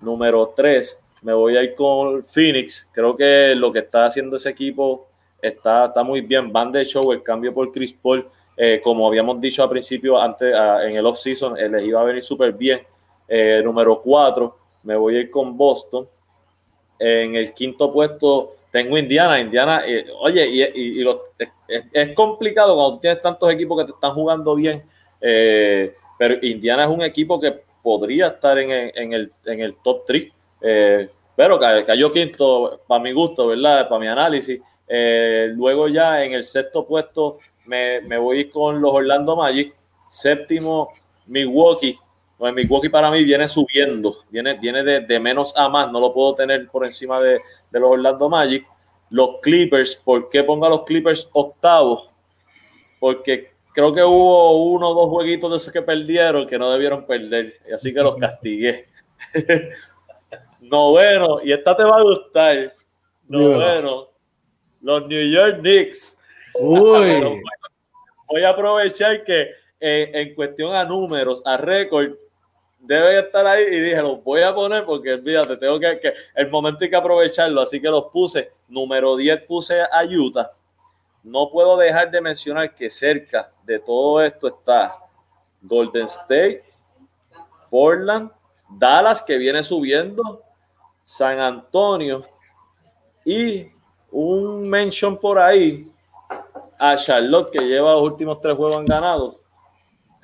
Número 0.00 0.52
tres, 0.54 1.02
me 1.22 1.32
voy 1.32 1.56
a 1.56 1.62
ir 1.62 1.74
con 1.74 2.22
Phoenix. 2.22 2.88
Creo 2.92 3.16
que 3.16 3.54
lo 3.56 3.72
que 3.72 3.80
está 3.80 4.06
haciendo 4.06 4.36
ese 4.36 4.50
equipo 4.50 5.08
está, 5.40 5.86
está 5.86 6.02
muy 6.02 6.20
bien. 6.20 6.52
Van 6.52 6.70
de 6.70 6.84
show, 6.84 7.10
el 7.12 7.22
cambio 7.22 7.52
por 7.52 7.72
Chris 7.72 7.92
Paul, 7.92 8.28
eh, 8.60 8.80
como 8.82 9.06
habíamos 9.06 9.40
dicho 9.40 9.62
al 9.62 9.70
principio, 9.70 10.20
antes 10.20 10.52
en 10.52 10.96
el 10.96 11.06
off-season, 11.06 11.56
eh, 11.56 11.68
les 11.68 11.84
iba 11.84 12.00
a 12.00 12.04
venir 12.04 12.24
súper 12.24 12.52
bien. 12.52 12.80
Eh, 13.28 13.60
número 13.62 14.02
cuatro, 14.02 14.58
me 14.82 14.96
voy 14.96 15.14
a 15.14 15.20
ir 15.20 15.30
con 15.30 15.56
Boston. 15.56 16.08
En 16.98 17.36
el 17.36 17.54
quinto 17.54 17.92
puesto 17.92 18.56
tengo 18.72 18.98
Indiana. 18.98 19.38
Indiana, 19.38 19.84
oye, 20.18 20.44
y, 20.74 21.06
es, 21.92 22.08
complicado 22.16 22.74
cuando 22.74 22.98
tienes 22.98 23.22
tantos 23.22 23.52
equipos 23.52 23.78
que 23.78 23.84
te 23.84 23.92
están 23.92 24.12
jugando 24.12 24.56
bien, 24.56 24.82
pero 25.20 26.34
Indiana 26.42 26.82
es 26.82 26.90
un 26.90 27.02
equipo 27.02 27.40
que 27.40 27.54
podría 27.80 28.26
estar 28.26 28.58
en, 28.58 28.72
el, 29.12 29.32
en 29.44 29.60
el, 29.60 29.76
top 29.84 30.04
3. 30.04 30.32
pero 31.36 31.60
cayó 31.60 32.12
quinto 32.12 32.80
para 32.88 33.00
mi 33.04 33.12
gusto, 33.12 33.46
¿verdad? 33.46 33.88
Para 33.88 34.00
mi 34.00 34.08
análisis. 34.08 34.60
Eh, 34.88 35.50
luego 35.54 35.86
ya 35.88 36.24
en 36.24 36.32
el 36.32 36.44
sexto 36.44 36.86
puesto 36.86 37.38
me, 37.68 38.00
me, 38.00 38.18
voy 38.18 38.50
con 38.50 38.80
los 38.80 38.92
Orlando 38.92 39.36
Magic. 39.36 39.74
Séptimo, 40.08 40.92
Milwaukee. 41.26 41.98
Pues 42.38 42.54
Milwaukee 42.54 42.88
para 42.88 43.10
mí 43.10 43.24
viene 43.24 43.48
subiendo, 43.48 44.18
viene, 44.30 44.54
viene 44.54 44.84
de, 44.84 45.20
menos 45.20 45.56
a 45.56 45.68
más, 45.68 45.90
no 45.90 45.98
lo 45.98 46.14
puedo 46.14 46.36
tener 46.36 46.68
por 46.68 46.84
encima 46.84 47.20
de, 47.20 47.40
de 47.70 47.80
los 47.80 47.90
Orlando 47.90 48.28
Magic. 48.28 48.64
Los 49.10 49.40
Clippers, 49.42 49.96
¿por 49.96 50.28
qué 50.28 50.44
pongo 50.44 50.66
a 50.66 50.70
los 50.70 50.84
Clippers 50.84 51.28
octavos? 51.32 52.08
Porque 53.00 53.52
creo 53.72 53.92
que 53.92 54.04
hubo 54.04 54.70
uno 54.72 54.90
o 54.90 54.94
dos 54.94 55.08
jueguitos 55.10 55.50
de 55.50 55.56
esos 55.56 55.72
que 55.72 55.82
perdieron 55.82 56.46
que 56.46 56.58
no 56.58 56.70
debieron 56.70 57.06
perder, 57.06 57.54
así 57.74 57.92
que 57.92 58.00
los 58.00 58.16
castigué. 58.20 58.86
Noveno, 60.60 61.40
y 61.42 61.52
esta 61.52 61.76
te 61.76 61.84
va 61.84 61.98
a 61.98 62.02
gustar. 62.02 62.74
Noveno, 63.26 64.08
los 64.80 65.06
New 65.06 65.32
York 65.32 65.60
Knicks. 65.60 66.20
Uy. 66.54 67.40
voy 68.28 68.44
a 68.44 68.50
aprovechar 68.50 69.24
que 69.24 69.50
eh, 69.80 70.10
en 70.12 70.34
cuestión 70.34 70.74
a 70.74 70.84
números, 70.84 71.42
a 71.44 71.56
récord, 71.56 72.12
debe 72.78 73.18
estar 73.18 73.46
ahí 73.46 73.64
y 73.64 73.80
dije, 73.80 74.02
los 74.02 74.22
voy 74.22 74.42
a 74.42 74.54
poner 74.54 74.84
porque 74.84 75.14
olvídate, 75.14 75.56
tengo 75.56 75.80
que, 75.80 75.98
que, 75.98 76.12
el 76.34 76.50
momento 76.50 76.84
hay 76.84 76.90
que 76.90 76.96
aprovecharlo, 76.96 77.60
así 77.60 77.80
que 77.80 77.88
los 77.88 78.04
puse. 78.06 78.52
Número 78.68 79.16
10 79.16 79.42
puse 79.42 79.80
a 79.80 80.04
Utah. 80.04 80.52
No 81.22 81.50
puedo 81.50 81.76
dejar 81.76 82.10
de 82.10 82.20
mencionar 82.20 82.74
que 82.74 82.88
cerca 82.88 83.50
de 83.64 83.78
todo 83.78 84.22
esto 84.22 84.48
está 84.48 84.96
Golden 85.60 86.04
State, 86.04 86.64
Portland, 87.70 88.30
Dallas 88.68 89.22
que 89.22 89.36
viene 89.36 89.62
subiendo, 89.62 90.42
San 91.04 91.40
Antonio 91.40 92.22
y 93.24 93.66
un 94.10 94.68
mention 94.68 95.18
por 95.18 95.38
ahí 95.38 95.90
a 96.78 96.96
Charlotte 96.96 97.50
que 97.50 97.60
lleva 97.60 97.94
los 97.94 98.02
últimos 98.02 98.40
tres 98.40 98.56
juegos 98.56 98.84
ganados 98.84 99.36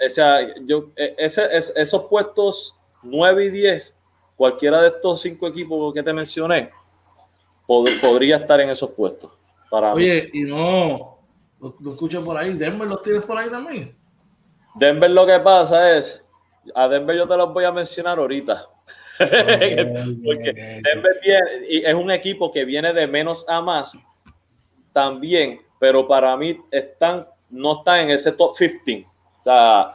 o 0.05 0.09
sea, 0.09 0.55
yo, 0.65 0.91
e, 0.97 1.15
ese, 1.19 1.49
esos 1.53 2.05
puestos 2.05 2.77
9 3.03 3.47
y 3.47 3.51
10, 3.51 4.01
cualquiera 4.37 4.81
de 4.83 4.89
estos 4.89 5.21
cinco 5.21 5.47
equipos 5.47 5.93
que 5.95 6.03
te 6.03 6.13
mencioné, 6.13 6.71
podría 7.67 8.37
estar 8.37 8.61
en 8.61 8.71
esos 8.71 8.91
puestos. 8.91 9.33
Para 9.71 9.95
Oye, 9.95 10.31
y 10.33 10.43
no, 10.43 11.19
lo, 11.61 11.91
escucho 11.91 12.25
por 12.25 12.37
ahí, 12.37 12.55
Denver 12.55 12.87
los 12.87 13.01
tienes 13.03 13.25
por 13.25 13.39
ahí 13.39 13.49
también. 13.49 13.97
Denver 14.75 15.11
lo 15.11 15.27
que 15.27 15.39
pasa 15.41 15.97
es, 15.97 16.25
a 16.75 16.89
Denver 16.89 17.17
yo 17.17 17.29
te 17.29 17.37
los 17.37 17.53
voy 17.53 17.65
a 17.65 17.73
mencionar 17.73 18.19
ahorita. 18.19 18.69
Porque 19.19 20.81
Denver 20.83 21.21
y 21.69 21.85
es 21.85 21.95
un 21.95 22.11
equipo 22.11 22.51
que 22.53 22.65
viene 22.65 22.93
de 22.93 23.07
menos 23.07 23.49
a 23.49 23.61
más 23.61 23.97
también, 24.93 25.61
pero 25.85 26.09
para 26.09 26.35
mí 26.35 26.59
están, 26.71 27.27
no 27.51 27.77
están 27.77 28.01
en 28.01 28.11
ese 28.13 28.33
top 28.33 28.57
15 28.57 29.05
o 29.39 29.43
sea, 29.43 29.93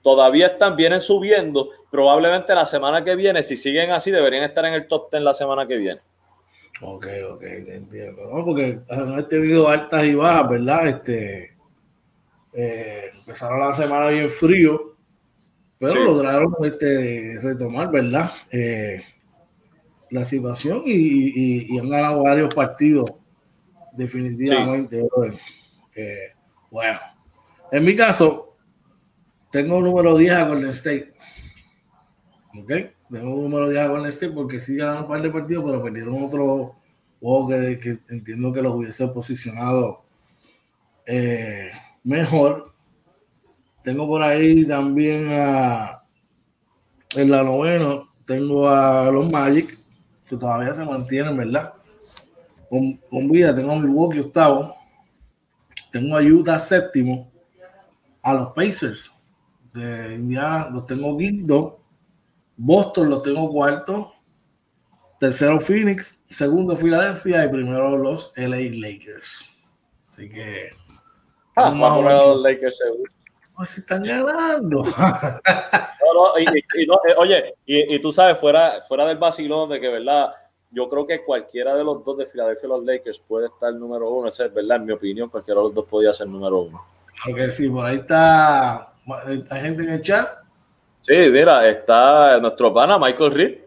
todavía 0.00 0.46
están, 0.46 0.74
vienen 0.76 1.02
subiendo. 1.02 1.68
Probablemente 1.90 2.54
la 2.54 2.64
semana 2.64 3.04
que 3.04 3.14
viene, 3.14 3.42
si 3.42 3.54
siguen 3.54 3.90
así, 3.90 4.10
deberían 4.10 4.44
estar 4.44 4.64
en 4.64 4.72
el 4.72 4.88
top 4.88 5.10
10 5.10 5.22
la 5.22 5.34
semana 5.34 5.66
que 5.66 5.76
viene. 5.76 6.00
Ok, 6.80 7.06
ok, 7.32 7.40
te 7.40 7.76
entiendo. 7.76 8.22
¿no? 8.32 8.46
Porque 8.46 8.78
han 8.88 9.28
tenido 9.28 9.68
altas 9.68 10.04
y 10.04 10.14
bajas, 10.14 10.48
¿verdad? 10.48 10.88
Este, 10.88 11.54
eh, 12.54 13.10
empezaron 13.18 13.60
la 13.60 13.74
semana 13.74 14.08
bien 14.08 14.30
frío, 14.30 14.94
pero 15.78 16.02
lograron 16.02 16.54
este, 16.62 17.38
retomar, 17.42 17.90
¿verdad? 17.90 18.30
Eh, 18.50 19.02
la 20.08 20.24
situación 20.24 20.84
y, 20.86 21.78
han 21.78 21.90
ganado 21.90 22.22
varios 22.22 22.54
partidos, 22.54 23.12
definitivamente. 23.96 25.06
Eh, 25.94 26.32
bueno, 26.70 26.98
en 27.72 27.84
mi 27.84 27.96
caso, 27.96 28.56
tengo 29.50 29.78
un 29.78 29.84
número 29.84 30.16
10 30.16 30.32
a 30.32 30.48
Golden 30.48 30.70
State. 30.70 31.12
¿Ok? 32.58 32.72
Tengo 33.10 33.34
un 33.34 33.42
número 33.42 33.68
10 33.68 33.82
a 33.82 33.88
Golden 33.88 34.10
State 34.10 34.32
porque 34.32 34.60
sí 34.60 34.76
ganaron 34.76 35.02
un 35.02 35.08
par 35.08 35.22
de 35.22 35.30
partidos, 35.30 35.64
pero 35.64 35.82
perdieron 35.82 36.24
otro 36.24 36.76
juego 37.20 37.48
que, 37.48 37.98
entiendo 38.08 38.52
que 38.52 38.62
los 38.62 38.74
hubiese 38.74 39.06
posicionado 39.08 40.04
eh, 41.06 41.70
mejor. 42.04 42.74
Tengo 43.82 44.06
por 44.06 44.22
ahí 44.22 44.66
también 44.66 45.28
a, 45.30 46.02
en 47.14 47.30
la 47.30 47.42
novena, 47.42 48.00
tengo 48.24 48.68
a 48.68 49.10
los 49.10 49.30
Magic, 49.30 49.78
que 50.28 50.36
todavía 50.36 50.74
se 50.74 50.84
mantienen, 50.84 51.36
¿verdad? 51.36 51.75
Con, 52.68 52.96
con 53.10 53.28
vida, 53.28 53.54
tengo 53.54 53.72
a 53.72 53.76
Milwaukee 53.76 54.20
octavo, 54.20 54.76
tengo 55.92 56.16
a 56.16 56.22
Utah 56.22 56.58
séptimo, 56.58 57.30
a 58.22 58.34
los 58.34 58.52
Pacers, 58.52 59.12
de 59.72 60.16
Indiana 60.16 60.68
los 60.72 60.86
tengo 60.86 61.16
quinto, 61.16 61.80
Boston 62.56 63.10
los 63.10 63.22
tengo 63.22 63.48
cuarto, 63.50 64.12
tercero 65.18 65.60
Phoenix, 65.60 66.20
segundo 66.28 66.76
Filadelfia 66.76 67.44
y 67.44 67.48
primero 67.48 67.96
los 67.96 68.32
LA 68.36 68.70
Lakers. 68.72 69.44
Así 70.10 70.28
que. 70.28 70.70
Ah, 71.54 71.70
más 71.70 71.98
los 71.98 72.42
Lakers 72.42 72.78
seguro. 72.78 73.12
Pues 73.54 73.70
si 73.70 73.80
están 73.80 74.02
ganando. 74.02 74.84
Eh, 76.38 77.14
oye, 77.18 77.54
y, 77.66 77.98
tú 78.00 78.12
sabes, 78.12 78.38
fuera, 78.38 78.82
fuera 78.88 79.04
del 79.04 79.18
vacilón 79.18 79.68
de 79.68 79.80
que, 79.80 79.88
¿verdad? 79.88 80.30
Yo 80.70 80.88
creo 80.88 81.06
que 81.06 81.24
cualquiera 81.24 81.74
de 81.74 81.84
los 81.84 82.04
dos 82.04 82.18
de 82.18 82.26
Filadelfia 82.26 82.66
y 82.66 82.68
los 82.68 82.84
Lakers 82.84 83.18
puede 83.20 83.46
estar 83.46 83.72
número 83.72 84.10
uno. 84.10 84.28
Esa 84.28 84.46
es 84.46 84.54
verdad, 84.54 84.78
en 84.78 84.86
mi 84.86 84.92
opinión, 84.92 85.28
cualquiera 85.28 85.60
de 85.60 85.66
los 85.66 85.74
dos 85.74 85.86
podía 85.86 86.12
ser 86.12 86.26
número 86.26 86.58
uno. 86.58 86.84
Porque 87.24 87.50
sí, 87.50 87.68
por 87.68 87.86
ahí 87.86 87.96
está 87.96 88.90
¿Hay 89.50 89.60
gente 89.60 89.82
en 89.84 89.90
el 89.90 90.02
chat? 90.02 90.28
Sí, 91.02 91.14
mira, 91.30 91.68
está 91.68 92.40
nuestro 92.40 92.74
pana 92.74 92.98
Michael 92.98 93.30
Reed. 93.32 93.58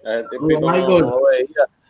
Michael. 0.41 1.05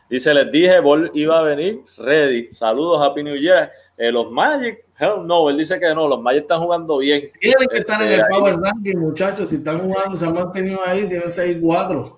Dice, 0.07 0.33
les 0.33 0.51
dije, 0.51 0.79
Ball 0.79 1.09
iba 1.13 1.39
a 1.39 1.41
venir 1.41 1.81
ready. 1.97 2.47
Saludos, 2.53 3.01
Happy 3.01 3.23
New 3.23 3.35
Year. 3.35 3.71
Eh, 3.97 4.11
los 4.11 4.31
Magic, 4.31 4.85
hell 4.97 5.25
no, 5.25 5.49
él 5.49 5.57
dice 5.57 5.79
que 5.79 5.93
no, 5.93 6.07
los 6.07 6.21
Magic 6.21 6.43
están 6.43 6.61
jugando 6.61 6.99
bien. 6.99 7.31
Tienen 7.39 7.67
que 7.67 7.79
estar 7.79 8.01
en 8.01 8.07
el 8.07 8.19
este, 8.21 8.31
Power 8.31 8.59
Ranking, 8.59 8.97
muchachos. 8.97 9.49
Si 9.49 9.57
están 9.57 9.79
jugando, 9.79 10.15
se 10.15 10.25
han 10.25 10.33
mantenido 10.33 10.79
ahí, 10.85 11.07
tienen 11.07 11.27
6-4. 11.27 12.17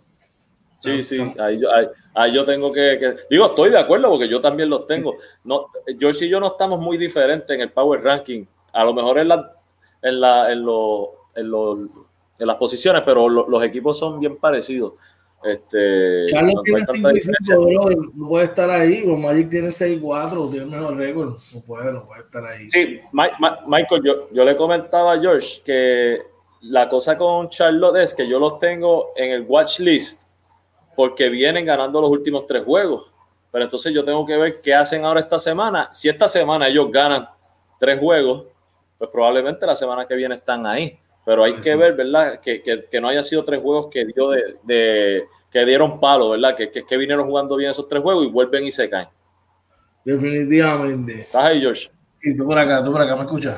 Sí, 0.80 1.04
sí, 1.04 1.34
ahí 1.40 1.60
yo, 2.34 2.46
tengo 2.46 2.72
que, 2.72 3.16
Digo, 3.30 3.46
estoy 3.48 3.70
de 3.70 3.80
acuerdo 3.80 4.10
porque 4.10 4.30
yo 4.30 4.42
también 4.42 4.70
los 4.70 4.88
tengo. 4.88 5.16
No, 5.44 5.68
George 6.00 6.26
y 6.26 6.30
yo 6.30 6.40
no 6.40 6.48
estamos 6.48 6.80
muy 6.80 6.98
diferentes 6.98 7.54
en 7.54 7.62
el 7.62 7.72
Power 7.72 8.02
Ranking. 8.02 8.46
A 8.74 8.84
lo 8.84 8.94
mejor 8.94 9.20
en, 9.20 9.30
la, 9.30 9.54
en, 10.02 10.22
la, 10.22 10.52
en, 10.52 10.66
lo, 10.66 11.30
en, 11.36 12.48
las 12.48 12.56
posiciones, 12.58 13.04
pero 13.06 13.30
los 13.30 13.64
equipos 13.64 13.98
son 13.98 14.20
bien 14.20 14.38
parecidos. 14.38 14.94
Este, 15.44 16.28
Charlotte 16.28 16.64
tiene 16.64 16.86
5 16.86 17.60
no 18.14 18.28
puede 18.28 18.46
estar 18.46 18.70
ahí, 18.70 19.04
o 19.08 19.18
Magic 19.18 19.50
tiene 19.50 19.70
6-4, 19.70 20.52
tiene 20.52 20.66
mejor 20.68 20.96
récord, 20.98 21.30
no 21.30 21.62
puede, 21.62 21.92
no 21.92 22.06
puede 22.06 22.22
estar 22.22 22.46
ahí. 22.46 22.70
Sí, 22.70 23.00
Michael, 23.12 24.04
yo, 24.04 24.30
yo 24.32 24.46
le 24.46 24.56
comentaba 24.56 25.14
a 25.14 25.20
George 25.20 25.62
que 25.66 26.22
la 26.62 26.88
cosa 26.88 27.18
con 27.18 27.50
Charlotte 27.50 27.98
es 27.98 28.14
que 28.14 28.28
yo 28.28 28.38
los 28.38 28.60
tengo 28.60 29.14
en 29.16 29.32
el 29.32 29.42
watch 29.48 29.80
list 29.80 30.31
porque 31.02 31.30
vienen 31.30 31.66
ganando 31.66 32.00
los 32.00 32.12
últimos 32.12 32.46
tres 32.46 32.64
juegos. 32.64 33.10
Pero 33.52 33.64
entonces 33.64 33.92
yo 33.92 34.06
tengo 34.06 34.24
que 34.24 34.38
ver 34.38 34.62
qué 34.62 34.76
hacen 34.76 35.04
ahora 35.04 35.22
esta 35.22 35.40
semana. 35.40 35.90
Si 35.94 36.08
esta 36.08 36.28
semana 36.28 36.68
ellos 36.68 36.92
ganan 36.92 37.28
tres 37.80 38.00
juegos, 38.00 38.46
pues 39.00 39.10
probablemente 39.10 39.66
la 39.66 39.76
semana 39.76 40.06
que 40.06 40.14
viene 40.14 40.36
están 40.36 40.64
ahí. 40.68 41.00
Pero 41.26 41.44
hay 41.44 41.56
que 41.56 41.76
ver, 41.76 41.96
¿verdad? 41.96 42.40
Que, 42.40 42.62
que, 42.62 43.02
no 43.02 43.08
haya 43.08 43.24
sido 43.24 43.44
tres 43.44 43.60
juegos 43.60 43.88
que 43.92 44.06
dio 44.06 44.30
de, 44.30 45.26
que 45.50 45.66
dieron 45.66 46.00
palo, 46.00 46.30
¿verdad? 46.30 46.56
Que, 46.56 46.70
que, 46.70 46.98
vinieron 46.98 47.26
jugando 47.26 47.56
bien 47.56 47.72
esos 47.72 47.90
tres 47.90 48.04
juegos 48.04 48.28
y 48.28 48.30
vuelven 48.30 48.68
y 48.68 48.72
se 48.72 48.88
caen. 48.88 49.08
Definitivamente. 50.06 51.22
¿Estás 51.22 51.46
ahí, 51.46 51.62
George? 51.62 51.90
Sí, 52.14 52.38
tú 52.38 52.46
por 52.46 52.60
acá, 52.60 52.84
tú 52.84 52.92
por 52.92 53.02
acá, 53.02 53.16
¿me 53.16 53.24
escuchas? 53.24 53.58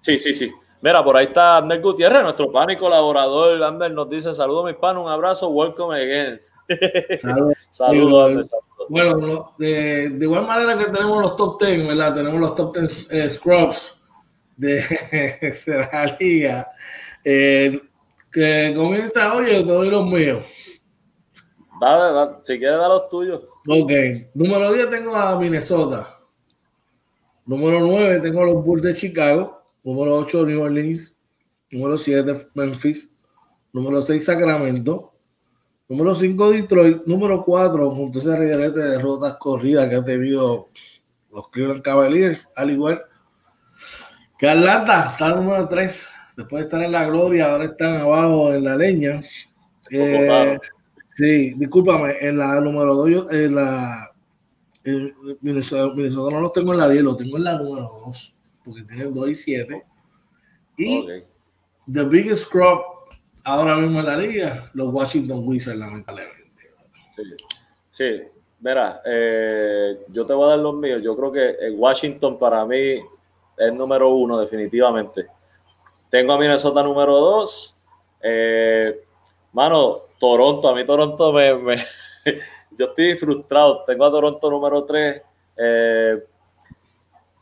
Sí, 0.00 0.18
sí, 0.18 0.34
sí. 0.34 0.52
Mira, 0.82 1.04
por 1.04 1.16
ahí 1.16 1.26
está 1.26 1.58
Ander 1.58 1.80
Gutiérrez, 1.80 2.24
nuestro 2.24 2.50
pan 2.50 2.68
y 2.70 2.76
colaborador. 2.76 3.62
Ander 3.62 3.92
nos 3.92 4.10
dice: 4.10 4.34
Saludos, 4.34 4.66
mis 4.66 4.74
panos, 4.74 5.04
un 5.04 5.10
abrazo, 5.10 5.48
welcome 5.48 5.96
again. 5.96 6.40
Saludos, 7.20 7.56
saludos, 7.70 8.50
bueno, 8.88 9.54
de, 9.58 10.10
de, 10.10 10.24
igual 10.24 10.46
manera 10.46 10.76
que 10.76 10.86
tenemos 10.86 11.20
los 11.20 11.36
top 11.36 11.60
10, 11.60 11.88
¿verdad? 11.88 12.14
Tenemos 12.14 12.40
los 12.40 12.54
top 12.54 12.76
10 12.76 13.12
eh, 13.12 13.30
scrubs 13.30 13.96
de, 14.56 14.82
la 15.66 16.16
liga. 16.18 16.68
Eh, 17.24 17.80
que 18.30 18.72
comienza 18.76 19.34
hoy, 19.34 19.52
yo 19.52 19.64
te 19.64 19.72
doy 19.72 19.90
los 19.90 20.04
míos. 20.06 20.44
Dale, 21.80 22.14
dale, 22.14 22.32
si 22.42 22.58
quieres 22.58 22.78
dar 22.78 22.88
los 22.88 23.08
tuyos. 23.08 23.42
Ok, 23.68 23.92
número 24.34 24.72
10 24.72 24.90
tengo 24.90 25.14
a 25.14 25.38
Minnesota. 25.38 26.18
Número 27.44 27.80
9 27.80 28.20
tengo 28.20 28.42
a 28.42 28.46
los 28.46 28.64
Bulls 28.64 28.82
de 28.82 28.94
Chicago. 28.94 29.61
Número 29.84 30.16
8 30.16 30.46
New 30.46 30.62
Orleans. 30.62 31.16
Número 31.70 31.98
7 31.98 32.48
Memphis. 32.54 33.12
Número 33.72 34.02
6 34.02 34.24
Sacramento. 34.24 35.12
Número 35.88 36.14
5, 36.14 36.50
Detroit. 36.52 37.02
Número 37.04 37.44
4, 37.44 37.90
junto 37.90 38.18
a 38.18 38.22
ese 38.22 38.34
regalete 38.34 38.80
de 38.80 38.90
derrotas 38.92 39.36
corridas 39.36 39.90
que 39.90 39.96
han 39.96 40.04
tenido 40.04 40.70
los 41.30 41.48
Cleveland 41.50 41.82
Cavaliers, 41.82 42.48
al 42.56 42.70
igual 42.70 43.02
que 44.38 44.48
Atlanta, 44.48 45.10
está 45.12 45.34
número 45.34 45.68
3. 45.68 46.08
después 46.36 46.60
de 46.60 46.66
estar 46.66 46.82
en 46.82 46.92
la 46.92 47.04
gloria, 47.04 47.52
ahora 47.52 47.64
están 47.66 47.96
abajo 47.96 48.52
en 48.52 48.64
la 48.64 48.76
leña. 48.76 49.22
Eh, 49.90 50.58
sí, 51.14 51.52
discúlpame, 51.56 52.16
en 52.20 52.38
la 52.38 52.60
número 52.60 52.94
2, 52.94 53.30
en 53.32 53.54
la 53.54 54.10
en 54.84 55.14
Minnesota, 55.42 55.94
no 56.34 56.40
los 56.40 56.52
tengo 56.52 56.72
en 56.72 56.78
la 56.78 56.88
10, 56.88 57.02
lo 57.04 57.16
tengo 57.16 57.36
en 57.36 57.44
la 57.44 57.56
número 57.56 58.00
2, 58.06 58.34
porque 58.64 58.82
tienen 58.82 59.14
2 59.14 59.28
y 59.28 59.34
7. 59.34 59.86
Y 60.78 61.06
the 61.92 62.04
biggest 62.04 62.50
crop 62.50 63.10
ahora 63.44 63.76
mismo 63.76 64.00
en 64.00 64.06
la 64.06 64.16
liga, 64.16 64.70
los 64.74 64.92
Washington 64.92 65.42
Wizards, 65.46 65.78
lamentablemente. 65.78 66.42
Sí, 67.16 67.22
sí. 67.90 68.22
Verá, 68.62 69.02
eh, 69.04 70.04
yo 70.08 70.24
te 70.24 70.32
voy 70.34 70.44
a 70.44 70.50
dar 70.50 70.60
los 70.60 70.74
míos. 70.76 71.02
Yo 71.02 71.16
creo 71.16 71.32
que 71.32 71.70
Washington 71.72 72.38
para 72.38 72.64
mí 72.64 73.00
es 73.56 73.72
número 73.74 74.10
uno, 74.10 74.38
definitivamente. 74.38 75.26
Tengo 76.08 76.32
a 76.32 76.38
Minnesota 76.38 76.80
número 76.80 77.12
dos. 77.12 77.76
Eh, 78.22 79.02
mano, 79.52 79.96
Toronto, 80.16 80.68
a 80.68 80.76
mí 80.76 80.84
Toronto 80.84 81.32
me, 81.32 81.54
me 81.56 81.76
yo 82.70 82.86
estoy 82.86 83.16
frustrado. 83.16 83.82
Tengo 83.84 84.04
a 84.04 84.10
Toronto 84.12 84.48
número 84.48 84.84
tres. 84.84 85.22
Eh, 85.56 86.22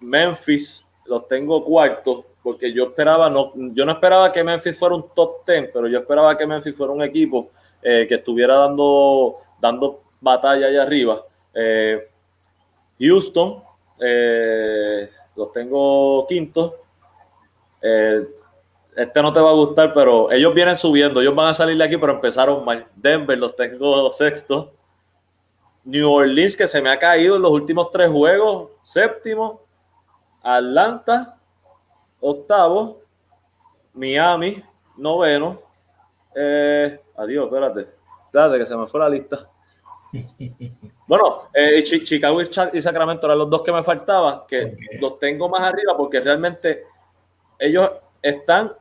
Memphis, 0.01 0.87
los 1.11 1.29
tengo 1.29 1.63
cuartos, 1.63 2.25
porque 2.43 2.73
yo 2.73 2.85
esperaba, 2.85 3.29
no, 3.29 3.53
yo 3.55 3.85
no 3.85 3.93
esperaba 3.93 4.33
que 4.33 4.43
Memphis 4.43 4.79
fuera 4.79 4.95
un 4.95 5.07
top 5.15 5.45
ten, 5.45 5.69
pero 5.73 5.87
yo 5.89 5.99
esperaba 5.99 6.39
que 6.39 6.47
Memphis 6.47 6.75
fuera 6.75 6.93
un 6.93 7.03
equipo 7.03 7.51
que 7.83 8.15
estuviera 8.15 8.55
dando, 8.55 9.37
dando 9.61 10.03
batalla 10.21 10.67
allá 10.67 10.83
arriba. 10.83 11.23
Eh, 11.55 12.09
Houston, 12.99 13.63
eh, 13.99 15.09
los 15.35 15.53
tengo 15.53 16.27
quinto 16.27 16.77
eh, 17.83 18.27
este 18.97 19.23
no 19.23 19.33
te 19.33 19.41
va 19.41 19.51
a 19.51 19.55
gustar, 19.55 19.95
pero 19.95 20.31
ellos 20.31 20.53
vienen 20.53 20.77
subiendo. 20.77 21.21
Ellos 21.21 21.35
van 21.35 21.49
a 21.49 21.55
salir 21.55 21.77
de 21.79 21.85
aquí, 21.85 21.97
pero 21.97 22.13
empezaron 22.13 22.65
mal. 22.65 22.87
Denver 22.95 23.39
los 23.39 23.57
tengo 23.57 24.11
sexto. 24.11 24.73
New 25.85 26.11
Orleans, 26.11 26.57
que 26.57 26.67
se 26.67 26.83
me 26.83 26.91
ha 26.91 26.99
caído 26.99 27.37
en 27.37 27.43
los 27.43 27.53
últimos 27.53 27.91
tres 27.91 28.11
juegos, 28.11 28.71
séptimo. 28.83 29.63
Atlanta, 30.43 31.39
octavo. 32.21 33.01
Miami, 33.95 34.63
noveno. 34.97 35.61
adiós, 37.17 37.47
espérate. 37.47 37.89
Espérate 38.27 38.59
que 38.59 38.67
se 38.67 38.77
me 38.77 38.87
fue 38.87 39.01
la 39.01 39.09
lista. 39.09 39.49
Bueno, 41.07 41.43
eh, 41.53 41.83
Chicago 41.83 42.41
y 42.41 42.81
Sacramento 42.81 43.27
eran 43.27 43.39
los 43.39 43.51
dos 43.51 43.63
que 43.63 43.73
me 43.73 43.83
faltaban, 43.83 44.43
que 44.47 44.77
los 45.01 45.19
tengo 45.19 45.49
más 45.49 45.61
arriba 45.63 45.97
porque 45.97 46.21
realmente 46.21 46.85
ellos 47.59 47.91
están 48.23 48.73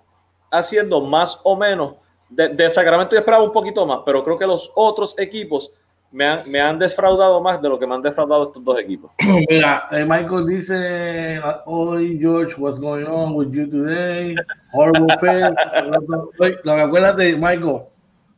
haciendo 0.52 1.02
más 1.02 1.40
o 1.44 1.56
menos. 1.56 1.96
De, 2.30 2.70
Sacramento 2.72 3.14
yo 3.16 3.20
esperaba 3.20 3.44
un 3.44 3.52
poquito 3.52 3.84
más, 3.84 4.02
pero 4.06 4.24
creo 4.24 4.38
que 4.38 4.46
los 4.46 4.72
otros 4.76 5.18
equipos 5.18 5.74
me 6.12 6.26
han, 6.26 6.50
me 6.50 6.60
han 6.60 6.80
defraudado 6.80 7.42
más 7.42 7.62
de 7.62 7.70
lo 7.70 7.78
que 7.78 7.86
me 7.86 7.96
han 7.96 8.02
defraudado 8.02 8.48
estos 8.48 8.64
dos 8.64 8.80
equipos. 8.80 9.12
Mira, 9.50 9.88
eh, 9.92 10.06
Michael 10.06 10.46
dice, 10.46 11.40
hoy 11.66 12.18
George, 12.20 12.56
what's 12.58 12.80
going 12.80 13.06
on 13.06 13.34
with 13.36 13.52
you 13.52 13.70
today? 13.70 14.36
Horrible 14.72 15.16
Lo 16.64 16.76
que 16.76 16.82
acuerdas 16.82 17.16
de 17.18 17.36
Michael, 17.36 17.84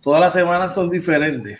todas 0.01 0.19
las 0.19 0.33
semanas 0.33 0.73
son 0.73 0.89
diferentes. 0.89 1.59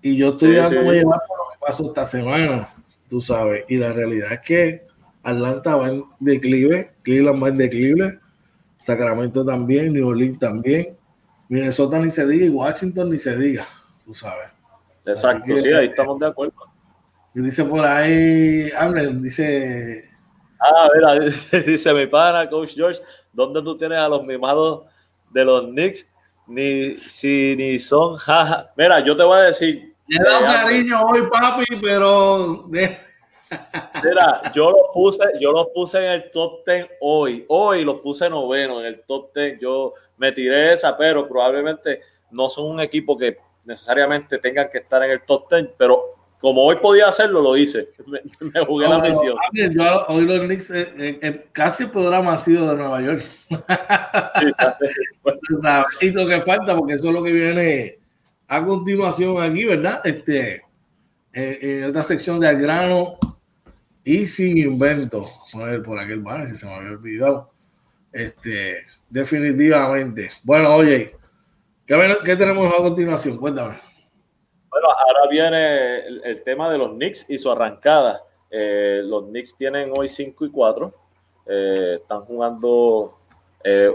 Y 0.00 0.16
yo 0.16 0.30
estoy 0.30 0.56
dando 0.56 0.68
sí. 0.68 0.98
llevar 0.98 1.20
por 1.26 1.38
lo 1.38 1.52
que 1.52 1.58
pasó 1.60 1.86
esta 1.86 2.04
semana, 2.04 2.74
tú 3.08 3.20
sabes. 3.20 3.64
Y 3.68 3.76
la 3.76 3.92
realidad 3.92 4.32
es 4.32 4.40
que 4.40 4.86
Atlanta 5.22 5.76
va 5.76 5.88
en 5.88 6.04
declive, 6.20 6.92
Cleveland 7.02 7.42
va 7.42 7.48
en 7.48 7.58
declive, 7.58 8.20
Sacramento 8.76 9.44
también, 9.44 9.92
New 9.92 10.06
Orleans 10.06 10.38
también, 10.38 10.96
Minnesota 11.48 11.98
ni 11.98 12.10
se 12.10 12.26
diga 12.26 12.44
y 12.44 12.50
Washington 12.50 13.10
ni 13.10 13.18
se 13.18 13.34
diga, 13.36 13.66
tú 14.04 14.12
sabes. 14.12 14.53
Exacto, 15.06 15.58
sí, 15.58 15.72
ahí 15.72 15.86
estamos 15.86 16.18
de 16.18 16.26
acuerdo. 16.26 16.54
Y 17.34 17.40
dice 17.40 17.64
por 17.64 17.84
ahí, 17.84 18.70
Abner, 18.76 19.12
dice. 19.20 20.02
Ah, 20.60 20.88
mira, 20.94 21.18
dice 21.66 21.92
mi 21.92 22.06
pana, 22.06 22.48
Coach 22.48 22.74
George, 22.74 23.00
¿dónde 23.32 23.62
tú 23.62 23.76
tienes 23.76 23.98
a 23.98 24.08
los 24.08 24.24
mimados 24.24 24.84
de 25.30 25.44
los 25.44 25.66
Knicks? 25.66 26.08
Ni 26.46 26.96
si 27.00 27.54
ni 27.56 27.78
son 27.78 28.16
jaja. 28.16 28.70
Mira, 28.76 29.04
yo 29.04 29.16
te 29.16 29.24
voy 29.24 29.38
a 29.38 29.42
decir, 29.44 29.94
le 30.06 30.16
he 30.16 30.22
dado 30.22 30.44
cariño 30.44 31.02
hoy, 31.02 31.22
papi, 31.30 31.64
pero. 31.82 32.68
Mira, 34.04 34.52
yo 34.54 34.70
lo 34.70 34.92
puse, 34.92 35.24
yo 35.40 35.52
los 35.52 35.68
puse 35.68 35.98
en 35.98 36.12
el 36.12 36.30
top 36.30 36.66
10 36.66 36.88
hoy. 37.00 37.44
Hoy 37.48 37.84
los 37.84 38.00
puse 38.00 38.28
noveno 38.28 38.80
en 38.80 38.86
el 38.86 39.02
top 39.02 39.34
10. 39.34 39.60
Yo 39.60 39.94
me 40.16 40.32
tiré 40.32 40.72
esa, 40.72 40.96
pero 40.96 41.26
probablemente 41.26 42.00
no 42.30 42.48
son 42.48 42.66
un 42.66 42.80
equipo 42.80 43.16
que 43.16 43.38
necesariamente 43.64 44.38
tengan 44.38 44.68
que 44.70 44.78
estar 44.78 45.02
en 45.04 45.10
el 45.10 45.22
top 45.22 45.50
10, 45.50 45.70
pero 45.76 46.14
como 46.40 46.62
hoy 46.62 46.76
podía 46.76 47.08
hacerlo, 47.08 47.40
lo 47.40 47.56
hice. 47.56 47.88
Me, 48.40 48.64
jugué 48.66 48.86
la 48.86 48.98
misión. 48.98 49.34
Yo, 49.52 50.04
hoy 50.08 50.26
los 50.26 50.40
Knicks, 50.40 50.70
eh, 50.70 50.92
eh, 50.98 51.18
eh, 51.22 51.46
casi 51.52 51.84
el 51.84 51.90
programa 51.90 52.34
ha 52.34 52.36
sido 52.36 52.70
de 52.70 52.76
Nueva 52.76 53.00
York. 53.00 53.24
y 56.02 56.10
lo 56.10 56.26
que 56.26 56.42
falta, 56.42 56.76
porque 56.76 56.92
eso 56.94 57.08
es 57.08 57.14
lo 57.14 57.22
que 57.22 57.32
viene 57.32 57.98
a 58.46 58.62
continuación 58.62 59.42
aquí, 59.42 59.64
¿verdad? 59.64 60.02
Este, 60.04 60.64
eh, 61.32 61.58
en 61.62 61.84
esta 61.84 62.02
sección 62.02 62.38
de 62.38 62.48
al 62.48 62.60
grano 62.60 63.16
y 64.04 64.26
sin 64.26 64.58
invento. 64.58 65.26
Por, 65.50 65.82
por 65.82 65.98
aquel 65.98 66.20
bar 66.20 66.46
que 66.46 66.56
se 66.56 66.66
me 66.66 66.74
había 66.74 66.90
olvidado. 66.90 67.50
Este, 68.12 68.76
definitivamente. 69.10 70.30
Bueno, 70.42 70.74
oye, 70.74 71.16
¿qué, 71.86 72.16
¿qué, 72.24 72.36
tenemos 72.36 72.72
a 72.72 72.82
continuación? 72.82 73.36
Cuéntame. 73.36 73.78
Bueno, 74.68 74.88
ahora 74.88 75.28
viene 75.30 76.06
el, 76.06 76.42
tema 76.42 76.70
de 76.70 76.78
los 76.78 76.90
Knicks 76.92 77.30
y 77.30 77.38
su 77.38 77.50
arrancada. 77.50 78.22
Eh, 78.50 79.00
los 79.04 79.24
Knicks 79.24 79.56
tienen 79.56 79.92
hoy 79.96 80.08
5 80.08 80.46
y 80.46 80.50
4. 80.50 80.94
Eh, 81.46 81.98
están 82.00 82.22
jugando 82.22 83.18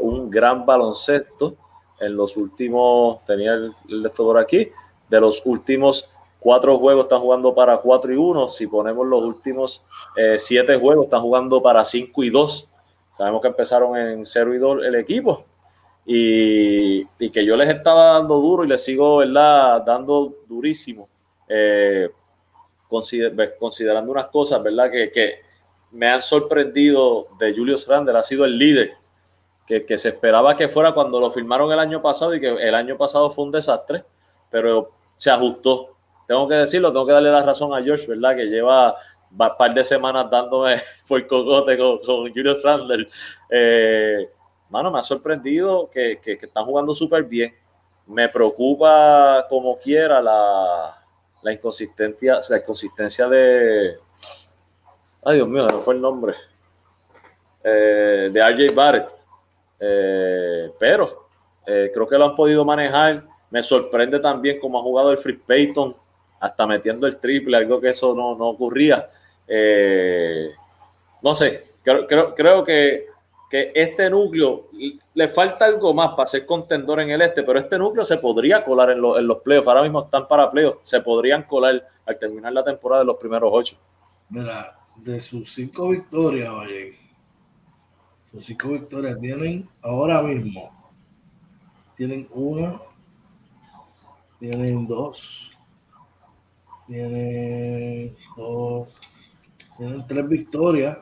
un 0.01 0.31
gran 0.31 0.65
baloncesto 0.65 1.55
en 1.99 2.15
los 2.15 2.37
últimos, 2.37 3.23
tenía 3.25 3.53
el, 3.53 3.71
el 3.87 4.09
por 4.09 4.39
aquí, 4.39 4.71
de 5.09 5.21
los 5.21 5.45
últimos 5.45 6.11
cuatro 6.39 6.77
juegos 6.77 7.03
están 7.03 7.19
jugando 7.19 7.53
para 7.53 7.77
4 7.77 8.13
y 8.13 8.17
1. 8.17 8.47
Si 8.47 8.67
ponemos 8.67 9.05
los 9.05 9.21
últimos 9.23 9.85
eh, 10.15 10.37
siete 10.39 10.75
juegos, 10.77 11.05
están 11.05 11.21
jugando 11.21 11.61
para 11.61 11.83
5 11.85 12.23
y 12.23 12.29
2. 12.29 12.69
Sabemos 13.11 13.41
que 13.41 13.47
empezaron 13.49 13.97
en 13.97 14.25
0 14.25 14.55
y 14.55 14.57
2 14.57 14.85
el 14.85 14.95
equipo. 14.95 15.45
Y, 16.11 17.07
y, 17.19 17.29
que 17.29 17.45
yo 17.45 17.55
les 17.55 17.69
estaba 17.69 18.13
dando 18.13 18.37
duro 18.37 18.63
y 18.63 18.67
les 18.67 18.83
sigo, 18.83 19.17
¿verdad? 19.17 19.83
Dando 19.85 20.37
durísimo. 20.47 21.07
Eh, 21.47 22.09
consider, 22.87 23.55
considerando 23.59 24.11
unas 24.11 24.25
cosas, 24.25 24.63
¿verdad? 24.63 24.89
Que, 24.89 25.11
que, 25.11 25.35
me 25.91 26.09
han 26.09 26.19
sorprendido 26.19 27.27
de 27.39 27.53
Julius 27.53 27.87
Randle. 27.87 28.17
Ha 28.17 28.23
sido 28.23 28.43
el 28.45 28.57
líder 28.57 28.93
que, 29.67 29.97
se 29.99 30.09
esperaba 30.09 30.57
que 30.57 30.67
fuera 30.67 30.93
cuando 30.93 31.19
lo 31.19 31.29
firmaron 31.29 31.71
el 31.71 31.77
año 31.77 32.01
pasado 32.01 32.33
y 32.33 32.39
que 32.39 32.47
el 32.47 32.73
año 32.73 32.97
pasado 32.97 33.29
fue 33.29 33.45
un 33.45 33.51
desastre, 33.51 34.03
pero 34.49 34.89
se 35.15 35.29
ajustó. 35.29 35.95
Tengo 36.27 36.47
que 36.47 36.55
decirlo, 36.55 36.91
tengo 36.91 37.05
que 37.05 37.13
darle 37.13 37.31
la 37.31 37.43
razón 37.43 37.71
a 37.71 37.83
George, 37.83 38.07
¿verdad? 38.07 38.35
Que 38.35 38.45
lleva 38.45 38.95
un 39.29 39.37
par 39.37 39.75
de 39.75 39.83
semanas 39.83 40.27
dándome 40.31 40.81
por 41.07 41.27
cocote 41.27 41.77
con, 41.77 41.99
con 41.99 42.33
Julius 42.33 42.63
Randle. 42.63 43.07
Eh, 43.51 44.27
mano, 44.69 44.91
me 44.91 44.99
ha 44.99 45.03
sorprendido 45.03 45.89
que, 45.89 46.19
que, 46.21 46.33
están 46.33 46.65
jugando 46.65 46.93
súper 46.95 47.23
bien. 47.23 47.53
Me 48.07 48.29
preocupa 48.29 49.45
como 49.49 49.77
quiera 49.77 50.21
la, 50.21 51.03
la 51.41 51.51
inconsistencia, 51.51 52.39
la 52.49 52.57
inconsistencia 52.57 53.27
de. 53.27 53.95
Ay, 55.23 55.35
Dios 55.35 55.47
mío, 55.47 55.67
no 55.67 55.79
fue 55.79 55.95
el 55.95 56.01
nombre. 56.01 56.33
Eh, 57.63 58.29
de 58.31 58.41
RJ 58.41 58.73
Barrett. 58.73 59.09
Eh, 59.79 60.71
pero 60.79 61.29
eh, 61.65 61.91
creo 61.93 62.07
que 62.07 62.17
lo 62.17 62.25
han 62.25 62.35
podido 62.35 62.65
manejar. 62.65 63.23
Me 63.49 63.63
sorprende 63.63 64.19
también 64.19 64.59
cómo 64.59 64.79
ha 64.79 64.83
jugado 64.83 65.11
el 65.11 65.17
Free 65.17 65.37
Payton, 65.37 65.95
hasta 66.39 66.67
metiendo 66.67 67.07
el 67.07 67.17
triple, 67.17 67.57
algo 67.57 67.79
que 67.79 67.89
eso 67.89 68.13
no, 68.13 68.35
no 68.35 68.49
ocurría. 68.49 69.09
Eh, 69.47 70.49
no 71.21 71.33
sé, 71.33 71.71
creo, 71.83 72.05
creo, 72.05 72.35
creo 72.35 72.63
que, 72.63 73.07
que, 73.49 73.71
este 73.73 74.09
núcleo 74.09 74.69
le 75.13 75.27
falta 75.27 75.65
algo 75.65 75.93
más 75.93 76.11
para 76.11 76.27
ser 76.27 76.45
contendor 76.45 76.99
en 77.01 77.09
el 77.09 77.21
este, 77.21 77.43
pero 77.43 77.59
este 77.59 77.77
núcleo 77.77 78.05
se 78.05 78.17
podría 78.17 78.63
colar 78.63 78.91
en, 78.91 79.01
los 79.01 79.37
playoffs. 79.43 79.67
Ahora 79.67 79.83
mismo 79.83 80.03
están 80.03 80.27
para 80.27 80.51
playoffs, 80.51 80.87
se 80.87 81.01
podrían 81.01 81.43
colar 81.43 81.85
al 82.05 82.19
terminar 82.19 82.53
la 82.53 82.63
temporada 82.63 83.01
de 83.01 83.07
los 83.07 83.17
primeros 83.17 83.49
ocho. 83.51 83.75
Mira, 84.29 84.77
de 84.95 85.19
sus 85.19 85.51
cinco 85.53 85.89
victorias, 85.89 86.49
oye, 86.49 86.97
sus 88.31 88.45
cinco 88.45 88.69
victorias 88.69 89.19
tienen 89.19 89.67
ahora 89.81 90.21
mismo. 90.21 90.71
Tienen 91.95 92.27
una, 92.31 92.79
tienen 94.39 94.87
dos, 94.87 95.51
tienen 96.87 98.15
dos, 98.37 98.87
tienen 99.77 100.07
tres 100.07 100.27
victorias. 100.27 100.97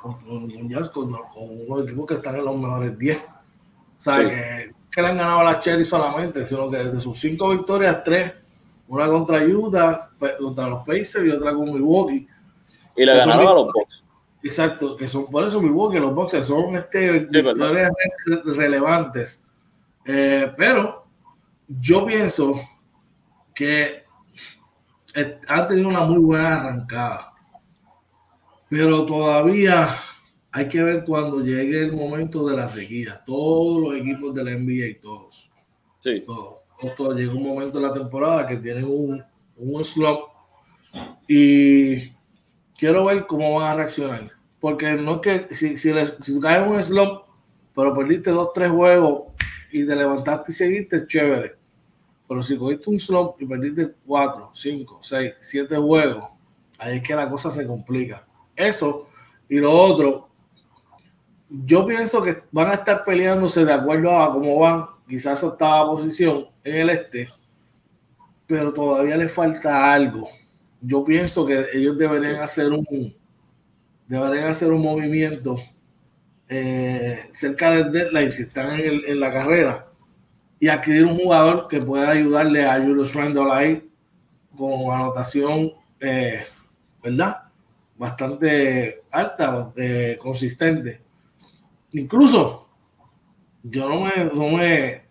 Con, 0.00 0.68
Jazz, 0.68 0.88
con, 0.88 1.12
unos 1.36 1.82
equipos 1.82 2.06
que 2.06 2.14
están 2.14 2.36
en 2.36 2.44
los 2.44 2.56
mejores 2.56 2.98
10. 2.98 3.18
O 3.18 4.00
sea, 4.00 4.18
que, 4.18 4.72
que, 4.90 5.02
le 5.02 5.08
han 5.08 5.16
ganado 5.16 5.40
a 5.40 5.44
la 5.44 5.60
Cherry 5.60 5.84
solamente, 5.84 6.44
sino 6.46 6.70
que 6.70 6.78
de 6.78 7.00
sus 7.00 7.18
cinco 7.18 7.50
victorias, 7.50 8.02
tres, 8.04 8.34
una 8.88 9.06
contra 9.08 9.42
Utah, 9.44 10.10
contra 10.38 10.68
los 10.68 10.86
Pacers 10.86 11.24
y 11.24 11.30
otra 11.30 11.54
con 11.54 11.72
Milwaukee. 11.72 12.26
Y 12.96 13.04
le 13.04 13.16
ganaron 13.16 13.48
a 13.48 13.52
los 13.54 13.66
Bucks. 13.72 14.04
Exacto, 14.42 14.96
que 14.96 15.08
son 15.08 15.26
por 15.26 15.44
eso 15.44 15.60
Milwaukee, 15.60 15.98
los 15.98 16.14
Bucks 16.14 16.46
son 16.46 16.76
este, 16.76 17.20
victorias 17.20 17.90
relevantes. 18.44 19.44
Eh, 20.04 20.52
pero 20.56 21.06
yo 21.66 22.06
pienso 22.06 22.54
que 23.54 24.04
han 25.48 25.68
tenido 25.68 25.88
una 25.88 26.00
muy 26.00 26.18
buena 26.18 26.62
arrancada. 26.62 27.32
Pero 28.68 29.06
todavía 29.06 29.88
hay 30.52 30.68
que 30.68 30.82
ver 30.82 31.04
cuando 31.04 31.40
llegue 31.40 31.80
el 31.80 31.92
momento 31.92 32.46
de 32.46 32.56
la 32.56 32.68
sequía. 32.68 33.22
Todos 33.24 33.80
los 33.80 33.94
equipos 33.94 34.34
de 34.34 34.44
la 34.44 34.50
NBA 34.52 34.86
y 34.86 34.94
todos. 34.94 35.50
Sí. 35.98 36.24
Todos, 36.96 37.16
llega 37.16 37.32
un 37.32 37.42
momento 37.42 37.80
de 37.80 37.86
la 37.86 37.92
temporada 37.92 38.46
que 38.46 38.56
tienen 38.56 38.84
un, 38.84 39.22
un 39.56 39.84
slump. 39.84 40.20
Y 41.26 42.10
quiero 42.76 43.06
ver 43.06 43.26
cómo 43.26 43.58
van 43.58 43.72
a 43.72 43.74
reaccionar. 43.74 44.32
Porque 44.60 44.94
no 44.94 45.16
es 45.16 45.20
que 45.20 45.54
si, 45.54 45.76
si, 45.76 45.92
si 46.20 46.34
tú 46.34 46.40
caes 46.40 46.64
en 46.64 46.72
un 46.72 46.82
slump, 46.82 47.22
pero 47.74 47.94
perdiste 47.94 48.30
dos, 48.30 48.52
tres 48.52 48.70
juegos 48.70 49.32
y 49.70 49.86
te 49.86 49.94
levantaste 49.94 50.52
y 50.52 50.54
seguiste, 50.54 51.06
chévere. 51.06 51.56
Pero 52.28 52.42
si 52.42 52.56
cogiste 52.56 52.90
un 52.90 52.98
slump 53.00 53.40
y 53.40 53.46
perdiste 53.46 53.94
cuatro, 54.06 54.50
cinco, 54.52 55.00
seis, 55.02 55.34
siete 55.40 55.76
juegos, 55.76 56.24
ahí 56.78 56.98
es 56.98 57.02
que 57.02 57.14
la 57.14 57.28
cosa 57.28 57.50
se 57.50 57.66
complica. 57.66 58.27
Eso 58.58 59.08
y 59.48 59.58
lo 59.58 59.72
otro, 59.72 60.28
yo 61.48 61.86
pienso 61.86 62.20
que 62.22 62.42
van 62.50 62.70
a 62.70 62.74
estar 62.74 63.04
peleándose 63.04 63.64
de 63.64 63.72
acuerdo 63.72 64.16
a 64.18 64.30
cómo 64.30 64.58
van, 64.58 64.84
quizás 65.08 65.42
octava 65.42 65.88
posición 65.88 66.44
en 66.62 66.76
el 66.76 66.90
este, 66.90 67.28
pero 68.46 68.72
todavía 68.72 69.16
le 69.16 69.28
falta 69.28 69.92
algo. 69.92 70.28
Yo 70.80 71.02
pienso 71.02 71.46
que 71.46 71.66
ellos 71.72 71.96
deberían 71.96 72.36
hacer 72.36 72.72
un 72.72 72.84
deberían 74.06 74.48
hacer 74.48 74.72
un 74.72 74.82
movimiento 74.82 75.56
eh, 76.48 77.26
cerca 77.30 77.70
del 77.70 77.92
deadline 77.92 78.32
si 78.32 78.42
están 78.42 78.80
en, 78.80 79.02
en, 79.06 79.20
la 79.20 79.30
carrera 79.30 79.86
y 80.58 80.68
adquirir 80.68 81.04
un 81.04 81.16
jugador 81.16 81.68
que 81.68 81.80
pueda 81.80 82.10
ayudarle 82.10 82.66
a 82.66 82.78
Julius 82.78 83.14
Randle 83.14 83.52
ahí 83.52 83.90
con 84.56 84.94
anotación, 84.94 85.70
eh, 86.00 86.42
¿verdad? 87.02 87.47
Bastante 87.98 89.02
alta, 89.10 89.72
eh, 89.76 90.16
consistente. 90.20 91.02
Incluso 91.92 92.68
yo 93.62 93.88
no 93.88 94.00
me, 94.02 94.24
no 94.24 94.56
me, 94.56 95.02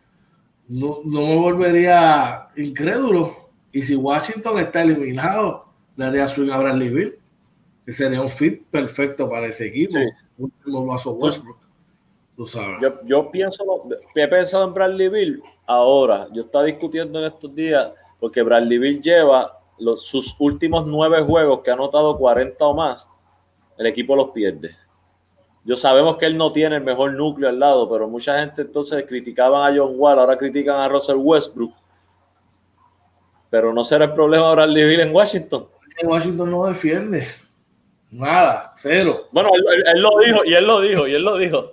no, 0.69 1.03
me 1.03 1.35
volvería 1.35 2.47
incrédulo. 2.55 3.49
Y 3.71 3.81
si 3.81 3.95
Washington 3.95 4.59
está 4.59 4.81
eliminado, 4.81 5.65
le 5.95 6.05
haría 6.05 6.27
swing 6.27 6.49
a 6.49 6.57
Bradley 6.57 6.89
Bill, 6.89 7.19
que 7.85 7.93
sería 7.93 8.21
un 8.21 8.29
fit 8.29 8.63
perfecto 8.71 9.29
para 9.29 9.47
ese 9.47 9.67
equipo. 9.67 9.97
Westbrook. 10.37 11.57
Yo, 12.81 13.01
yo 13.03 13.31
pienso, 13.31 13.63
he 14.13 14.27
pensado 14.27 14.67
en 14.67 14.73
Bradley 14.73 15.09
Bill 15.09 15.43
ahora. 15.65 16.27
Yo 16.31 16.43
estaba 16.43 16.65
discutiendo 16.65 17.19
en 17.19 17.25
estos 17.25 17.53
días 17.53 17.91
porque 18.19 18.43
Bradley 18.43 18.77
Bill 18.77 19.01
lleva 19.01 19.56
los, 19.79 20.05
sus 20.05 20.35
últimos 20.39 20.85
nueve 20.85 21.23
juegos 21.23 21.61
que 21.61 21.71
ha 21.71 21.73
anotado 21.73 22.17
40 22.17 22.65
o 22.65 22.73
más, 22.73 23.07
el 23.77 23.85
equipo 23.85 24.15
los 24.15 24.29
pierde. 24.29 24.75
Yo 25.63 25.75
sabemos 25.75 26.15
que 26.15 26.25
él 26.25 26.37
no 26.37 26.53
tiene 26.53 26.77
el 26.77 26.83
mejor 26.83 27.13
núcleo 27.13 27.49
al 27.49 27.59
lado, 27.59 27.89
pero 27.89 28.07
mucha 28.07 28.39
gente 28.39 28.61
entonces 28.61 29.03
criticaban 29.05 29.69
a 29.69 29.77
John 29.77 29.95
Wall, 29.97 30.17
ahora 30.17 30.37
critican 30.37 30.77
a 30.77 30.87
Russell 30.87 31.17
Westbrook. 31.17 31.73
Pero 33.49 33.73
no 33.73 33.83
será 33.83 34.05
el 34.05 34.13
problema 34.13 34.47
ahora 34.47 34.65
vivir 34.65 35.01
en 35.01 35.13
Washington. 35.13 35.67
En 35.97 36.07
Washington 36.07 36.51
no 36.51 36.65
defiende. 36.67 37.27
Nada, 38.11 38.71
cero. 38.75 39.27
Bueno, 39.31 39.49
él, 39.53 40.01
lo 40.01 40.09
dijo, 40.23 40.45
y 40.45 40.53
él 40.53 40.65
lo 40.65 40.79
dijo, 40.79 41.05
y 41.05 41.13
él 41.15 41.23
lo 41.23 41.37
dijo. 41.37 41.71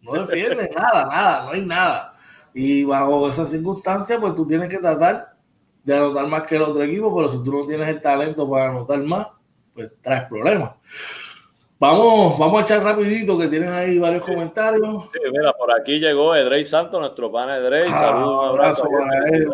No 0.00 0.14
defiende 0.14 0.70
nada, 0.74 1.04
nada, 1.04 1.44
no 1.44 1.50
hay 1.50 1.60
nada. 1.60 2.14
Y 2.54 2.84
bajo 2.84 3.28
esas 3.28 3.50
circunstancias, 3.50 4.18
pues 4.18 4.34
tú 4.34 4.46
tienes 4.46 4.70
que 4.70 4.78
tratar 4.78 5.35
de 5.86 5.96
anotar 5.96 6.26
más 6.26 6.42
que 6.42 6.56
el 6.56 6.62
otro 6.62 6.82
equipo, 6.82 7.14
pero 7.14 7.28
si 7.28 7.42
tú 7.44 7.52
no 7.52 7.64
tienes 7.64 7.88
el 7.88 8.00
talento 8.00 8.50
para 8.50 8.70
anotar 8.70 8.98
más, 8.98 9.28
pues 9.72 9.88
traes 10.02 10.24
problemas. 10.24 10.72
Vamos, 11.78 12.36
vamos 12.38 12.60
a 12.60 12.64
echar 12.64 12.82
rapidito 12.82 13.38
que 13.38 13.46
tienen 13.46 13.72
ahí 13.72 13.96
varios 13.96 14.26
comentarios. 14.26 15.04
Sí, 15.12 15.20
mira, 15.30 15.52
por 15.52 15.70
aquí 15.72 16.00
llegó 16.00 16.34
Edrey 16.34 16.64
Santos, 16.64 16.98
nuestro 16.98 17.30
pana 17.30 17.58
Edrey. 17.58 17.84
Ah, 17.88 18.00
Saludos, 18.00 18.42
un 18.42 18.48
abrazo, 18.48 18.88
para 18.90 19.36
él. 19.36 19.48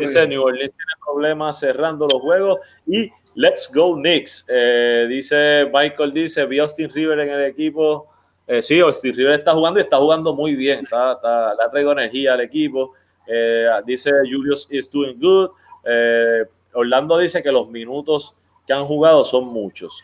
Dice 0.00 0.26
New 0.26 0.42
Orleans 0.42 0.74
tiene 0.74 0.92
problemas 1.04 1.60
cerrando 1.60 2.08
los 2.08 2.20
juegos 2.20 2.58
y 2.86 3.08
let's 3.36 3.70
go 3.72 3.94
Knicks. 3.94 4.46
Eh, 4.48 5.06
dice 5.08 5.70
Michael, 5.72 6.12
dice, 6.12 6.46
vi 6.46 6.58
Austin 6.58 6.90
River 6.92 7.20
en 7.20 7.30
el 7.30 7.44
equipo. 7.44 8.08
Eh, 8.44 8.60
sí, 8.60 8.80
Austin 8.80 9.14
River 9.14 9.34
está 9.34 9.54
jugando 9.54 9.78
y 9.78 9.84
está 9.84 9.98
jugando 9.98 10.34
muy 10.34 10.56
bien. 10.56 10.82
Está, 10.82 11.12
está, 11.12 11.54
le 11.54 11.62
ha 11.62 11.70
traído 11.70 11.92
energía 11.92 12.32
al 12.32 12.40
equipo. 12.40 12.94
Eh, 13.28 13.66
dice 13.84 14.10
Julius 14.24 14.66
is 14.70 14.90
doing 14.90 15.18
good. 15.20 15.50
Eh, 15.84 16.44
Orlando 16.72 17.18
dice 17.18 17.42
que 17.42 17.52
los 17.52 17.68
minutos 17.68 18.34
que 18.66 18.72
han 18.72 18.86
jugado 18.86 19.24
son 19.24 19.48
muchos. 19.48 20.02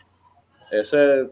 Ese, 0.71 1.29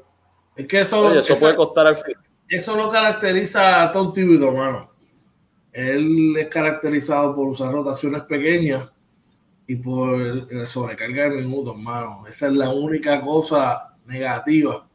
es 0.56 0.68
que 0.68 0.80
eso, 0.80 1.02
puede 1.40 1.56
costar 1.56 1.88
al 1.88 1.98
fin. 1.98 2.16
Eso 2.48 2.76
lo 2.76 2.90
caracteriza 2.90 3.84
a 3.84 3.92
Tom 3.92 4.12
Thibodeau, 4.12 4.50
hermano. 4.50 4.92
Él 5.72 6.36
es 6.38 6.48
caracterizado 6.48 7.36
por 7.36 7.48
usar 7.48 7.72
rotaciones 7.72 8.24
pequeñas 8.24 8.92
y 9.66 9.76
por 9.76 10.66
sobrecarga 10.68 11.30
de 11.30 11.42
minutos, 11.42 11.76
hermano. 11.76 12.26
Esa 12.28 12.48
es 12.48 12.54
la 12.54 12.70
única 12.70 13.22
cosa 13.22 13.96
negativa 14.06 14.88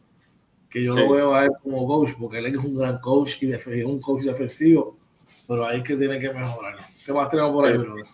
que 0.69 0.85
yo 0.85 0.95
lo 0.95 1.11
veo 1.11 1.35
a 1.35 1.45
él 1.45 1.51
como 1.63 1.87
coach, 1.87 2.11
porque 2.19 2.39
él 2.39 2.47
es 2.47 2.57
un 2.57 2.77
gran 2.77 2.99
coach 2.99 3.43
y 3.43 3.83
un 3.83 4.01
coach 4.01 4.23
defensivo 4.23 4.98
pero 5.49 5.67
ahí 5.67 5.83
que 5.83 5.97
tiene 5.97 6.19
que 6.19 6.31
mejorar. 6.31 6.77
¿Qué 7.05 7.13
más 7.13 7.31
tenemos 7.31 7.53
por 7.53 7.67
ahí, 7.67 7.79
brother? 7.79 8.05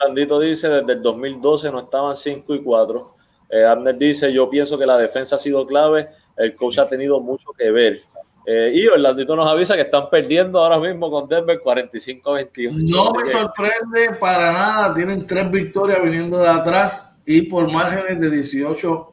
Orlandito 0.00 0.40
dice, 0.40 0.68
desde 0.68 0.94
el 0.94 1.02
2012 1.02 1.70
no 1.70 1.80
estaban 1.80 2.16
5 2.16 2.54
y 2.54 2.62
4. 2.62 3.16
Eh, 3.50 3.64
Abner 3.64 3.96
dice, 3.96 4.32
yo 4.32 4.48
pienso 4.48 4.78
que 4.78 4.86
la 4.86 4.96
defensa 4.96 5.36
ha 5.36 5.38
sido 5.38 5.66
clave, 5.66 6.08
el 6.36 6.56
coach 6.56 6.78
ha 6.78 6.88
tenido 6.88 7.20
mucho 7.20 7.50
que 7.56 7.70
ver. 7.70 8.00
Eh, 8.46 8.72
y 8.74 8.86
Orlandito 8.86 9.36
nos 9.36 9.46
avisa 9.46 9.76
que 9.76 9.82
están 9.82 10.08
perdiendo 10.10 10.58
ahora 10.58 10.78
mismo 10.78 11.10
con 11.10 11.28
Denver 11.28 11.60
45-28. 11.60 12.90
No 12.90 13.12
me 13.12 13.26
sorprende 13.26 14.16
para 14.18 14.52
nada, 14.52 14.94
tienen 14.94 15.26
tres 15.26 15.50
victorias 15.50 16.02
viniendo 16.02 16.38
de 16.38 16.48
atrás 16.48 17.18
y 17.26 17.42
por 17.42 17.70
márgenes 17.70 18.18
de 18.18 18.30
18 18.30 19.12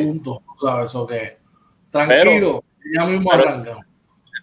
puntos, 0.00 0.38
¿sabes? 0.60 0.94
O 0.94 1.06
que 1.06 1.38
tranquilo, 1.90 2.64
ya 2.94 3.06
mismo 3.06 3.32
arrancan 3.32 3.91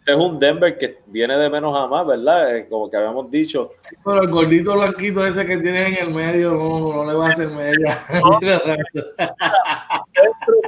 es 0.10 0.16
un 0.16 0.40
Denver 0.40 0.78
que 0.78 1.00
viene 1.08 1.38
de 1.38 1.50
menos 1.50 1.76
a 1.78 1.88
más, 1.88 2.06
¿verdad? 2.06 2.56
Eh, 2.56 2.68
como 2.70 2.90
que 2.90 2.98
habíamos 2.98 3.30
dicho. 3.30 3.72
Sí, 3.82 3.96
pero 4.04 4.22
el 4.24 4.30
gordito 4.30 4.74
blanquito 4.74 5.26
ese 5.26 5.46
que 5.46 5.58
tiene 5.58 5.88
en 5.88 5.96
el 6.08 6.14
medio 6.14 6.54
no, 6.54 7.04
no 7.04 7.12
le 7.12 7.18
va 7.18 7.28
a 7.28 7.30
hacer 7.30 7.48
media. 7.50 7.98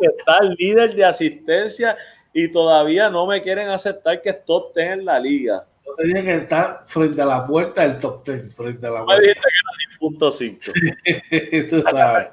está 0.01 0.37
el 0.41 0.55
líder 0.57 0.95
de 0.95 1.05
asistencia 1.05 1.97
y 2.33 2.51
todavía 2.51 3.09
no 3.09 3.25
me 3.25 3.41
quieren 3.41 3.69
aceptar 3.69 4.21
que 4.21 4.29
es 4.29 4.45
top 4.45 4.73
10 4.75 4.91
en 4.91 5.05
la 5.05 5.19
liga. 5.19 5.65
Yo 5.85 5.95
tenía 5.95 6.23
que 6.23 6.35
estar 6.35 6.83
frente 6.85 7.21
a 7.21 7.25
la 7.25 7.45
puerta 7.45 7.81
del 7.81 7.97
top 7.97 8.25
10, 8.25 8.53
frente 8.55 8.87
a 8.87 8.91
la 8.91 9.03
puerta. 9.03 9.21
Me 9.21 9.27
dijiste 9.27 9.47
que 9.49 9.57
era 9.99 10.69
10.5. 11.29 11.69
Tú 11.69 11.81
sabes. 11.81 12.27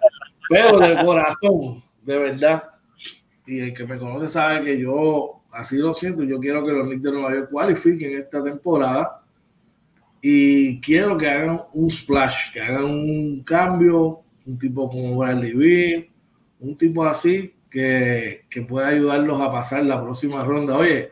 Pero 0.48 0.78
de 0.78 1.04
corazón, 1.04 1.82
de 2.02 2.18
verdad. 2.18 2.64
Y 3.46 3.60
el 3.60 3.72
que 3.72 3.86
me 3.86 3.98
conoce 3.98 4.26
sabe 4.26 4.60
que 4.60 4.78
yo 4.78 5.37
así 5.58 5.76
lo 5.76 5.92
siento. 5.92 6.22
Yo 6.22 6.38
quiero 6.38 6.64
que 6.64 6.72
los 6.72 6.86
Knicks 6.86 7.02
de 7.02 7.12
Nueva 7.12 7.34
York 7.34 7.48
cualifiquen 7.50 8.16
esta 8.16 8.42
temporada 8.42 9.22
y 10.20 10.80
quiero 10.80 11.16
que 11.16 11.28
hagan 11.28 11.60
un 11.72 11.90
splash, 11.90 12.52
que 12.52 12.60
hagan 12.60 12.84
un 12.84 13.42
cambio, 13.42 14.22
un 14.46 14.58
tipo 14.58 14.88
como 14.88 15.18
Bradley 15.18 15.54
Beal, 15.54 16.08
un 16.60 16.76
tipo 16.76 17.04
así 17.04 17.54
que, 17.68 18.44
que 18.48 18.62
pueda 18.62 18.88
ayudarlos 18.88 19.40
a 19.40 19.50
pasar 19.50 19.84
la 19.84 20.00
próxima 20.00 20.44
ronda. 20.44 20.76
Oye, 20.76 21.10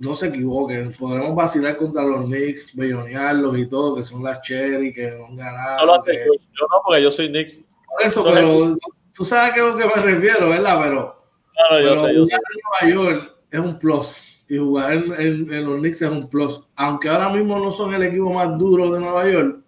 no 0.00 0.14
se 0.16 0.26
equivoquen, 0.26 0.92
podremos 0.94 1.34
vacilar 1.34 1.76
contra 1.76 2.02
los 2.02 2.24
Knicks, 2.24 2.74
bellonearlos 2.74 3.56
y 3.58 3.66
todo, 3.66 3.94
que 3.94 4.02
son 4.02 4.24
las 4.24 4.40
Cherry, 4.40 4.92
que 4.92 5.12
no 5.12 5.26
han 5.26 5.36
ganado. 5.36 5.86
No 5.86 6.04
yo, 6.04 6.12
no, 6.60 6.82
porque 6.84 7.02
yo 7.02 7.12
soy 7.12 7.28
Knicks. 7.28 7.60
Por 7.88 8.02
eso, 8.02 8.24
pero 8.24 8.76
tú 9.12 9.24
sabes 9.24 9.50
a 9.50 9.54
qué 9.54 9.60
es 9.60 9.66
lo 9.66 9.76
que 9.76 9.84
me 9.84 10.02
refiero, 10.02 10.48
¿verdad? 10.48 10.80
Pero, 10.82 11.24
claro, 11.54 11.84
yo 11.84 11.96
sé, 11.96 12.14
yo 12.14 12.26
sé. 12.26 12.36
Nueva 12.82 12.94
York 12.94 13.31
es 13.52 13.60
un 13.60 13.78
plus. 13.78 14.16
Y 14.48 14.58
jugar 14.58 14.92
en, 14.92 15.64
los 15.64 15.78
Knicks 15.78 16.02
es 16.02 16.10
un 16.10 16.28
plus. 16.28 16.64
Aunque 16.74 17.08
ahora 17.08 17.28
mismo 17.28 17.58
no 17.58 17.70
son 17.70 17.94
el 17.94 18.02
equipo 18.02 18.32
más 18.32 18.58
duro 18.58 18.92
de 18.92 19.00
Nueva 19.00 19.30
York, 19.30 19.60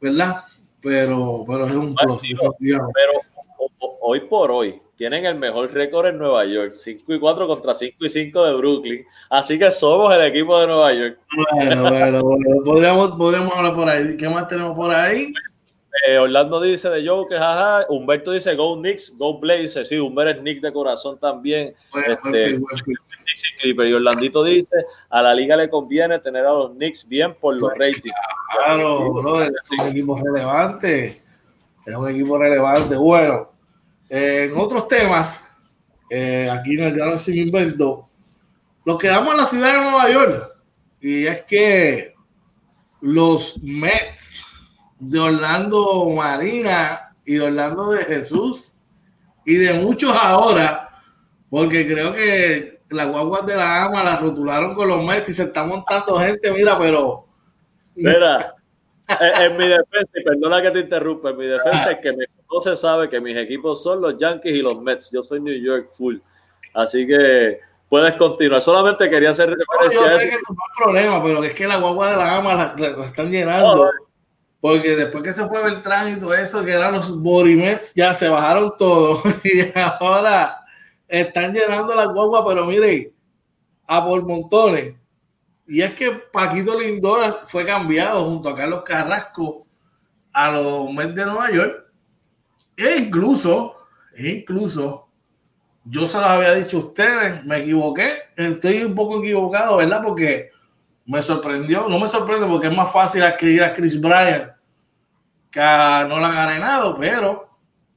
¿verdad? 0.00 0.44
Pero, 0.80 1.44
pero 1.46 1.66
es 1.66 1.74
un 1.74 1.94
plus. 1.94 2.22
pero 2.58 2.88
hoy 4.00 4.20
por 4.20 4.50
hoy 4.50 4.80
tienen 4.96 5.24
el 5.24 5.36
mejor 5.36 5.72
récord 5.72 6.06
en 6.06 6.18
Nueva 6.18 6.44
York, 6.44 6.74
5 6.74 7.14
y 7.14 7.18
4 7.18 7.46
contra 7.46 7.74
5 7.74 7.96
y 8.00 8.08
5 8.10 8.44
de 8.44 8.54
Brooklyn. 8.54 9.04
Así 9.28 9.58
que 9.58 9.70
somos 9.72 10.12
el 10.14 10.22
equipo 10.22 10.58
de 10.60 10.66
Nueva 10.66 10.92
York. 10.92 11.18
Bueno, 11.54 11.82
bueno, 11.82 12.22
bueno. 12.22 12.64
Podríamos, 12.64 13.10
podríamos 13.12 13.56
hablar 13.56 13.74
por 13.74 13.88
ahí. 13.88 14.16
¿Qué 14.16 14.28
más 14.28 14.46
tenemos 14.48 14.76
por 14.76 14.94
ahí? 14.94 15.32
Eh, 16.06 16.18
Orlando 16.18 16.60
dice 16.60 16.88
de 16.88 17.06
Joker, 17.06 17.38
jaja. 17.38 17.86
Humberto 17.88 18.32
dice 18.32 18.54
Go 18.54 18.76
Knicks, 18.76 19.16
Go 19.18 19.38
Blazers. 19.38 19.88
Sí, 19.88 19.98
Humberto 19.98 20.38
es 20.38 20.42
Nick 20.42 20.60
de 20.60 20.72
corazón 20.72 21.18
también. 21.18 21.74
Bueno, 21.92 22.14
este, 22.14 22.58
bueno, 22.58 22.76
bueno. 22.86 23.86
Y 23.88 23.92
Orlandito 23.92 24.44
dice: 24.44 24.76
A 25.08 25.22
la 25.22 25.34
liga 25.34 25.56
le 25.56 25.68
conviene 25.68 26.18
tener 26.20 26.46
a 26.46 26.52
los 26.52 26.70
Knicks 26.72 27.08
bien 27.08 27.34
por 27.40 27.60
los 27.60 27.70
ratings. 27.76 28.14
Claro, 28.56 29.12
bro, 29.12 29.42
es 29.42 29.52
un 29.78 29.88
equipo 29.88 30.16
relevante. 30.16 31.22
Es 31.84 31.94
un 31.94 32.08
equipo 32.08 32.38
relevante. 32.38 32.96
Bueno, 32.96 33.52
en 34.08 34.56
otros 34.56 34.88
temas, 34.88 35.44
eh, 36.08 36.48
aquí 36.50 36.74
en 36.74 36.84
el 36.84 36.94
Gran 36.94 37.18
Sin 37.18 37.36
Invento, 37.36 38.08
nos 38.84 38.98
quedamos 38.98 39.32
en 39.32 39.36
la 39.38 39.46
ciudad 39.46 39.72
de 39.74 39.78
Nueva 39.80 40.10
York. 40.10 40.56
Y 41.00 41.26
es 41.26 41.42
que 41.42 42.14
los 43.00 43.58
Mets 43.62 44.49
de 45.00 45.18
Orlando 45.18 46.08
Marina 46.10 47.14
y 47.24 47.34
de 47.34 47.42
Orlando 47.42 47.90
de 47.90 48.04
Jesús 48.04 48.76
y 49.44 49.56
de 49.56 49.74
muchos 49.74 50.14
ahora, 50.14 50.88
porque 51.48 51.86
creo 51.86 52.12
que 52.12 52.82
las 52.90 53.08
guaguas 53.08 53.44
de 53.46 53.56
la 53.56 53.84
ama 53.84 54.04
las 54.04 54.20
rotularon 54.20 54.74
con 54.74 54.88
los 54.88 55.04
Mets 55.04 55.30
y 55.30 55.32
se 55.32 55.44
está 55.44 55.64
montando 55.64 56.18
gente, 56.18 56.52
mira, 56.52 56.78
pero... 56.78 57.26
Mira, 57.96 58.54
en, 59.40 59.56
mi 59.56 59.66
defensa, 59.66 60.10
y 60.14 60.22
perdona 60.22 60.62
que 60.62 60.70
te 60.70 60.80
interrumpa, 60.80 61.30
en 61.30 61.36
mi 61.36 61.46
defensa 61.46 61.92
es 61.92 61.98
que 61.98 62.12
me 62.12 62.26
no 62.52 62.60
se 62.60 62.76
sabe 62.76 63.08
que 63.08 63.20
mis 63.20 63.36
equipos 63.36 63.82
son 63.82 64.00
los 64.00 64.18
Yankees 64.18 64.54
y 64.54 64.62
los 64.62 64.80
Mets. 64.80 65.10
Yo 65.12 65.22
soy 65.22 65.40
New 65.40 65.54
York 65.54 65.90
full. 65.96 66.16
Así 66.74 67.06
que 67.06 67.60
puedes 67.88 68.14
continuar. 68.14 68.60
Solamente 68.60 69.08
quería 69.08 69.30
hacer 69.30 69.50
referencia 69.50 70.00
no, 70.00 70.06
yo 70.08 70.18
sé 70.18 70.28
que 70.28 70.36
no 70.36 70.38
hay 70.50 70.84
problema, 70.84 71.22
pero 71.22 71.44
es 71.44 71.54
que 71.54 71.66
la 71.66 71.76
guagua 71.76 72.10
de 72.10 72.16
la 72.16 72.24
gama 72.24 72.74
la, 72.76 73.04
están 73.04 73.30
llenando. 73.30 73.90
Porque 74.60 74.94
después 74.94 75.24
que 75.24 75.32
se 75.32 75.46
fue 75.46 75.62
Beltrán 75.62 76.12
y 76.12 76.18
todo 76.18 76.34
eso, 76.34 76.62
que 76.62 76.72
eran 76.72 76.92
los 76.92 77.18
Borimets, 77.18 77.94
ya 77.94 78.12
se 78.12 78.28
bajaron 78.28 78.74
todos. 78.76 79.22
y 79.44 79.78
ahora 79.78 80.60
están 81.08 81.54
llenando 81.54 81.94
la 81.94 82.06
guagua, 82.06 82.46
pero 82.46 82.66
mire, 82.66 83.12
a 83.86 84.04
por 84.04 84.22
montones. 84.24 84.94
Y 85.66 85.82
es 85.82 85.92
que 85.94 86.10
Paquito 86.10 86.78
Lindor 86.78 87.42
fue 87.46 87.64
cambiado 87.64 88.24
junto 88.24 88.48
a 88.48 88.54
Carlos 88.54 88.82
Carrasco 88.84 89.66
a 90.32 90.50
los 90.50 90.92
Mets 90.92 91.14
de 91.14 91.26
Nueva 91.26 91.50
York 91.50 91.86
e 92.76 92.96
incluso, 92.98 93.76
e 94.14 94.30
incluso, 94.30 95.08
yo 95.84 96.06
se 96.06 96.18
los 96.18 96.26
había 96.26 96.54
dicho 96.54 96.78
a 96.78 96.80
ustedes, 96.80 97.44
me 97.44 97.58
equivoqué, 97.58 98.14
estoy 98.36 98.82
un 98.84 98.94
poco 98.94 99.20
equivocado, 99.20 99.76
¿verdad? 99.76 100.02
Porque 100.02 100.50
me 101.10 101.22
sorprendió, 101.22 101.88
no 101.88 101.98
me 101.98 102.06
sorprende 102.06 102.46
porque 102.46 102.68
es 102.68 102.76
más 102.76 102.92
fácil 102.92 103.24
adquirir 103.24 103.64
a 103.64 103.72
Chris 103.72 104.00
Bryant 104.00 104.52
que 105.50 105.60
a 105.60 106.06
Nolan 106.08 106.36
Arenado, 106.36 106.96
pero 106.96 107.50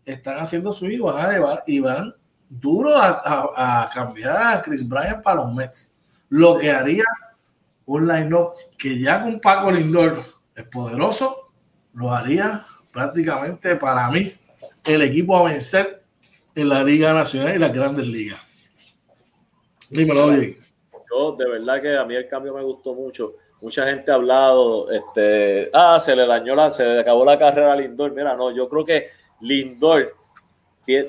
están 0.03 0.39
haciendo 0.39 0.71
su 0.71 0.87
y 0.87 0.97
van 0.97 1.23
a 1.23 1.31
llevar 1.31 1.63
y 1.67 1.79
van 1.79 2.15
duro 2.49 2.97
a, 2.97 3.87
cambiar 3.93 4.41
a 4.41 4.61
Chris 4.63 4.87
Bryant 4.87 5.21
para 5.21 5.43
los 5.43 5.53
Mets. 5.53 5.91
Lo 6.29 6.57
que 6.57 6.71
haría 6.71 7.03
un 7.85 8.07
line-up 8.07 8.53
que 8.79 8.99
ya 8.99 9.21
con 9.21 9.39
Paco 9.39 9.71
Lindor 9.71 10.23
es 10.55 10.63
poderoso, 10.63 11.51
lo 11.93 12.11
haría 12.11 12.65
prácticamente 12.91 13.75
para 13.75 14.09
mí 14.09 14.33
el 14.85 15.03
equipo 15.03 15.37
a 15.37 15.51
vencer 15.51 16.03
en 16.55 16.67
la 16.67 16.83
Liga 16.83 17.13
Nacional 17.13 17.55
y 17.55 17.59
las 17.59 17.73
grandes 17.73 18.07
ligas. 18.07 18.39
Dímelo, 19.91 20.25
oye. 20.25 20.62
De 21.37 21.47
verdad 21.47 21.81
que 21.81 21.95
a 21.95 22.05
mí 22.05 22.15
el 22.15 22.27
cambio 22.27 22.53
me 22.53 22.63
gustó 22.63 22.93
mucho. 22.93 23.35
Mucha 23.61 23.85
gente 23.85 24.11
ha 24.11 24.15
hablado, 24.15 24.91
este, 24.91 25.69
ah, 25.71 25.97
se 25.99 26.15
le 26.15 26.25
dañó 26.27 26.53
la, 26.53 26.71
se 26.71 26.85
le 26.85 26.99
acabó 26.99 27.23
la 27.23 27.37
carrera 27.37 27.73
a 27.73 27.75
Lindor. 27.75 28.11
Mira, 28.11 28.35
no, 28.35 28.51
yo 28.51 28.67
creo 28.67 28.83
que 28.83 29.09
Lindor 29.39 30.15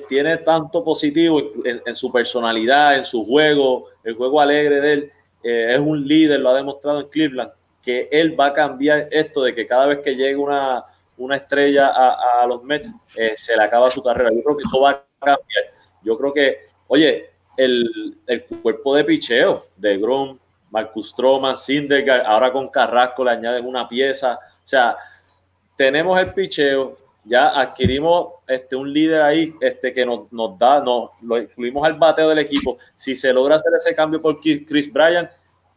tiene 0.07 0.37
tanto 0.37 0.83
positivo 0.83 1.41
en, 1.65 1.95
su 1.95 2.11
personalidad, 2.11 2.97
en 2.97 3.03
su 3.03 3.25
juego, 3.25 3.89
el 4.03 4.15
juego 4.15 4.39
alegre 4.39 4.79
de 4.79 4.93
él. 4.93 5.11
Eh, 5.43 5.73
es 5.73 5.79
un 5.79 6.07
líder, 6.07 6.39
lo 6.39 6.49
ha 6.49 6.55
demostrado 6.55 7.01
en 7.01 7.09
Cleveland, 7.09 7.51
que 7.81 8.07
él 8.11 8.39
va 8.39 8.47
a 8.47 8.53
cambiar 8.53 9.09
esto 9.11 9.43
de 9.43 9.53
que 9.53 9.67
cada 9.67 9.87
vez 9.87 9.99
que 9.99 10.15
llegue 10.15 10.37
una, 10.37 10.83
una 11.17 11.35
estrella 11.35 11.91
a, 11.93 12.45
los 12.47 12.63
Mets, 12.63 12.89
eh, 13.15 13.33
se 13.35 13.55
le 13.55 13.63
acaba 13.63 13.91
su 13.91 14.01
carrera. 14.01 14.31
Yo 14.33 14.41
creo 14.43 14.57
que 14.57 14.63
eso 14.63 14.81
va 14.81 14.91
a 14.91 15.05
cambiar. 15.19 15.63
Yo 16.03 16.17
creo 16.17 16.33
que, 16.33 16.59
oye, 16.87 17.34
el, 17.57 18.45
cuerpo 18.61 18.95
de 18.95 19.03
picheo 19.03 19.63
de 19.75 19.97
Grom, 19.97 20.37
Marcus 20.71 21.09
Stroman, 21.09 21.55
Sindergaard, 21.55 22.25
ahora 22.25 22.51
con 22.51 22.69
Carrasco 22.69 23.23
le 23.23 23.31
añaden 23.31 23.65
una 23.65 23.87
pieza. 23.87 24.35
O 24.35 24.67
sea, 24.67 24.97
tenemos 25.77 26.19
el 26.19 26.33
picheo, 26.33 26.97
ya 27.23 27.59
adquirimos 27.59 28.33
este, 28.47 28.75
un 28.75 28.91
líder 28.91 29.21
ahí 29.21 29.53
este, 29.61 29.93
que 29.93 30.05
nos, 30.05 30.27
da, 30.57 30.79
nos, 30.81 31.11
lo 31.21 31.37
incluimos 31.37 31.85
al 31.85 31.93
bateo 31.93 32.29
del 32.29 32.39
equipo. 32.39 32.77
Si 32.95 33.15
se 33.15 33.33
logra 33.33 33.55
hacer 33.55 33.71
ese 33.77 33.95
cambio 33.95 34.21
por 34.21 34.39
Chris 34.39 34.91
Bryan 34.91 35.29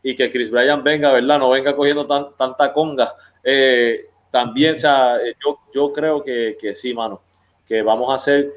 y 0.02 0.14
que 0.14 0.30
Chris 0.30 0.50
Bryan 0.50 0.82
venga, 0.82 1.12
¿verdad? 1.12 1.38
No 1.38 1.50
venga 1.50 1.74
cogiendo 1.74 2.06
tanta 2.06 2.72
conga. 2.72 3.14
Eh, 3.42 4.06
también, 4.30 4.74
o 4.74 4.78
sea, 4.78 5.16
eh, 5.16 5.34
yo, 5.44 5.58
yo 5.74 5.92
creo 5.92 6.22
que, 6.22 6.56
que, 6.60 6.74
sí, 6.74 6.92
mano, 6.92 7.22
que 7.66 7.82
vamos 7.82 8.12
a 8.12 8.18
ser 8.18 8.52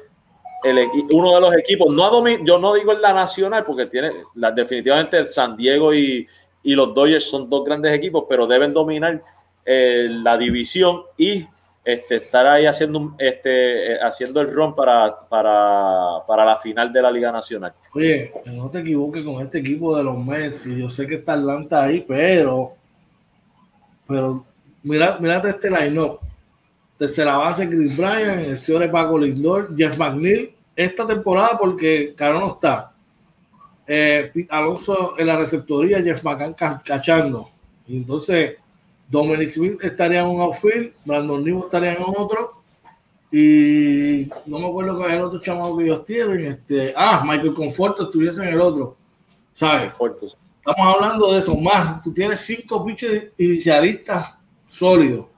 uno 1.12 1.34
de 1.34 1.40
los 1.40 1.54
equipos, 1.54 1.92
no 1.92 2.06
a 2.06 2.44
yo 2.44 2.58
no 2.58 2.74
digo 2.74 2.92
en 2.92 3.02
la 3.02 3.12
nacional, 3.12 3.64
porque 3.64 3.86
tiene 3.86 4.10
la, 4.34 4.50
definitivamente 4.50 5.18
el 5.18 5.28
San 5.28 5.56
Diego 5.56 5.94
y, 5.94 6.26
los 6.64 6.94
Dodgers 6.94 7.24
son 7.24 7.50
dos 7.50 7.64
grandes 7.64 7.92
equipos, 7.92 8.24
pero 8.28 8.46
deben 8.46 8.72
dominar 8.72 9.20
eh, 9.64 10.06
la 10.08 10.36
división 10.36 11.02
y 11.16 11.44
este, 11.84 12.16
estar 12.16 12.46
ahí 12.46 12.66
haciendo, 12.66 13.16
este, 13.18 13.94
eh, 13.94 13.98
haciendo 14.00 14.40
el 14.40 14.52
ron 14.52 14.74
para, 14.76 15.16
la 15.30 16.58
final 16.62 16.92
de 16.92 17.02
la 17.02 17.10
Liga 17.10 17.32
Nacional. 17.32 17.74
Oye, 17.92 18.32
no 18.46 18.70
te 18.70 18.78
equivoques 18.78 19.24
con 19.24 19.42
este 19.42 19.58
equipo 19.58 19.96
de 19.96 20.04
los 20.04 20.16
Mets, 20.16 20.66
yo 20.66 20.88
sé 20.88 21.06
que 21.06 21.16
está 21.16 21.32
Atlanta 21.32 21.82
ahí, 21.82 22.04
pero, 22.06 22.74
pero 24.06 24.44
Mira, 24.82 25.16
mírate 25.20 25.50
este 25.50 25.70
line-up. 25.70 26.18
Tercera 26.98 27.36
base, 27.36 27.68
Chris 27.68 27.96
Bryan, 27.96 28.40
el 28.40 28.58
señor 28.58 28.90
Paco 28.90 29.18
Lindor, 29.18 29.74
Jeff 29.76 29.96
McNeil. 29.96 30.51
Esta 30.74 31.06
temporada, 31.06 31.58
porque 31.58 32.14
Caro 32.16 32.40
no 32.40 32.48
está. 32.52 32.92
Eh, 33.86 34.32
Alonso 34.50 35.18
en 35.18 35.26
la 35.26 35.36
receptoría, 35.36 36.02
Jeff 36.02 36.22
McCann 36.22 36.54
cachando. 36.54 37.48
Y 37.86 37.96
entonces, 37.96 38.56
Dominic 39.08 39.50
Smith 39.50 39.78
estaría 39.82 40.20
en 40.20 40.28
un 40.28 40.40
outfield, 40.40 40.92
Brandon 41.04 41.44
Nimo 41.44 41.64
estaría 41.64 41.92
en 41.92 42.04
otro. 42.06 42.62
Y 43.30 44.28
no 44.46 44.58
me 44.58 44.68
acuerdo 44.68 44.96
cuál 44.96 45.10
es 45.10 45.16
el 45.16 45.22
otro 45.22 45.40
chamado 45.40 45.76
que 45.76 45.84
ellos 45.84 46.04
tienen. 46.04 46.44
Este, 46.44 46.92
ah, 46.96 47.22
Michael 47.26 47.54
Conforto 47.54 48.04
estuviese 48.04 48.42
en 48.42 48.48
el 48.48 48.60
otro. 48.60 48.96
¿Sabes? 49.52 49.92
Estamos 49.92 50.94
hablando 50.94 51.32
de 51.32 51.38
eso. 51.40 51.56
Más, 51.56 52.02
tú 52.02 52.12
tienes 52.12 52.40
cinco 52.40 52.84
pitchers 52.84 53.32
inicialistas 53.38 54.34
sólido. 54.66 55.28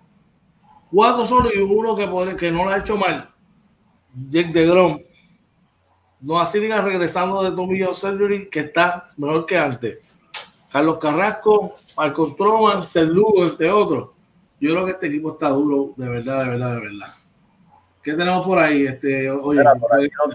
Cuatro 0.91 1.25
sólidos 1.25 1.55
y 1.57 1.61
uno 1.61 1.97
que, 1.97 2.07
puede, 2.07 2.37
que 2.37 2.51
no 2.51 2.65
lo 2.65 2.71
ha 2.71 2.79
hecho 2.79 2.97
mal. 2.97 3.31
Jake 4.29 4.53
de 4.53 4.67
Grom. 4.67 5.01
No 6.25 6.41
así 6.41 6.59
diga 6.59 6.81
regresando 6.81 7.43
de 7.43 7.55
Tomillo 7.55 7.93
Surgery, 7.93 8.49
que 8.49 8.61
está 8.61 9.11
mejor 9.19 9.45
que 9.45 9.59
antes. 9.59 9.99
Carlos 10.73 10.97
Carrasco, 10.99 11.77
Marcos 11.95 12.31
Stroman, 12.31 12.83
Lugo, 13.09 13.45
este 13.45 13.71
otro. 13.71 14.15
Yo 14.59 14.73
creo 14.73 14.87
que 14.87 14.93
este 14.93 15.07
equipo 15.09 15.33
está 15.33 15.51
duro, 15.51 15.93
de 15.97 16.09
verdad, 16.09 16.45
de 16.45 16.51
verdad, 16.51 16.75
de 16.77 16.81
verdad. 16.81 17.09
¿Qué 18.03 18.15
tenemos 18.15 18.47
por 18.47 18.59
ahí? 18.59 18.87
Este, 18.87 19.31
oye, 19.31 19.63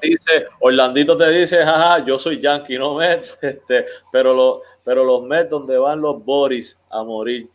dice, 0.01 0.47
Orlandito 0.59 1.17
te 1.17 1.27
dice, 1.31 1.57
jaja, 1.57 2.05
yo 2.05 2.19
soy 2.19 2.39
Yankee, 2.39 2.77
no 2.77 2.93
Mets, 2.93 3.39
este, 3.41 3.85
pero, 4.11 4.33
lo, 4.35 4.61
pero 4.83 5.03
los 5.03 5.23
Mets 5.23 5.49
donde 5.49 5.75
van 5.75 5.99
los 5.99 6.23
Boris 6.23 6.77
a 6.91 7.03
morir. 7.03 7.49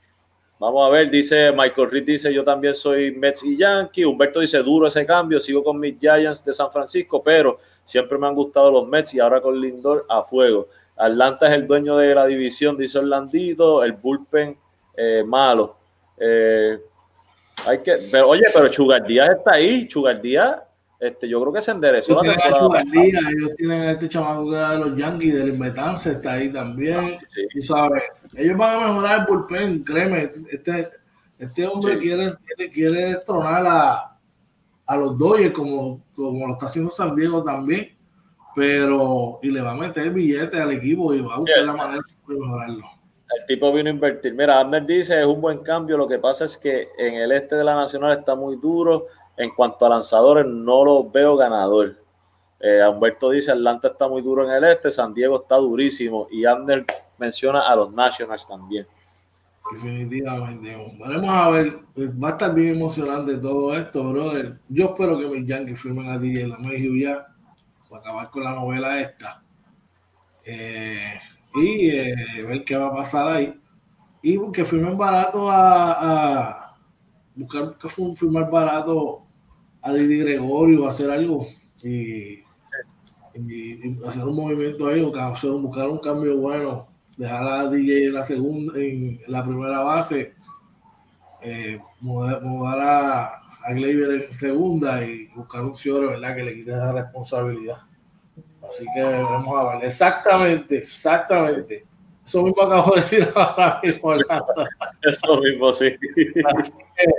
Vamos 0.59 0.89
a 0.89 0.91
ver, 0.91 1.09
dice 1.09 1.53
Michael 1.53 1.91
Reed, 1.91 2.05
dice 2.05 2.35
yo 2.35 2.43
también 2.43 2.75
soy 2.75 3.13
Mets 3.13 3.45
y 3.45 3.57
Yankee. 3.57 4.05
Humberto 4.05 4.41
dice 4.41 4.61
duro 4.63 4.89
ese 4.89 5.07
cambio, 5.07 5.39
sigo 5.39 5.63
con 5.63 5.79
mis 5.79 5.99
Giants 6.01 6.45
de 6.45 6.53
San 6.53 6.71
Francisco, 6.73 7.23
pero 7.23 7.59
siempre 7.85 8.19
me 8.19 8.27
han 8.27 8.35
gustado 8.35 8.71
los 8.71 8.89
Mets 8.89 9.15
y 9.15 9.21
ahora 9.21 9.41
con 9.41 9.61
Lindor 9.61 10.07
a 10.09 10.23
fuego. 10.23 10.69
Atlanta 10.97 11.47
es 11.49 11.55
el 11.55 11.67
dueño 11.67 11.97
de 11.97 12.15
la 12.15 12.27
división, 12.27 12.77
dice 12.77 12.99
Orlandito, 12.99 13.83
el 13.83 13.93
bullpen 13.93 14.57
eh, 14.97 15.25
malo. 15.27 15.77
Eh, 16.19 16.79
hay 17.67 17.79
que, 17.83 17.97
pero, 18.11 18.29
oye, 18.29 18.45
pero 18.53 18.69
Chugar 18.69 19.05
Díaz 19.05 19.39
está 19.39 19.53
ahí, 19.53 19.89
Chugar 19.89 20.21
Díaz 20.21 20.61
este, 21.05 21.29
yo 21.29 21.39
creo 21.39 21.53
que 21.53 21.61
se 21.61 21.71
enderezó 21.71 22.23
la 22.23 22.33
temporada. 22.33 22.83
ellos 22.83 23.55
tienen 23.57 23.83
a 23.83 23.91
este 23.91 24.09
chamaco 24.09 24.51
de 24.51 24.79
los 24.79 24.97
Yankees, 24.97 25.35
del 25.35 25.49
Invetance, 25.51 26.13
está 26.13 26.33
ahí 26.33 26.51
también. 26.51 27.19
Tú 27.53 27.63
sabes, 27.63 28.05
ellos 28.35 28.57
van 28.57 28.83
a 28.83 28.87
mejorar 28.89 29.21
el 29.21 29.27
bullpen, 29.27 29.85
créeme. 29.85 30.31
Este, 30.51 30.89
este 31.39 31.67
hombre 31.67 31.99
quiere, 31.99 32.33
quiere, 32.73 33.07
destronar 33.07 33.67
a, 33.67 34.14
a 34.87 34.97
los 34.97 35.19
Dodgers 35.19 35.53
como, 35.53 36.03
como 36.15 36.47
lo 36.47 36.53
está 36.55 36.67
haciendo 36.67 36.91
San 36.91 37.15
Diego 37.15 37.43
también, 37.43 37.97
pero 38.55 39.39
y 39.43 39.51
le 39.51 39.61
va 39.61 39.73
a 39.73 39.77
meter 39.77 40.11
billete 40.11 40.61
al 40.61 40.73
equipo 40.73 41.15
y 41.15 41.21
va 41.21 41.35
a 41.35 41.39
buscar 41.39 41.63
la 41.63 41.73
manera 41.73 42.03
de 42.29 42.35
mejorarlo. 42.39 42.85
El 43.37 43.47
tipo 43.47 43.73
vino 43.73 43.89
a 43.89 43.93
invertir. 43.93 44.35
Mira, 44.35 44.61
Ander 44.61 44.85
dice 44.85 45.21
es 45.21 45.27
un 45.27 45.41
buen 45.41 45.59
cambio. 45.59 45.97
Lo 45.97 46.07
que 46.07 46.19
pasa 46.19 46.45
es 46.45 46.57
que 46.57 46.89
en 46.99 47.15
el 47.15 47.33
este 47.33 47.57
de 47.57 47.65
la 47.65 47.75
Nacional 47.75 48.19
está 48.19 48.35
muy 48.35 48.57
duro. 48.57 49.07
En 49.37 49.51
cuanto 49.51 49.85
a 49.85 49.89
lanzadores, 49.89 50.47
no 50.47 50.85
lo 50.85 51.11
veo 51.11 51.37
ganador. 51.37 51.97
Eh, 52.61 52.81
Humberto 52.89 53.31
dice 53.31 53.51
Atlanta 53.51 53.89
está 53.89 54.07
muy 54.07 54.23
duro 54.23 54.45
en 54.45 54.51
el 54.51 54.65
este, 54.65 54.91
San 54.91 55.13
Diego 55.13 55.43
está 55.43 55.57
durísimo. 55.57 56.29
Y 56.31 56.45
Ander 56.45 56.85
menciona 57.19 57.69
a 57.69 57.75
los 57.75 57.93
Nationals 57.93 58.47
también. 58.47 58.87
Definitivamente. 59.73 60.77
Vamos 60.99 61.31
a 61.31 61.49
ver, 61.51 61.85
va 62.23 62.29
a 62.29 62.33
estar 62.33 62.55
bien 62.55 62.77
emocionante 62.77 63.37
todo 63.39 63.77
esto, 63.77 64.13
brother. 64.13 64.61
Yo 64.69 64.87
espero 64.87 65.19
que 65.19 65.27
mis 65.27 65.47
Yankees 65.47 65.81
firmen 65.81 66.09
a 66.09 66.19
DJ 66.19 66.47
la 66.49 66.59
ya 66.59 67.27
para 67.89 68.01
acabar 68.03 68.31
con 68.31 68.45
la 68.45 68.55
novela 68.55 69.01
esta. 69.01 69.43
Eh, 70.45 71.19
y 71.55 71.89
eh, 71.91 72.43
ver 72.47 72.65
qué 72.65 72.77
va 72.77 72.89
a 72.89 72.95
pasar 72.95 73.29
ahí. 73.29 73.61
Y 74.23 74.39
que 74.53 74.65
firmen 74.65 74.97
barato 74.97 75.51
a, 75.51 75.93
a 76.51 76.77
buscar 77.35 77.77
que 77.79 77.89
firmar 77.89 78.51
barato 78.51 79.23
a 79.83 79.93
Didi 79.93 80.19
Gregorio, 80.19 80.87
hacer 80.87 81.11
algo 81.11 81.47
y, 81.83 82.43
hacer 84.07 84.25
un 84.25 84.37
movimiento 84.37 84.87
ahí, 84.87 85.01
o 85.01 85.15
hacer, 85.15 85.51
buscar 85.51 85.89
un 85.89 85.99
cambio 85.99 86.37
bueno 86.37 86.94
dejar 87.17 87.47
a 87.47 87.69
DJ 87.69 88.07
en 88.07 88.15
la 88.15 88.23
segunda, 88.23 88.79
en 88.79 89.19
la 89.29 89.45
primera 89.45 89.81
base, 89.81 90.35
eh, 91.43 91.81
mudar, 92.01 92.81
a, 92.81 93.27
a 93.27 93.71
en 93.71 94.33
segunda 94.33 95.05
y 95.05 95.29
buscar 95.35 95.63
un 95.63 95.75
cielo, 95.75 96.09
¿verdad? 96.09 96.35
Que 96.37 96.43
le 96.43 96.55
quite 96.55 96.71
esa 96.71 96.93
responsabilidad. 96.93 97.79
Así 98.69 98.87
que 98.95 99.03
vamos 99.03 99.59
a 99.59 99.75
ver. 99.77 99.85
Exactamente, 99.85 100.79
exactamente. 100.79 101.85
Eso 102.25 102.43
mismo 102.43 102.63
acabo 102.63 102.95
de 102.95 103.01
decir 103.01 103.29
ahora 103.35 103.81
mismo. 103.83 104.15
Eso 104.15 105.41
mismo, 105.41 105.73
sí. 105.73 105.95
Así 106.59 106.73
que 106.73 107.13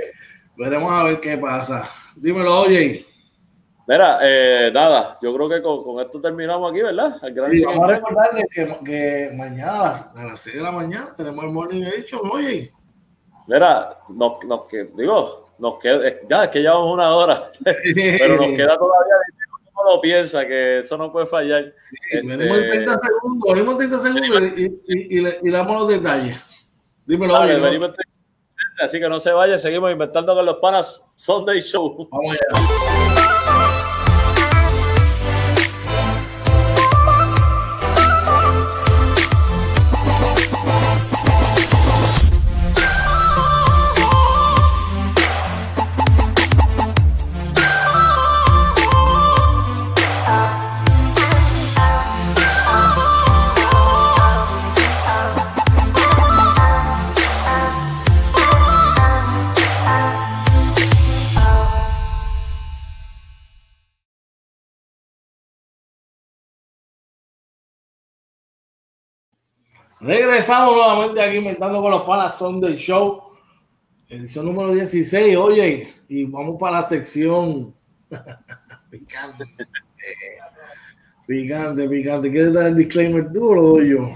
veremos 0.57 0.91
a 0.91 1.03
ver 1.03 1.19
qué 1.19 1.37
pasa. 1.37 1.87
Dímelo, 2.15 2.61
oye. 2.61 3.05
Mira, 3.88 4.17
eh, 4.23 4.71
nada, 4.73 5.17
yo 5.21 5.33
creo 5.36 5.47
que 5.47 5.61
con, 5.61 5.99
esto 5.99 6.19
terminamos 6.19 6.71
aquí, 6.71 6.81
¿verdad? 6.81 7.17
y 7.21 7.63
vamos 7.63 7.88
a 7.88 7.93
recordarle 7.93 8.47
que, 8.51 8.77
que, 8.83 9.31
mañana 9.36 9.93
a 10.15 10.23
las 10.23 10.39
6 10.39 10.55
de 10.55 10.63
la 10.63 10.71
mañana 10.71 11.07
tenemos 11.15 11.43
el 11.43 11.51
Morning 11.51 11.83
Edition, 11.83 12.21
oye. 12.31 12.73
Mira, 13.47 13.99
nos, 14.09 14.43
nos, 14.43 14.61
digo, 14.95 15.51
nos 15.59 15.77
queda, 15.77 16.01
ya 16.27 16.45
es 16.45 16.49
que 16.49 16.59
llevamos 16.61 16.93
una 16.93 17.15
hora, 17.15 17.51
pero 17.63 18.38
nos 18.38 18.47
queda 18.47 18.75
todavía, 18.75 19.15
uno 19.75 19.95
lo 19.95 20.01
piensa, 20.01 20.47
que 20.47 20.79
eso 20.79 20.97
no 20.97 21.11
puede 21.11 21.27
fallar. 21.27 21.71
Sí, 21.81 21.95
venimos 22.11 22.57
en 22.57 22.67
30 22.67 22.93
este, 22.93 23.07
segundos, 23.07 23.53
venimos 23.53 23.71
en 23.73 23.89
30 23.89 23.99
segundos 23.99 24.51
y, 24.57 24.63
y, 24.63 25.19
y, 25.19 25.27
y, 25.43 25.51
damos 25.51 25.81
los 25.81 25.89
detalles. 25.89 26.43
Dímelo, 27.05 27.33
vale, 27.33 27.55
oye. 27.61 27.93
Así 28.81 28.99
que 28.99 29.07
no 29.07 29.19
se 29.19 29.31
vaya, 29.31 29.59
seguimos 29.59 29.91
inventando 29.91 30.33
con 30.33 30.45
los 30.45 30.57
panas 30.57 31.07
Sunday 31.15 31.61
Show. 31.61 32.09
Vamos 32.09 32.36
allá. 32.36 33.34
Regresamos 70.06 70.76
nuevamente 70.76 71.20
aquí 71.20 71.38
inventando 71.38 71.82
con 71.82 71.89
los 71.89 72.03
panas 72.03 72.38
Sunday 72.38 72.76
Show, 72.76 73.24
edición 74.08 74.45
número 74.45 74.72
16. 74.72 75.36
Oye, 75.36 75.95
y 76.08 76.26
vamos 76.26 76.58
para 76.60 76.76
la 76.76 76.82
sección 76.84 77.74
picante. 78.91 79.45
picante, 81.26 81.89
picante. 81.89 82.30
¿Quieres 82.30 82.53
dar 82.53 82.68
el 82.68 82.76
disclaimer 82.76 83.32
duro 83.32 83.74
o 83.74 83.82
yo? 83.82 84.12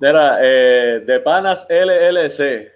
Mira, 0.00 0.38
eh, 0.42 1.04
de 1.06 1.20
panas 1.20 1.64
LLC, 1.70 2.68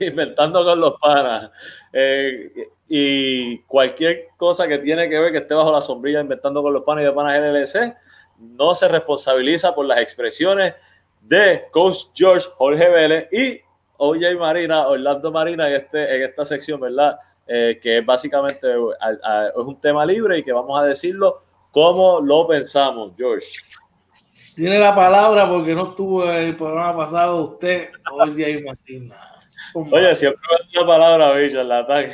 inventando 0.00 0.64
con 0.64 0.80
los 0.80 0.94
panas. 1.00 1.52
Eh, 1.92 2.52
y 2.88 3.58
cualquier 3.58 4.30
cosa 4.36 4.66
que 4.66 4.78
tiene 4.78 5.08
que 5.08 5.20
ver 5.20 5.30
que 5.30 5.38
esté 5.38 5.54
bajo 5.54 5.70
la 5.70 5.80
sombrilla 5.80 6.20
inventando 6.20 6.64
con 6.64 6.72
los 6.72 6.82
panas 6.82 7.02
y 7.02 7.04
de 7.04 7.12
panas 7.12 7.40
LLC, 7.40 7.96
no 8.38 8.74
se 8.74 8.88
responsabiliza 8.88 9.72
por 9.72 9.86
las 9.86 10.00
expresiones 10.00 10.74
de 11.20 11.64
Coach 11.70 12.06
George 12.14 12.46
Jorge 12.56 12.88
Vélez 12.88 13.28
y 13.32 13.60
OJ 13.98 14.38
Marina, 14.38 14.86
Orlando 14.88 15.32
Marina 15.32 15.68
en, 15.68 15.76
este, 15.76 16.16
en 16.16 16.22
esta 16.22 16.44
sección, 16.44 16.80
¿verdad? 16.80 17.18
Eh, 17.46 17.78
que 17.80 17.98
es 17.98 18.06
básicamente 18.06 18.68
es 18.68 19.56
un 19.56 19.80
tema 19.80 20.04
libre 20.04 20.38
y 20.38 20.42
que 20.42 20.52
vamos 20.52 20.78
a 20.80 20.84
decirlo 20.84 21.42
como 21.70 22.20
lo 22.20 22.46
pensamos, 22.46 23.12
George. 23.16 23.46
Tiene 24.54 24.78
la 24.78 24.94
palabra 24.94 25.48
porque 25.48 25.74
no 25.74 25.90
estuvo 25.90 26.24
en 26.24 26.48
el 26.48 26.56
programa 26.56 26.96
pasado 26.96 27.44
usted, 27.44 27.90
OJ 28.10 28.64
Marina. 28.64 29.14
Oye, 29.74 30.14
siempre 30.14 30.40
me 30.72 30.80
la 30.80 30.86
palabra, 30.86 31.32
bicho, 31.34 31.60
el 31.60 31.72
ataque. 31.72 32.12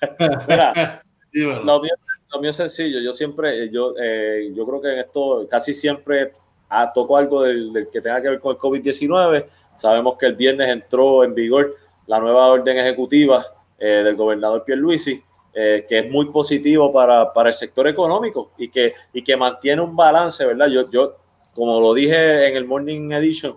Mira, 0.48 1.02
lo 1.32 1.80
mío, 1.80 1.94
lo 2.32 2.40
mío, 2.40 2.50
es 2.50 2.56
sencillo. 2.56 3.00
Yo 3.00 3.12
siempre, 3.12 3.70
yo, 3.70 3.94
eh, 4.00 4.52
yo 4.54 4.66
creo 4.66 4.80
que 4.80 4.92
en 4.92 4.98
esto 5.00 5.46
casi 5.48 5.74
siempre 5.74 6.32
ah, 6.68 6.92
tocó 6.92 7.16
algo 7.16 7.42
del, 7.42 7.88
que 7.92 8.00
tenga 8.00 8.20
que 8.20 8.30
ver 8.30 8.40
con 8.40 8.52
el 8.52 8.58
COVID-19. 8.58 9.46
Sabemos 9.76 10.16
que 10.18 10.26
el 10.26 10.34
viernes 10.34 10.68
entró 10.68 11.24
en 11.24 11.34
vigor 11.34 11.76
la 12.06 12.18
nueva 12.18 12.46
orden 12.48 12.78
ejecutiva 12.78 13.46
eh, 13.78 14.02
del 14.04 14.16
gobernador 14.16 14.64
Pierluisi, 14.64 15.22
eh, 15.52 15.86
que 15.88 16.00
es 16.00 16.10
muy 16.10 16.26
positivo 16.26 16.92
para, 16.92 17.32
para, 17.32 17.48
el 17.48 17.54
sector 17.54 17.88
económico 17.88 18.52
y 18.58 18.68
que, 18.68 18.94
y 19.12 19.22
que 19.22 19.36
mantiene 19.36 19.82
un 19.82 19.96
balance, 19.96 20.44
¿verdad? 20.44 20.66
Yo, 20.66 20.90
yo, 20.90 21.16
como 21.54 21.80
lo 21.80 21.94
dije 21.94 22.48
en 22.48 22.56
el 22.56 22.64
Morning 22.66 23.12
Edition, 23.12 23.56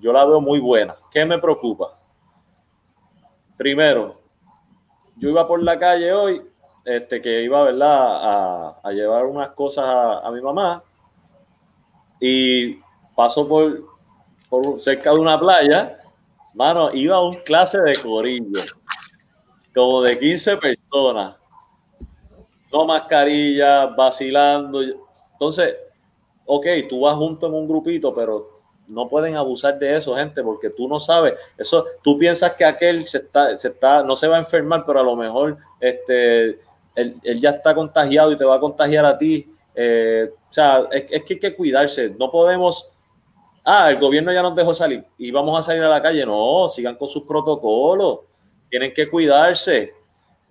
yo 0.00 0.12
la 0.12 0.24
veo 0.24 0.40
muy 0.40 0.58
buena. 0.60 0.96
¿Qué 1.10 1.24
me 1.24 1.38
preocupa? 1.38 1.98
Primero, 3.56 4.20
yo 5.16 5.30
iba 5.30 5.46
por 5.46 5.62
la 5.62 5.78
calle 5.78 6.12
hoy, 6.12 6.42
este, 6.84 7.22
que 7.22 7.42
iba, 7.42 7.64
¿verdad?, 7.64 7.88
a, 7.88 8.80
a 8.82 8.92
llevar 8.92 9.24
unas 9.26 9.48
cosas 9.50 9.84
a, 9.86 10.18
a 10.20 10.30
mi 10.30 10.40
mamá 10.40 10.82
y 12.20 12.78
por, 13.14 13.84
por 14.48 14.80
cerca 14.80 15.12
de 15.12 15.18
una 15.18 15.38
playa, 15.38 15.98
mano, 16.54 16.92
iba 16.94 17.16
a 17.16 17.22
un 17.22 17.34
clase 17.34 17.80
de 17.80 17.94
corillo, 17.96 18.60
como 19.74 20.02
de 20.02 20.18
15 20.18 20.56
personas, 20.56 21.36
no 22.72 22.86
mascarilla, 22.86 23.86
vacilando. 23.86 24.80
Entonces, 25.32 25.76
ok, 26.46 26.66
tú 26.88 27.00
vas 27.00 27.14
junto 27.16 27.46
en 27.46 27.54
un 27.54 27.68
grupito, 27.68 28.14
pero 28.14 28.56
no 28.88 29.08
pueden 29.08 29.36
abusar 29.36 29.78
de 29.78 29.96
eso, 29.96 30.14
gente, 30.16 30.42
porque 30.42 30.70
tú 30.70 30.88
no 30.88 31.00
sabes. 31.00 31.34
Eso, 31.58 31.84
tú 32.02 32.18
piensas 32.18 32.54
que 32.54 32.64
aquel 32.64 33.06
se 33.06 33.18
está, 33.18 33.56
se 33.58 33.68
está, 33.68 34.02
no 34.02 34.16
se 34.16 34.28
va 34.28 34.36
a 34.36 34.40
enfermar, 34.40 34.84
pero 34.86 35.00
a 35.00 35.02
lo 35.02 35.16
mejor 35.16 35.58
este, 35.80 36.60
él, 36.94 37.16
él 37.22 37.40
ya 37.40 37.50
está 37.50 37.74
contagiado 37.74 38.32
y 38.32 38.36
te 38.36 38.44
va 38.44 38.56
a 38.56 38.60
contagiar 38.60 39.04
a 39.04 39.18
ti 39.18 39.55
eh, 39.76 40.30
o 40.32 40.52
sea, 40.52 40.88
es, 40.90 41.22
que 41.24 41.34
hay 41.34 41.38
que 41.38 41.54
cuidarse. 41.54 42.08
No 42.18 42.30
podemos, 42.30 42.90
ah, 43.62 43.90
el 43.90 44.00
gobierno 44.00 44.32
ya 44.32 44.42
nos 44.42 44.56
dejó 44.56 44.72
salir 44.72 45.04
y 45.18 45.30
vamos 45.30 45.58
a 45.58 45.62
salir 45.62 45.82
a 45.82 45.88
la 45.88 46.02
calle. 46.02 46.24
No, 46.24 46.68
sigan 46.68 46.96
con 46.96 47.08
sus 47.08 47.24
protocolos. 47.24 48.20
Tienen 48.70 48.94
que 48.94 49.08
cuidarse. 49.08 49.92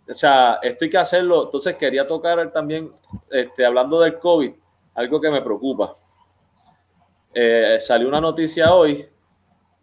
O 0.07 0.13
sea, 0.13 0.59
esto 0.61 0.85
hay 0.85 0.91
que 0.91 0.97
hacerlo. 0.97 1.45
Entonces 1.45 1.75
quería 1.75 2.05
tocar 2.05 2.51
también, 2.51 2.91
este, 3.31 3.65
hablando 3.65 3.99
del 3.99 4.19
COVID, 4.19 4.51
algo 4.93 5.19
que 5.19 5.31
me 5.31 5.41
preocupa. 5.41 5.95
Eh, 7.33 7.79
salió 7.81 8.07
una 8.07 8.21
noticia 8.21 8.73
hoy 8.73 9.09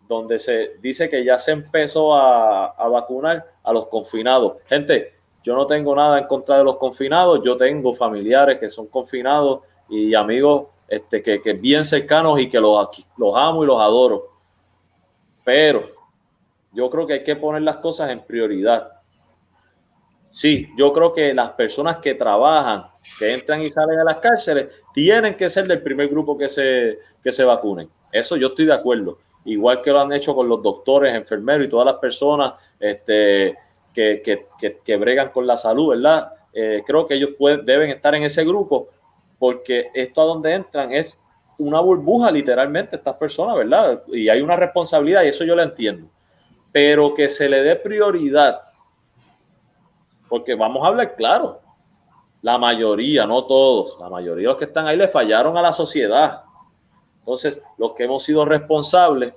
donde 0.09 0.38
se 0.38 0.76
dice 0.80 1.11
que 1.11 1.24
ya 1.24 1.38
se 1.38 1.53
empezó 1.53 2.14
a, 2.14 2.66
a 2.66 2.88
vacunar 2.88 3.45
a 3.62 3.72
los 3.72 3.88
confinados. 3.88 4.59
Gente, 4.66 5.14
yo 5.45 5.55
no 5.55 5.66
tengo 5.66 5.95
nada 5.95 6.18
en 6.18 6.26
contra 6.26 6.59
de 6.59 6.64
los 6.64 6.76
confinados, 6.76 7.43
yo 7.45 7.57
tengo 7.57 7.95
familiares 7.95 8.59
que 8.59 8.70
son 8.70 8.86
confinados 8.86 9.61
y 9.88 10.14
amigos 10.14 10.66
este, 10.88 11.22
que, 11.22 11.40
que 11.40 11.55
bien 11.55 11.84
cercanos 11.84 12.38
y 12.40 12.49
que 12.49 12.61
los, 12.61 12.88
los 13.16 13.36
amo 13.36 13.64
y 13.64 13.66
los 13.66 13.80
adoro. 13.80 14.30
Pero 15.45 15.84
yo 16.72 16.88
creo 16.90 17.07
que 17.07 17.14
hay 17.14 17.24
que 17.24 17.36
poner 17.36 17.62
las 17.62 17.76
cosas 17.76 18.11
en 18.11 18.20
prioridad. 18.20 19.01
sí, 20.30 20.68
yo 20.78 20.93
creo 20.93 21.12
que 21.12 21.34
las 21.34 21.51
personas 21.51 21.99
que 21.99 22.14
trabajan, 22.14 22.86
que 23.18 23.34
entran 23.34 23.61
y 23.62 23.70
salen 23.70 24.01
a 24.01 24.05
las 24.05 24.16
cárceles, 24.18 24.68
tienen 24.95 25.34
que 25.34 25.49
ser 25.49 25.66
del 25.66 25.82
primer 25.82 26.09
grupo 26.09 26.38
que 26.38 26.49
se, 26.49 26.99
que 27.22 27.30
se 27.30 27.45
vacunen. 27.45 27.90
Eso 28.11 28.36
yo 28.36 28.49
estoy 28.49 28.66
de 28.66 28.74
acuerdo. 28.74 29.18
Igual 29.45 29.82
que 29.82 29.90
lo 29.90 30.01
han 30.01 30.12
hecho 30.12 30.34
con 30.34 30.49
los 30.49 30.62
doctores, 30.62 31.14
enfermeros 31.14 31.66
y 31.66 31.68
todas 31.68 31.86
las 31.86 31.97
personas 31.97 32.55
este, 32.78 33.57
que, 33.93 34.22
que, 34.22 34.80
que, 34.84 34.97
bregan 34.97 35.30
con 35.30 35.47
la 35.47 35.57
salud, 35.57 35.90
¿verdad? 35.90 36.32
Eh, 36.53 36.82
creo 36.86 37.07
que 37.07 37.14
ellos 37.14 37.30
deben 37.64 37.90
estar 37.90 38.14
en 38.14 38.22
ese 38.24 38.45
grupo 38.45 38.88
porque 39.38 39.90
esto 39.95 40.22
a 40.22 40.24
donde 40.24 40.55
entran 40.55 40.93
es 40.93 41.28
una 41.59 41.80
burbuja 41.80 42.30
literalmente 42.30 42.97
estas 42.97 43.14
personas, 43.16 43.57
¿verdad? 43.57 44.03
Y 44.09 44.28
hay 44.28 44.40
una 44.40 44.57
responsabilidad 44.57 45.24
y 45.24 45.28
eso 45.28 45.45
yo 45.45 45.57
lo 45.57 45.62
entiendo. 45.62 46.09
Pero 46.70 47.12
que 47.12 47.28
se 47.28 47.49
le 47.49 47.62
dé 47.62 47.76
prioridad, 47.76 48.61
porque 50.28 50.55
vamos 50.55 50.84
a 50.84 50.88
hablar 50.88 51.16
claro, 51.16 51.61
la 52.40 52.57
mayoría, 52.59 53.26
no 53.26 53.45
todos, 53.45 53.97
la 54.01 54.09
mayoría 54.09 54.43
de 54.43 54.49
los 54.49 54.57
que 54.57 54.64
están 54.64 54.86
ahí 54.86 54.97
le 54.97 55.09
fallaron 55.09 55.57
a 55.57 55.62
la 55.62 55.72
sociedad. 55.72 56.43
Entonces, 57.18 57.64
los 57.78 57.95
que 57.95 58.05
hemos 58.05 58.22
sido 58.22 58.45
responsables, 58.45 59.34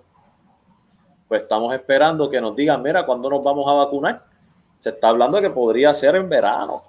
pues 1.27 1.41
estamos 1.41 1.73
esperando 1.73 2.29
que 2.29 2.39
nos 2.39 2.55
digan, 2.55 2.81
mira, 2.81 3.05
¿cuándo 3.05 3.29
nos 3.29 3.43
vamos 3.43 3.67
a 3.67 3.73
vacunar? 3.73 4.23
Se 4.85 4.91
está 4.91 5.09
hablando 5.09 5.37
de 5.37 5.41
que 5.41 5.49
podría 5.49 5.91
ser 5.95 6.15
en 6.15 6.29
verano. 6.29 6.83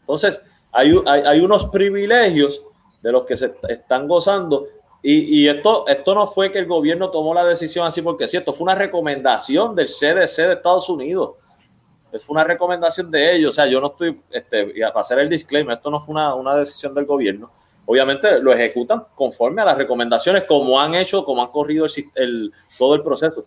Entonces, 0.00 0.42
hay, 0.72 0.92
hay, 1.06 1.38
unos 1.38 1.66
privilegios 1.66 2.60
de 3.00 3.12
los 3.12 3.22
que 3.22 3.36
se 3.36 3.54
están 3.68 4.08
gozando. 4.08 4.66
Y, 5.00 5.44
y, 5.44 5.48
esto, 5.48 5.86
esto 5.86 6.12
no 6.12 6.26
fue 6.26 6.50
que 6.50 6.58
el 6.58 6.66
gobierno 6.66 7.08
tomó 7.12 7.34
la 7.34 7.44
decisión 7.44 7.86
así 7.86 8.02
porque 8.02 8.26
sí, 8.26 8.36
esto 8.36 8.52
fue 8.52 8.64
una 8.64 8.74
recomendación 8.74 9.76
del 9.76 9.86
CDC 9.86 10.36
de 10.38 10.52
Estados 10.54 10.88
Unidos. 10.88 11.36
Fue 12.18 12.34
una 12.34 12.42
recomendación 12.42 13.12
de 13.12 13.36
ellos. 13.36 13.50
O 13.50 13.52
sea, 13.52 13.68
yo 13.68 13.80
no 13.80 13.92
estoy, 13.92 14.20
este, 14.32 14.74
para 14.88 15.00
hacer 15.02 15.20
el 15.20 15.28
disclaimer, 15.28 15.76
esto 15.76 15.88
no 15.88 16.00
fue 16.00 16.14
una, 16.14 16.34
una 16.34 16.56
decisión 16.56 16.92
del 16.96 17.06
gobierno. 17.06 17.48
Obviamente 17.86 18.40
lo 18.40 18.52
ejecutan 18.52 19.04
conforme 19.14 19.62
a 19.62 19.66
las 19.66 19.78
recomendaciones, 19.78 20.46
como 20.48 20.80
han 20.80 20.96
hecho, 20.96 21.24
como 21.24 21.42
han 21.42 21.52
corrido 21.52 21.86
el, 22.16 22.52
todo 22.76 22.96
el 22.96 23.04
proceso. 23.04 23.46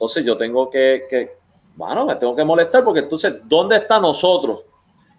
Entonces 0.00 0.24
yo 0.24 0.34
tengo 0.38 0.70
que, 0.70 1.39
bueno, 1.76 2.04
me 2.06 2.16
tengo 2.16 2.34
que 2.34 2.44
molestar 2.44 2.84
porque 2.84 3.00
entonces, 3.00 3.48
¿dónde 3.48 3.76
están 3.76 4.02
nosotros? 4.02 4.60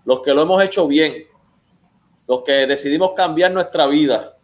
Los 0.06 0.22
que 0.22 0.34
lo 0.34 0.42
hemos 0.42 0.62
hecho 0.64 0.88
bien, 0.88 1.26
los 2.28 2.42
que 2.44 2.68
decidimos 2.68 3.12
cambiar 3.12 3.52
nuestra 3.52 3.88
vida. 3.88 4.38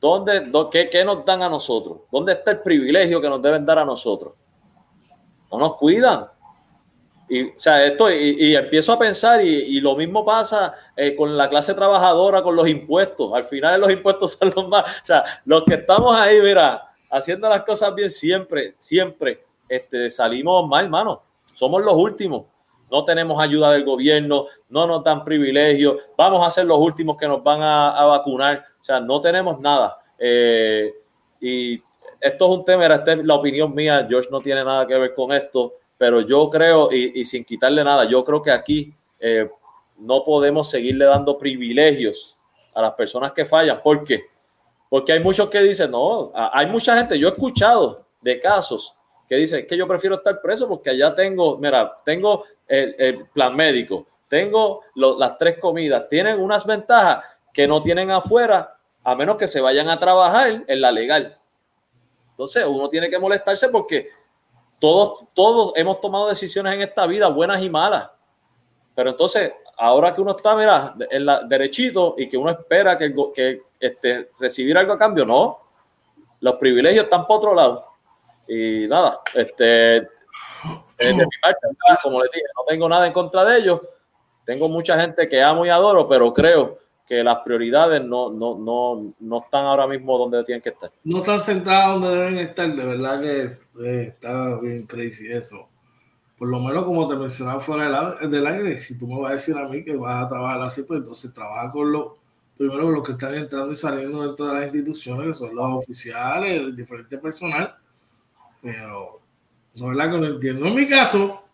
¿Dónde, 0.00 0.50
qué, 0.70 0.88
qué, 0.88 1.04
nos 1.04 1.24
dan 1.24 1.42
a 1.42 1.48
nosotros? 1.48 1.98
¿Dónde 2.10 2.32
está 2.32 2.52
el 2.52 2.60
privilegio 2.60 3.20
que 3.20 3.28
nos 3.28 3.42
deben 3.42 3.66
dar 3.66 3.78
a 3.78 3.84
nosotros? 3.84 4.32
No 5.52 5.58
nos 5.58 5.76
cuidan. 5.76 6.26
Y, 7.28 7.50
o 7.50 7.58
sea, 7.58 7.84
esto, 7.84 8.10
y, 8.10 8.56
empiezo 8.56 8.92
a 8.94 8.98
pensar, 8.98 9.40
y, 9.44 9.78
lo 9.80 9.94
mismo 9.94 10.24
pasa 10.24 10.74
eh, 10.96 11.14
con 11.14 11.36
la 11.36 11.48
clase 11.50 11.74
trabajadora, 11.74 12.42
con 12.42 12.56
los 12.56 12.66
impuestos. 12.66 13.32
Al 13.34 13.44
final 13.44 13.80
los 13.80 13.90
impuestos 13.90 14.32
son 14.40 14.52
los 14.56 14.68
más. 14.68 14.84
O 15.02 15.04
sea, 15.04 15.24
los 15.44 15.64
que 15.64 15.74
estamos 15.74 16.16
ahí, 16.16 16.40
mira, 16.40 16.90
haciendo 17.10 17.48
las 17.48 17.62
cosas 17.64 17.94
bien 17.94 18.10
siempre, 18.10 18.74
siempre 18.78 19.49
este, 19.70 20.10
salimos 20.10 20.68
mal, 20.68 20.84
hermano. 20.84 21.22
Somos 21.54 21.82
los 21.82 21.94
últimos 21.94 22.44
no 22.90 23.04
tenemos 23.04 23.40
ayuda 23.40 23.72
del 23.72 23.84
gobierno, 23.84 24.46
no 24.68 24.86
nos 24.86 25.04
dan 25.04 25.24
privilegios, 25.24 25.96
vamos 26.16 26.44
a 26.44 26.50
ser 26.50 26.66
los 26.66 26.78
últimos 26.78 27.16
que 27.16 27.28
nos 27.28 27.42
van 27.42 27.62
a, 27.62 28.04
vacunar, 28.04 28.64
o 28.80 28.84
sea, 28.84 29.00
no 29.00 29.20
tenemos 29.20 29.60
nada. 29.60 29.98
Eh, 30.18 30.92
y 31.40 31.80
esto 32.20 32.44
es 32.46 32.58
un 32.58 32.64
tema, 32.64 32.86
esta 32.86 33.12
es 33.12 33.24
la 33.24 33.36
opinión 33.36 33.74
mía, 33.74 34.06
George 34.08 34.28
no 34.30 34.40
tiene 34.40 34.64
nada 34.64 34.86
que 34.86 34.98
ver 34.98 35.14
con 35.14 35.32
esto, 35.32 35.74
pero 35.96 36.20
yo 36.22 36.50
creo, 36.50 36.90
y, 36.92 37.24
sin 37.24 37.44
quitarle 37.44 37.84
nada, 37.84 38.04
yo 38.04 38.24
creo 38.24 38.42
que 38.42 38.50
aquí 38.50 38.92
eh, 39.20 39.48
no 39.98 40.24
podemos 40.24 40.68
seguirle 40.68 41.04
dando 41.04 41.38
privilegios 41.38 42.36
a 42.74 42.82
las 42.82 42.92
personas 42.92 43.32
que 43.32 43.44
fallan. 43.44 43.82
¿Por 43.82 44.04
qué? 44.04 44.24
Porque 44.88 45.12
hay 45.12 45.20
muchos 45.20 45.48
que 45.50 45.60
dicen, 45.60 45.90
no, 45.90 46.32
hay 46.34 46.66
mucha 46.66 46.96
gente, 46.96 47.18
yo 47.18 47.28
he 47.28 47.30
escuchado 47.30 48.06
de 48.20 48.40
casos 48.40 48.96
que 49.30 49.36
dicen 49.36 49.64
que 49.64 49.76
yo 49.76 49.86
prefiero 49.86 50.16
estar 50.16 50.42
preso 50.42 50.66
porque 50.66 50.90
allá 50.90 51.14
tengo, 51.14 51.56
mira, 51.56 51.98
tengo 52.04 52.46
el, 52.66 53.26
plan 53.32 53.54
médico, 53.54 54.04
tengo 54.26 54.82
las 54.96 55.38
tres 55.38 55.56
comidas, 55.60 56.08
tienen 56.08 56.40
unas 56.40 56.66
ventajas 56.66 57.22
que 57.52 57.68
no 57.68 57.80
tienen 57.80 58.10
afuera, 58.10 58.76
a 59.04 59.14
menos 59.14 59.36
que 59.36 59.46
se 59.46 59.60
vayan 59.60 59.88
a 59.88 60.00
trabajar 60.00 60.64
en 60.66 60.80
la 60.80 60.90
legal. 60.90 61.38
Entonces, 62.32 62.66
uno 62.66 62.90
tiene 62.90 63.08
que 63.08 63.20
molestarse 63.20 63.68
porque 63.68 64.08
todos, 64.80 65.20
todos 65.32 65.74
hemos 65.76 66.00
tomado 66.00 66.26
decisiones 66.26 66.74
en 66.74 66.82
esta 66.82 67.06
vida, 67.06 67.28
buenas 67.28 67.62
y 67.62 67.70
malas. 67.70 68.10
Pero 68.96 69.10
entonces, 69.10 69.52
ahora 69.78 70.12
que 70.12 70.22
uno 70.22 70.36
está, 70.36 70.56
mira, 70.56 70.96
en 71.08 71.24
la, 71.24 71.44
derechito 71.44 72.16
y 72.18 72.28
que 72.28 72.36
uno 72.36 72.50
espera 72.50 72.98
que, 72.98 73.14
que 73.32 73.62
este, 73.78 74.30
recibir 74.40 74.76
algo 74.76 74.92
a 74.94 74.98
cambio, 74.98 75.24
no. 75.24 75.60
Los 76.40 76.54
privilegios 76.54 77.04
están 77.04 77.28
por 77.28 77.36
otro 77.36 77.54
lado. 77.54 77.89
Y 78.52 78.88
nada, 78.88 79.20
este, 79.32 79.54
de 79.64 80.08
mi 80.98 81.24
parte, 81.40 81.68
como 82.02 82.20
les 82.20 82.32
dije, 82.32 82.46
no 82.56 82.64
tengo 82.66 82.88
nada 82.88 83.06
en 83.06 83.12
contra 83.12 83.44
de 83.44 83.58
ellos. 83.58 83.80
Tengo 84.44 84.68
mucha 84.68 85.00
gente 85.00 85.28
que 85.28 85.40
amo 85.40 85.64
y 85.64 85.68
adoro, 85.68 86.08
pero 86.08 86.34
creo 86.34 86.80
que 87.06 87.22
las 87.22 87.38
prioridades 87.44 88.02
no, 88.02 88.32
no, 88.32 88.58
no, 88.58 89.14
no 89.20 89.38
están 89.38 89.66
ahora 89.66 89.86
mismo 89.86 90.18
donde 90.18 90.42
tienen 90.42 90.62
que 90.62 90.70
estar. 90.70 90.90
No 91.04 91.18
están 91.18 91.38
sentadas 91.38 92.00
donde 92.00 92.10
deben 92.10 92.38
estar, 92.38 92.74
de 92.74 92.84
verdad 92.84 93.20
que 93.20 93.42
eh, 93.84 94.02
está 94.08 94.56
bien 94.58 94.84
crazy 94.84 95.30
eso. 95.30 95.68
Por 96.36 96.48
lo 96.48 96.58
menos 96.58 96.82
como 96.82 97.06
te 97.06 97.14
mencionaba 97.14 97.60
fuera 97.60 98.16
del, 98.20 98.46
aire, 98.48 98.80
si 98.80 98.98
tú 98.98 99.06
me 99.06 99.20
vas 99.20 99.30
a 99.30 99.34
decir 99.34 99.56
a 99.56 99.68
mí 99.68 99.84
que 99.84 99.96
vas 99.96 100.24
a 100.24 100.28
trabajar 100.28 100.60
así, 100.62 100.82
pues 100.82 100.98
entonces 100.98 101.32
trabaja 101.32 101.70
con 101.70 101.92
los, 101.92 102.14
primero 102.56 102.90
los 102.90 103.04
que 103.04 103.12
están 103.12 103.34
entrando 103.34 103.70
y 103.70 103.76
saliendo 103.76 104.26
dentro 104.26 104.46
de 104.48 104.54
las 104.54 104.64
instituciones, 104.64 105.28
que 105.28 105.34
son 105.34 105.54
los 105.54 105.84
oficiales, 105.84 106.60
el 106.60 106.74
diferente 106.74 107.16
personal, 107.18 107.76
pero 108.62 109.20
no, 109.76 109.92
no 109.92 110.26
entiendo. 110.26 110.66
En 110.66 110.74
mi 110.74 110.86
caso, 110.86 111.44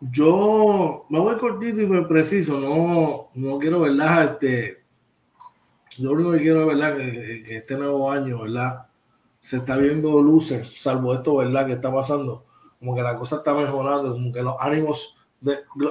yo 0.00 1.06
me 1.08 1.18
voy 1.18 1.36
cortito 1.36 1.80
y 1.80 1.86
me 1.86 2.02
preciso, 2.02 2.60
no, 2.60 3.28
no 3.34 3.58
quiero, 3.58 3.80
¿verdad? 3.80 4.32
Este, 4.32 4.84
yo 5.98 6.10
lo 6.10 6.16
único 6.16 6.32
que 6.32 6.40
quiero, 6.40 6.66
¿verdad? 6.66 6.96
Que, 6.96 7.42
que 7.44 7.56
este 7.56 7.76
nuevo 7.76 8.10
año, 8.10 8.42
¿verdad? 8.42 8.86
Se 9.40 9.58
está 9.58 9.76
viendo 9.76 10.20
luces, 10.20 10.68
salvo 10.76 11.14
esto, 11.14 11.36
¿verdad? 11.36 11.66
Que 11.66 11.72
está 11.74 11.92
pasando, 11.92 12.44
como 12.78 12.94
que 12.94 13.02
la 13.02 13.16
cosa 13.16 13.36
está 13.36 13.54
mejorando, 13.54 14.12
como 14.12 14.32
que 14.32 14.42
los 14.42 14.56
ánimos 14.60 15.14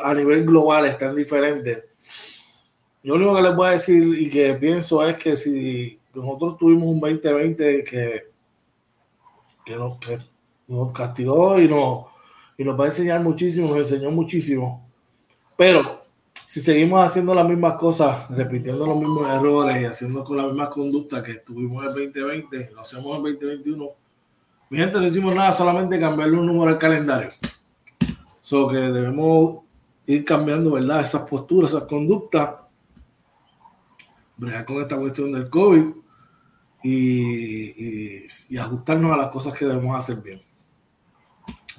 a 0.03 0.13
nivel 0.13 0.45
global 0.45 0.85
están 0.85 1.15
diferentes. 1.15 1.83
Lo 3.03 3.15
único 3.15 3.35
que 3.35 3.41
les 3.41 3.55
voy 3.55 3.67
a 3.67 3.71
decir 3.71 4.03
y 4.19 4.29
que 4.29 4.53
pienso 4.55 5.07
es 5.07 5.17
que 5.17 5.35
si 5.35 5.99
nosotros 6.13 6.57
tuvimos 6.57 6.89
un 6.89 6.99
2020 6.99 7.83
que, 7.83 8.34
que, 9.65 9.75
no, 9.75 9.99
que 9.99 10.17
nos 10.67 10.91
castigó 10.91 11.59
y 11.59 11.67
nos, 11.67 12.05
y 12.57 12.63
nos 12.63 12.79
va 12.79 12.85
a 12.85 12.87
enseñar 12.87 13.21
muchísimo, 13.21 13.69
nos 13.69 13.91
enseñó 13.91 14.11
muchísimo. 14.11 14.87
Pero 15.57 16.05
si 16.45 16.61
seguimos 16.61 17.05
haciendo 17.05 17.33
las 17.33 17.47
mismas 17.47 17.73
cosas, 17.73 18.29
repitiendo 18.29 18.85
los 18.85 18.97
mismos 18.97 19.27
errores 19.29 19.81
y 19.81 19.85
haciendo 19.85 20.23
con 20.23 20.37
la 20.37 20.43
misma 20.43 20.69
conducta 20.69 21.23
que 21.23 21.35
tuvimos 21.35 21.83
en 21.83 21.89
el 21.89 21.95
2020, 22.13 22.71
lo 22.73 22.81
hacemos 22.81 23.19
en 23.19 23.25
el 23.25 23.33
2021, 23.33 23.89
mi 24.69 24.77
gente 24.77 24.99
no 24.99 25.05
hicimos 25.05 25.35
nada, 25.35 25.51
solamente 25.51 25.99
cambiarle 25.99 26.37
un 26.37 26.47
número 26.47 26.69
al 26.69 26.77
calendario. 26.77 27.31
So 28.41 28.67
que 28.67 28.77
debemos 28.77 29.63
ir 30.05 30.23
cambiando, 30.23 30.71
¿verdad? 30.71 31.01
Esas 31.01 31.27
posturas, 31.27 31.71
esas 31.71 31.83
conductas, 31.83 32.57
bregar 34.37 34.65
con 34.65 34.77
esta 34.77 34.97
cuestión 34.97 35.31
del 35.31 35.49
COVID 35.49 36.04
y, 36.87 38.27
y 38.49 38.57
ajustarnos 38.57 39.11
a 39.11 39.17
las 39.17 39.27
cosas 39.27 39.57
que 39.57 39.65
debemos 39.65 39.97
hacer 39.97 40.17
bien. 40.17 40.41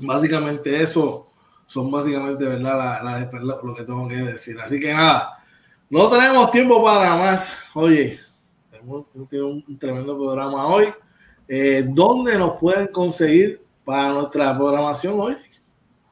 Básicamente 0.00 0.82
eso 0.82 1.30
son 1.66 1.90
básicamente 1.90 2.44
verdad 2.44 3.00
lo 3.62 3.74
que 3.74 3.84
tengo 3.84 4.06
que 4.08 4.16
decir. 4.16 4.58
Así 4.60 4.78
que 4.78 4.92
nada, 4.92 5.42
no 5.90 6.08
tenemos 6.08 6.50
tiempo 6.50 6.82
para 6.82 7.16
más. 7.16 7.56
Oye, 7.74 8.18
tenido 9.28 9.48
un 9.48 9.78
tremendo 9.78 10.16
programa 10.16 10.66
hoy. 10.66 10.92
Eh, 11.48 11.84
¿Dónde 11.88 12.36
nos 12.38 12.58
pueden 12.58 12.88
conseguir 12.88 13.62
para 13.84 14.12
nuestra 14.12 14.56
programación 14.56 15.20
hoy? 15.20 15.36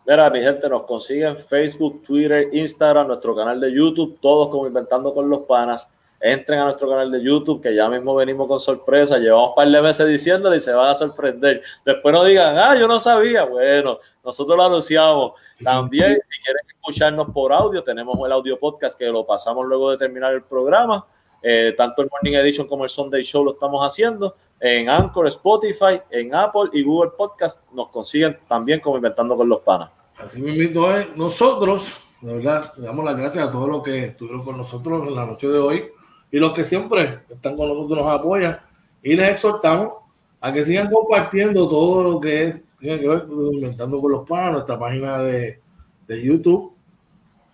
Mira, 0.06 0.28
mi 0.30 0.40
gente, 0.40 0.68
nos 0.68 0.82
consiguen 0.82 1.36
Facebook, 1.36 2.02
Twitter, 2.02 2.48
Instagram, 2.52 3.06
nuestro 3.06 3.34
canal 3.34 3.58
de 3.58 3.72
YouTube, 3.72 4.18
todos 4.20 4.48
como 4.48 4.66
Inventando 4.66 5.14
con 5.14 5.28
los 5.28 5.44
Panas 5.44 5.93
entren 6.20 6.58
a 6.58 6.64
nuestro 6.64 6.88
canal 6.88 7.10
de 7.10 7.22
YouTube, 7.22 7.60
que 7.60 7.74
ya 7.74 7.88
mismo 7.88 8.14
venimos 8.14 8.48
con 8.48 8.58
sorpresa. 8.58 9.18
Llevamos 9.18 9.50
un 9.50 9.54
par 9.54 9.68
de 9.68 9.82
meses 9.82 10.08
diciéndole 10.08 10.56
y 10.56 10.60
se 10.60 10.72
van 10.72 10.88
a 10.88 10.94
sorprender. 10.94 11.62
Después 11.84 12.12
no 12.12 12.24
digan, 12.24 12.56
ah, 12.56 12.74
yo 12.78 12.88
no 12.88 12.98
sabía. 12.98 13.44
Bueno, 13.44 13.98
nosotros 14.24 14.56
lo 14.56 14.64
anunciamos. 14.64 15.32
También, 15.62 16.18
si 16.24 16.42
quieren 16.42 16.62
escucharnos 16.68 17.30
por 17.30 17.52
audio, 17.52 17.82
tenemos 17.82 18.16
el 18.24 18.32
audio 18.32 18.58
podcast 18.58 18.98
que 18.98 19.06
lo 19.06 19.26
pasamos 19.26 19.66
luego 19.66 19.90
de 19.90 19.98
terminar 19.98 20.32
el 20.32 20.42
programa. 20.42 21.06
Eh, 21.42 21.74
tanto 21.76 22.00
el 22.00 22.08
Morning 22.10 22.38
Edition 22.38 22.66
como 22.66 22.84
el 22.84 22.90
Sunday 22.90 23.22
Show 23.22 23.44
lo 23.44 23.52
estamos 23.52 23.84
haciendo 23.84 24.34
en 24.58 24.88
Anchor, 24.88 25.26
Spotify, 25.26 26.00
en 26.08 26.34
Apple 26.34 26.70
y 26.72 26.82
Google 26.82 27.10
Podcast. 27.18 27.70
Nos 27.72 27.90
consiguen 27.90 28.38
también 28.48 28.80
como 28.80 28.96
Inventando 28.96 29.36
con 29.36 29.46
los 29.46 29.60
Panas. 29.60 29.90
así 30.18 30.40
invito 30.40 30.86
a 30.86 31.04
nosotros, 31.16 31.92
de 32.22 32.36
verdad, 32.36 32.72
le 32.78 32.86
damos 32.86 33.04
las 33.04 33.14
gracias 33.14 33.46
a 33.46 33.50
todos 33.50 33.68
los 33.68 33.82
que 33.82 34.04
estuvieron 34.06 34.42
con 34.42 34.56
nosotros 34.56 35.06
en 35.06 35.14
la 35.14 35.26
noche 35.26 35.48
de 35.48 35.58
hoy 35.58 35.92
y 36.34 36.40
los 36.40 36.52
que 36.52 36.64
siempre 36.64 37.20
están 37.30 37.56
con 37.56 37.68
nosotros 37.68 37.96
nos 37.96 38.12
apoyan 38.12 38.58
y 39.04 39.14
les 39.14 39.28
exhortamos 39.28 39.92
a 40.40 40.52
que 40.52 40.64
sigan 40.64 40.90
compartiendo 40.90 41.68
todo 41.68 42.02
lo 42.02 42.18
que 42.18 42.48
es, 42.48 42.62
tiene 42.76 42.98
que 42.98 43.06
ver 43.06 43.26
Inventando 43.30 44.00
con 44.00 44.10
los 44.10 44.28
Panos, 44.28 44.54
nuestra 44.54 44.76
página 44.76 45.18
de, 45.18 45.60
de 46.08 46.22
YouTube. 46.24 46.74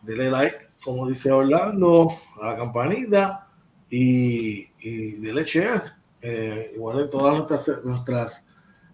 Dele 0.01 0.31
like, 0.31 0.57
como 0.82 1.07
dice 1.07 1.31
Orlando, 1.31 2.09
a 2.40 2.47
la 2.47 2.57
campanita 2.57 3.48
y, 3.90 4.66
y 4.78 5.11
dele 5.20 5.44
share. 5.44 5.82
Eh, 6.23 6.73
igual 6.74 7.01
en 7.01 7.11
todas 7.11 7.36
nuestras, 7.36 7.85
nuestras 7.85 8.47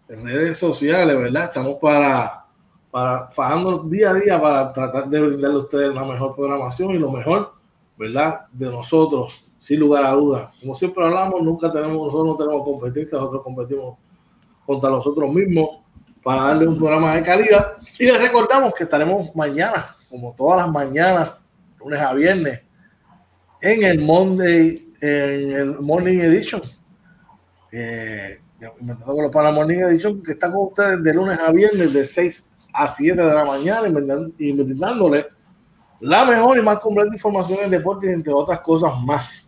redes 0.08 0.58
sociales, 0.58 1.16
¿verdad? 1.16 1.44
Estamos 1.44 1.76
para, 1.80 2.44
para 2.90 3.30
fajando 3.30 3.84
día 3.84 4.10
a 4.10 4.14
día 4.14 4.42
para 4.42 4.72
tratar 4.72 5.08
de 5.08 5.20
brindarle 5.20 5.58
a 5.58 5.60
ustedes 5.60 5.94
la 5.94 6.04
mejor 6.04 6.34
programación 6.34 6.90
y 6.90 6.98
lo 6.98 7.12
mejor, 7.12 7.52
¿verdad? 7.96 8.46
De 8.50 8.68
nosotros 8.68 9.45
sin 9.66 9.80
lugar 9.80 10.04
a 10.04 10.12
dudas. 10.12 10.48
Como 10.60 10.76
siempre 10.76 11.04
hablamos, 11.04 11.42
nunca 11.42 11.72
tenemos, 11.72 11.96
nosotros 11.96 12.24
no 12.24 12.36
tenemos 12.36 12.64
competencia, 12.64 13.18
nosotros 13.18 13.42
competimos 13.42 13.98
contra 14.64 14.88
nosotros 14.88 15.34
mismos 15.34 15.80
para 16.22 16.42
darle 16.42 16.68
un 16.68 16.78
programa 16.78 17.16
de 17.16 17.22
calidad. 17.24 17.72
Y 17.98 18.04
les 18.04 18.16
recordamos 18.16 18.72
que 18.74 18.84
estaremos 18.84 19.34
mañana, 19.34 19.84
como 20.08 20.32
todas 20.38 20.58
las 20.58 20.70
mañanas, 20.70 21.36
lunes 21.80 22.00
a 22.00 22.14
viernes, 22.14 22.60
en 23.60 23.82
el 23.82 24.00
Monday, 24.00 24.92
en 25.00 25.50
el 25.50 25.80
Morning 25.80 26.20
Edition. 26.20 26.62
Eh, 27.72 28.38
con 29.04 29.20
los 29.20 29.32
para 29.32 29.50
Morning 29.50 29.80
Edition, 29.80 30.22
que 30.22 30.30
está 30.30 30.48
con 30.48 30.68
ustedes 30.68 31.02
de 31.02 31.12
lunes 31.12 31.40
a 31.40 31.50
viernes, 31.50 31.92
de 31.92 32.04
6 32.04 32.48
a 32.72 32.86
7 32.86 33.20
de 33.20 33.34
la 33.34 33.44
mañana, 33.44 33.88
y 34.38 34.50
invitándole 34.50 35.26
la 35.98 36.24
mejor 36.24 36.56
y 36.56 36.62
más 36.62 36.78
completa 36.78 37.12
información 37.12 37.58
en 37.64 37.70
deporte, 37.70 38.12
entre 38.12 38.32
otras 38.32 38.60
cosas 38.60 38.92
más. 39.04 39.45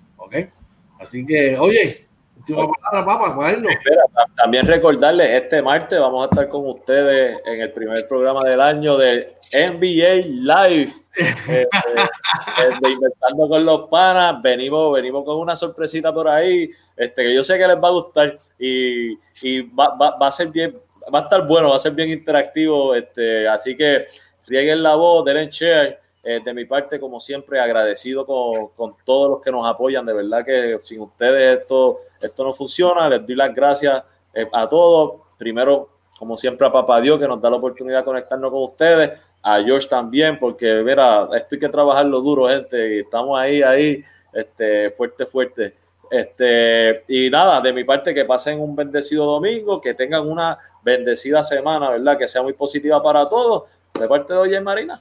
Así 0.99 1.25
que, 1.25 1.57
oye, 1.59 2.09
última 2.39 2.69
palabra, 2.91 3.19
papá, 3.19 4.27
también 4.37 4.67
recordarles, 4.67 5.33
este 5.33 5.63
martes 5.63 5.99
vamos 5.99 6.23
a 6.23 6.31
estar 6.31 6.49
con 6.49 6.67
ustedes 6.69 7.41
en 7.47 7.61
el 7.61 7.73
primer 7.73 8.07
programa 8.09 8.43
del 8.43 8.61
año 8.61 8.97
de 8.97 9.35
NBA 9.53 10.69
Live. 10.69 10.93
Este, 11.19 11.63
este, 11.63 12.91
inventando 12.91 13.49
con 13.49 13.65
los 13.65 13.89
panas, 13.89 14.41
venimos, 14.41 14.93
venimos 14.93 15.25
con 15.25 15.37
una 15.39 15.57
sorpresita 15.57 16.15
por 16.15 16.29
ahí, 16.29 16.71
este, 16.97 17.25
que 17.25 17.35
yo 17.35 17.43
sé 17.43 17.59
que 17.59 17.67
les 17.67 17.77
va 17.77 17.89
a 17.89 17.93
gustar 17.93 18.37
y, 18.57 19.15
y 19.43 19.63
va, 19.63 19.97
va, 19.97 20.17
va, 20.17 20.29
a 20.29 20.31
ser 20.31 20.49
bien, 20.49 20.79
va 21.13 21.21
a 21.21 21.23
estar 21.23 21.45
bueno, 21.45 21.71
va 21.71 21.77
a 21.77 21.81
ser 21.81 21.93
bien 21.93 22.11
interactivo, 22.11 22.95
este, 22.95 23.49
así 23.49 23.77
que 23.77 24.05
rieguen 24.47 24.81
la 24.81 24.95
voz, 24.95 25.25
denle 25.25 25.49
share 25.51 25.99
eh, 26.23 26.41
de 26.45 26.53
mi 26.53 26.65
parte, 26.65 26.99
como 26.99 27.21
siempre, 27.21 27.61
agradecido 27.61 28.27
con, 28.27 28.69
con, 28.77 28.95
todos 29.05 29.31
los 29.31 29.41
que 29.41 29.51
nos 29.51 29.67
apoyan. 29.67 30.05
De 30.05 30.13
verdad 30.13 30.45
que 30.45 30.79
sin 30.83 31.01
ustedes 31.01 31.61
esto, 31.61 32.01
esto 32.21 32.45
no 32.45 32.53
funciona. 32.53 33.09
Les 33.09 33.27
doy 33.27 33.37
las 33.37 33.55
gracias 33.55 34.03
eh, 34.35 34.49
a 34.53 34.69
todos. 34.69 35.23
Primero, 35.39 35.89
como 36.19 36.37
siempre, 36.37 36.67
a 36.67 36.73
Papá 36.73 37.01
Dios 37.01 37.19
que 37.19 37.29
nos 37.29 37.41
da 37.41 37.51
la 37.51 37.57
oportunidad 37.57 37.99
de 37.99 38.05
conectarnos 38.05 38.51
con 38.51 38.63
ustedes. 38.65 39.21
A 39.43 39.63
George 39.63 39.89
también, 39.89 40.39
porque 40.39 40.83
mira, 40.85 41.29
esto 41.35 41.55
hay 41.55 41.59
que 41.61 41.69
trabajarlo 41.69 42.21
duro, 42.21 42.49
gente. 42.49 43.01
Estamos 43.01 43.39
ahí, 43.39 43.63
ahí, 43.63 44.05
este, 44.33 44.91
fuerte, 44.91 45.27
fuerte. 45.27 45.75
Este, 46.11 47.05
y 47.07 47.31
nada, 47.31 47.61
de 47.61 47.73
mi 47.73 47.85
parte, 47.85 48.13
que 48.13 48.25
pasen 48.25 48.61
un 48.61 48.75
bendecido 48.75 49.25
domingo, 49.25 49.81
que 49.81 49.95
tengan 49.95 50.29
una 50.29 50.59
bendecida 50.83 51.43
semana, 51.43 51.91
¿verdad? 51.91 52.19
Que 52.19 52.27
sea 52.27 52.43
muy 52.43 52.55
positiva 52.55 53.01
para 53.03 53.29
todos. 53.29 53.65
De 53.99 54.09
parte 54.09 54.33
de 54.33 54.39
Oye 54.39 54.61
Marina. 54.61 54.99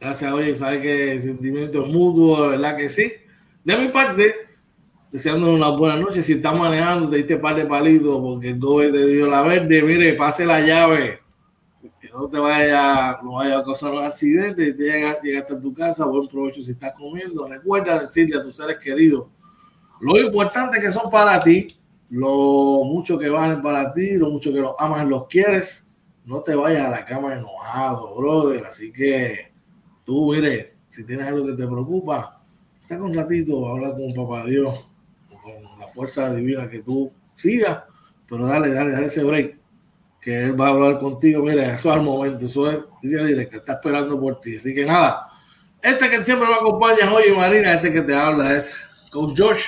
Gracias, 0.00 0.32
oye, 0.32 0.54
sabes 0.54 0.78
que 0.80 1.20
sentimiento 1.20 1.86
mutuo, 1.86 2.50
¿verdad 2.50 2.76
que 2.76 2.88
sí? 2.88 3.12
De 3.64 3.76
mi 3.76 3.88
parte, 3.88 4.34
deseándole 5.10 5.54
una 5.54 5.70
buena 5.70 5.96
noche. 5.96 6.22
Si 6.22 6.34
estás 6.34 6.54
manejando, 6.54 7.08
te 7.08 7.16
diste 7.16 7.36
par 7.38 7.56
de 7.56 7.64
palitos 7.64 8.20
porque 8.20 8.50
el 8.50 8.60
doble 8.60 8.92
te 8.92 9.06
dio 9.06 9.26
la 9.26 9.42
verde. 9.42 9.82
Mire, 9.82 10.12
pase 10.14 10.44
la 10.44 10.60
llave. 10.60 11.20
Que 12.00 12.10
no 12.10 12.28
te 12.28 12.38
vaya, 12.38 13.18
no 13.22 13.32
vaya 13.32 13.58
a 13.58 13.64
causar 13.64 13.92
un 13.92 14.04
accidente. 14.04 14.74
Llegas, 14.74 15.22
llegaste 15.22 15.54
a 15.54 15.60
tu 15.60 15.72
casa, 15.72 16.04
buen 16.04 16.28
provecho 16.28 16.62
si 16.62 16.72
estás 16.72 16.92
comiendo. 16.92 17.48
Recuerda 17.48 18.00
decirle 18.00 18.36
a 18.36 18.42
tus 18.42 18.56
seres 18.56 18.76
queridos 18.78 19.26
lo 20.00 20.18
importante 20.18 20.78
que 20.78 20.92
son 20.92 21.10
para 21.10 21.40
ti, 21.40 21.68
lo 22.10 22.82
mucho 22.84 23.18
que 23.18 23.28
valen 23.28 23.62
para 23.62 23.92
ti, 23.92 24.16
lo 24.16 24.30
mucho 24.30 24.52
que 24.52 24.60
los 24.60 24.74
amas 24.78 25.06
los 25.06 25.26
quieres. 25.26 25.90
No 26.24 26.42
te 26.42 26.54
vayas 26.54 26.86
a 26.86 26.90
la 26.90 27.04
cama 27.04 27.34
enojado, 27.34 28.14
brother. 28.16 28.64
Así 28.66 28.92
que 28.92 29.52
tú, 30.06 30.32
mire, 30.32 30.76
si 30.88 31.04
tienes 31.04 31.26
algo 31.26 31.44
que 31.44 31.52
te 31.52 31.66
preocupa, 31.66 32.40
saca 32.78 33.02
un 33.02 33.12
ratito, 33.12 33.68
habla 33.68 33.92
con 33.92 34.14
papá 34.14 34.46
Dios, 34.46 34.88
con 35.28 35.78
la 35.78 35.88
fuerza 35.88 36.32
divina 36.32 36.70
que 36.70 36.80
tú 36.80 37.12
sigas, 37.34 37.80
pero 38.26 38.46
dale, 38.46 38.72
dale, 38.72 38.92
dale 38.92 39.06
ese 39.06 39.24
break, 39.24 39.58
que 40.20 40.44
él 40.44 40.58
va 40.58 40.68
a 40.68 40.70
hablar 40.70 40.98
contigo. 40.98 41.42
Mire, 41.42 41.64
eso 41.66 41.90
es 41.90 41.96
al 41.96 42.02
momento, 42.02 42.46
eso 42.46 42.70
es 42.70 42.78
día 43.02 43.24
directa, 43.24 43.56
está 43.58 43.74
esperando 43.74 44.18
por 44.18 44.40
ti. 44.40 44.56
Así 44.56 44.72
que 44.72 44.86
nada, 44.86 45.28
este 45.82 46.08
que 46.08 46.24
siempre 46.24 46.48
me 46.48 46.54
acompaña 46.54 47.12
hoy, 47.12 47.32
Marina, 47.36 47.74
este 47.74 47.90
que 47.90 48.02
te 48.02 48.14
habla 48.14 48.56
es 48.56 48.80
Coach 49.10 49.32
George. 49.36 49.64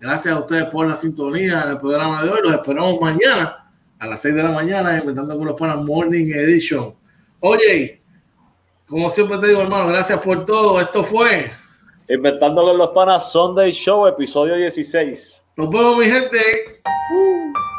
Gracias 0.00 0.34
a 0.34 0.38
ustedes 0.38 0.64
por 0.64 0.86
la 0.86 0.94
sintonía 0.94 1.64
del 1.66 1.78
programa 1.78 2.22
de 2.22 2.30
hoy. 2.30 2.40
Los 2.42 2.52
esperamos 2.52 3.00
mañana 3.00 3.72
a 3.98 4.06
las 4.06 4.20
6 4.20 4.34
de 4.34 4.42
la 4.42 4.50
mañana, 4.50 4.98
inventando 4.98 5.36
con 5.36 5.46
los 5.46 5.58
panas 5.58 5.78
Morning 5.78 6.26
Edition. 6.26 6.94
Oye, 7.40 8.02
como 8.88 9.08
siempre 9.08 9.38
te 9.38 9.48
digo, 9.48 9.60
hermano, 9.60 9.88
gracias 9.88 10.18
por 10.20 10.44
todo. 10.44 10.80
Esto 10.80 11.02
fue 11.04 11.50
Inventando 12.08 12.62
con 12.62 12.78
los 12.78 12.90
Panas 12.90 13.32
Sunday 13.32 13.72
Show, 13.72 14.06
episodio 14.06 14.54
16. 14.54 15.50
Nos 15.56 15.70
vemos, 15.70 15.98
mi 15.98 16.04
gente. 16.04 16.82
Uh. 17.12 17.75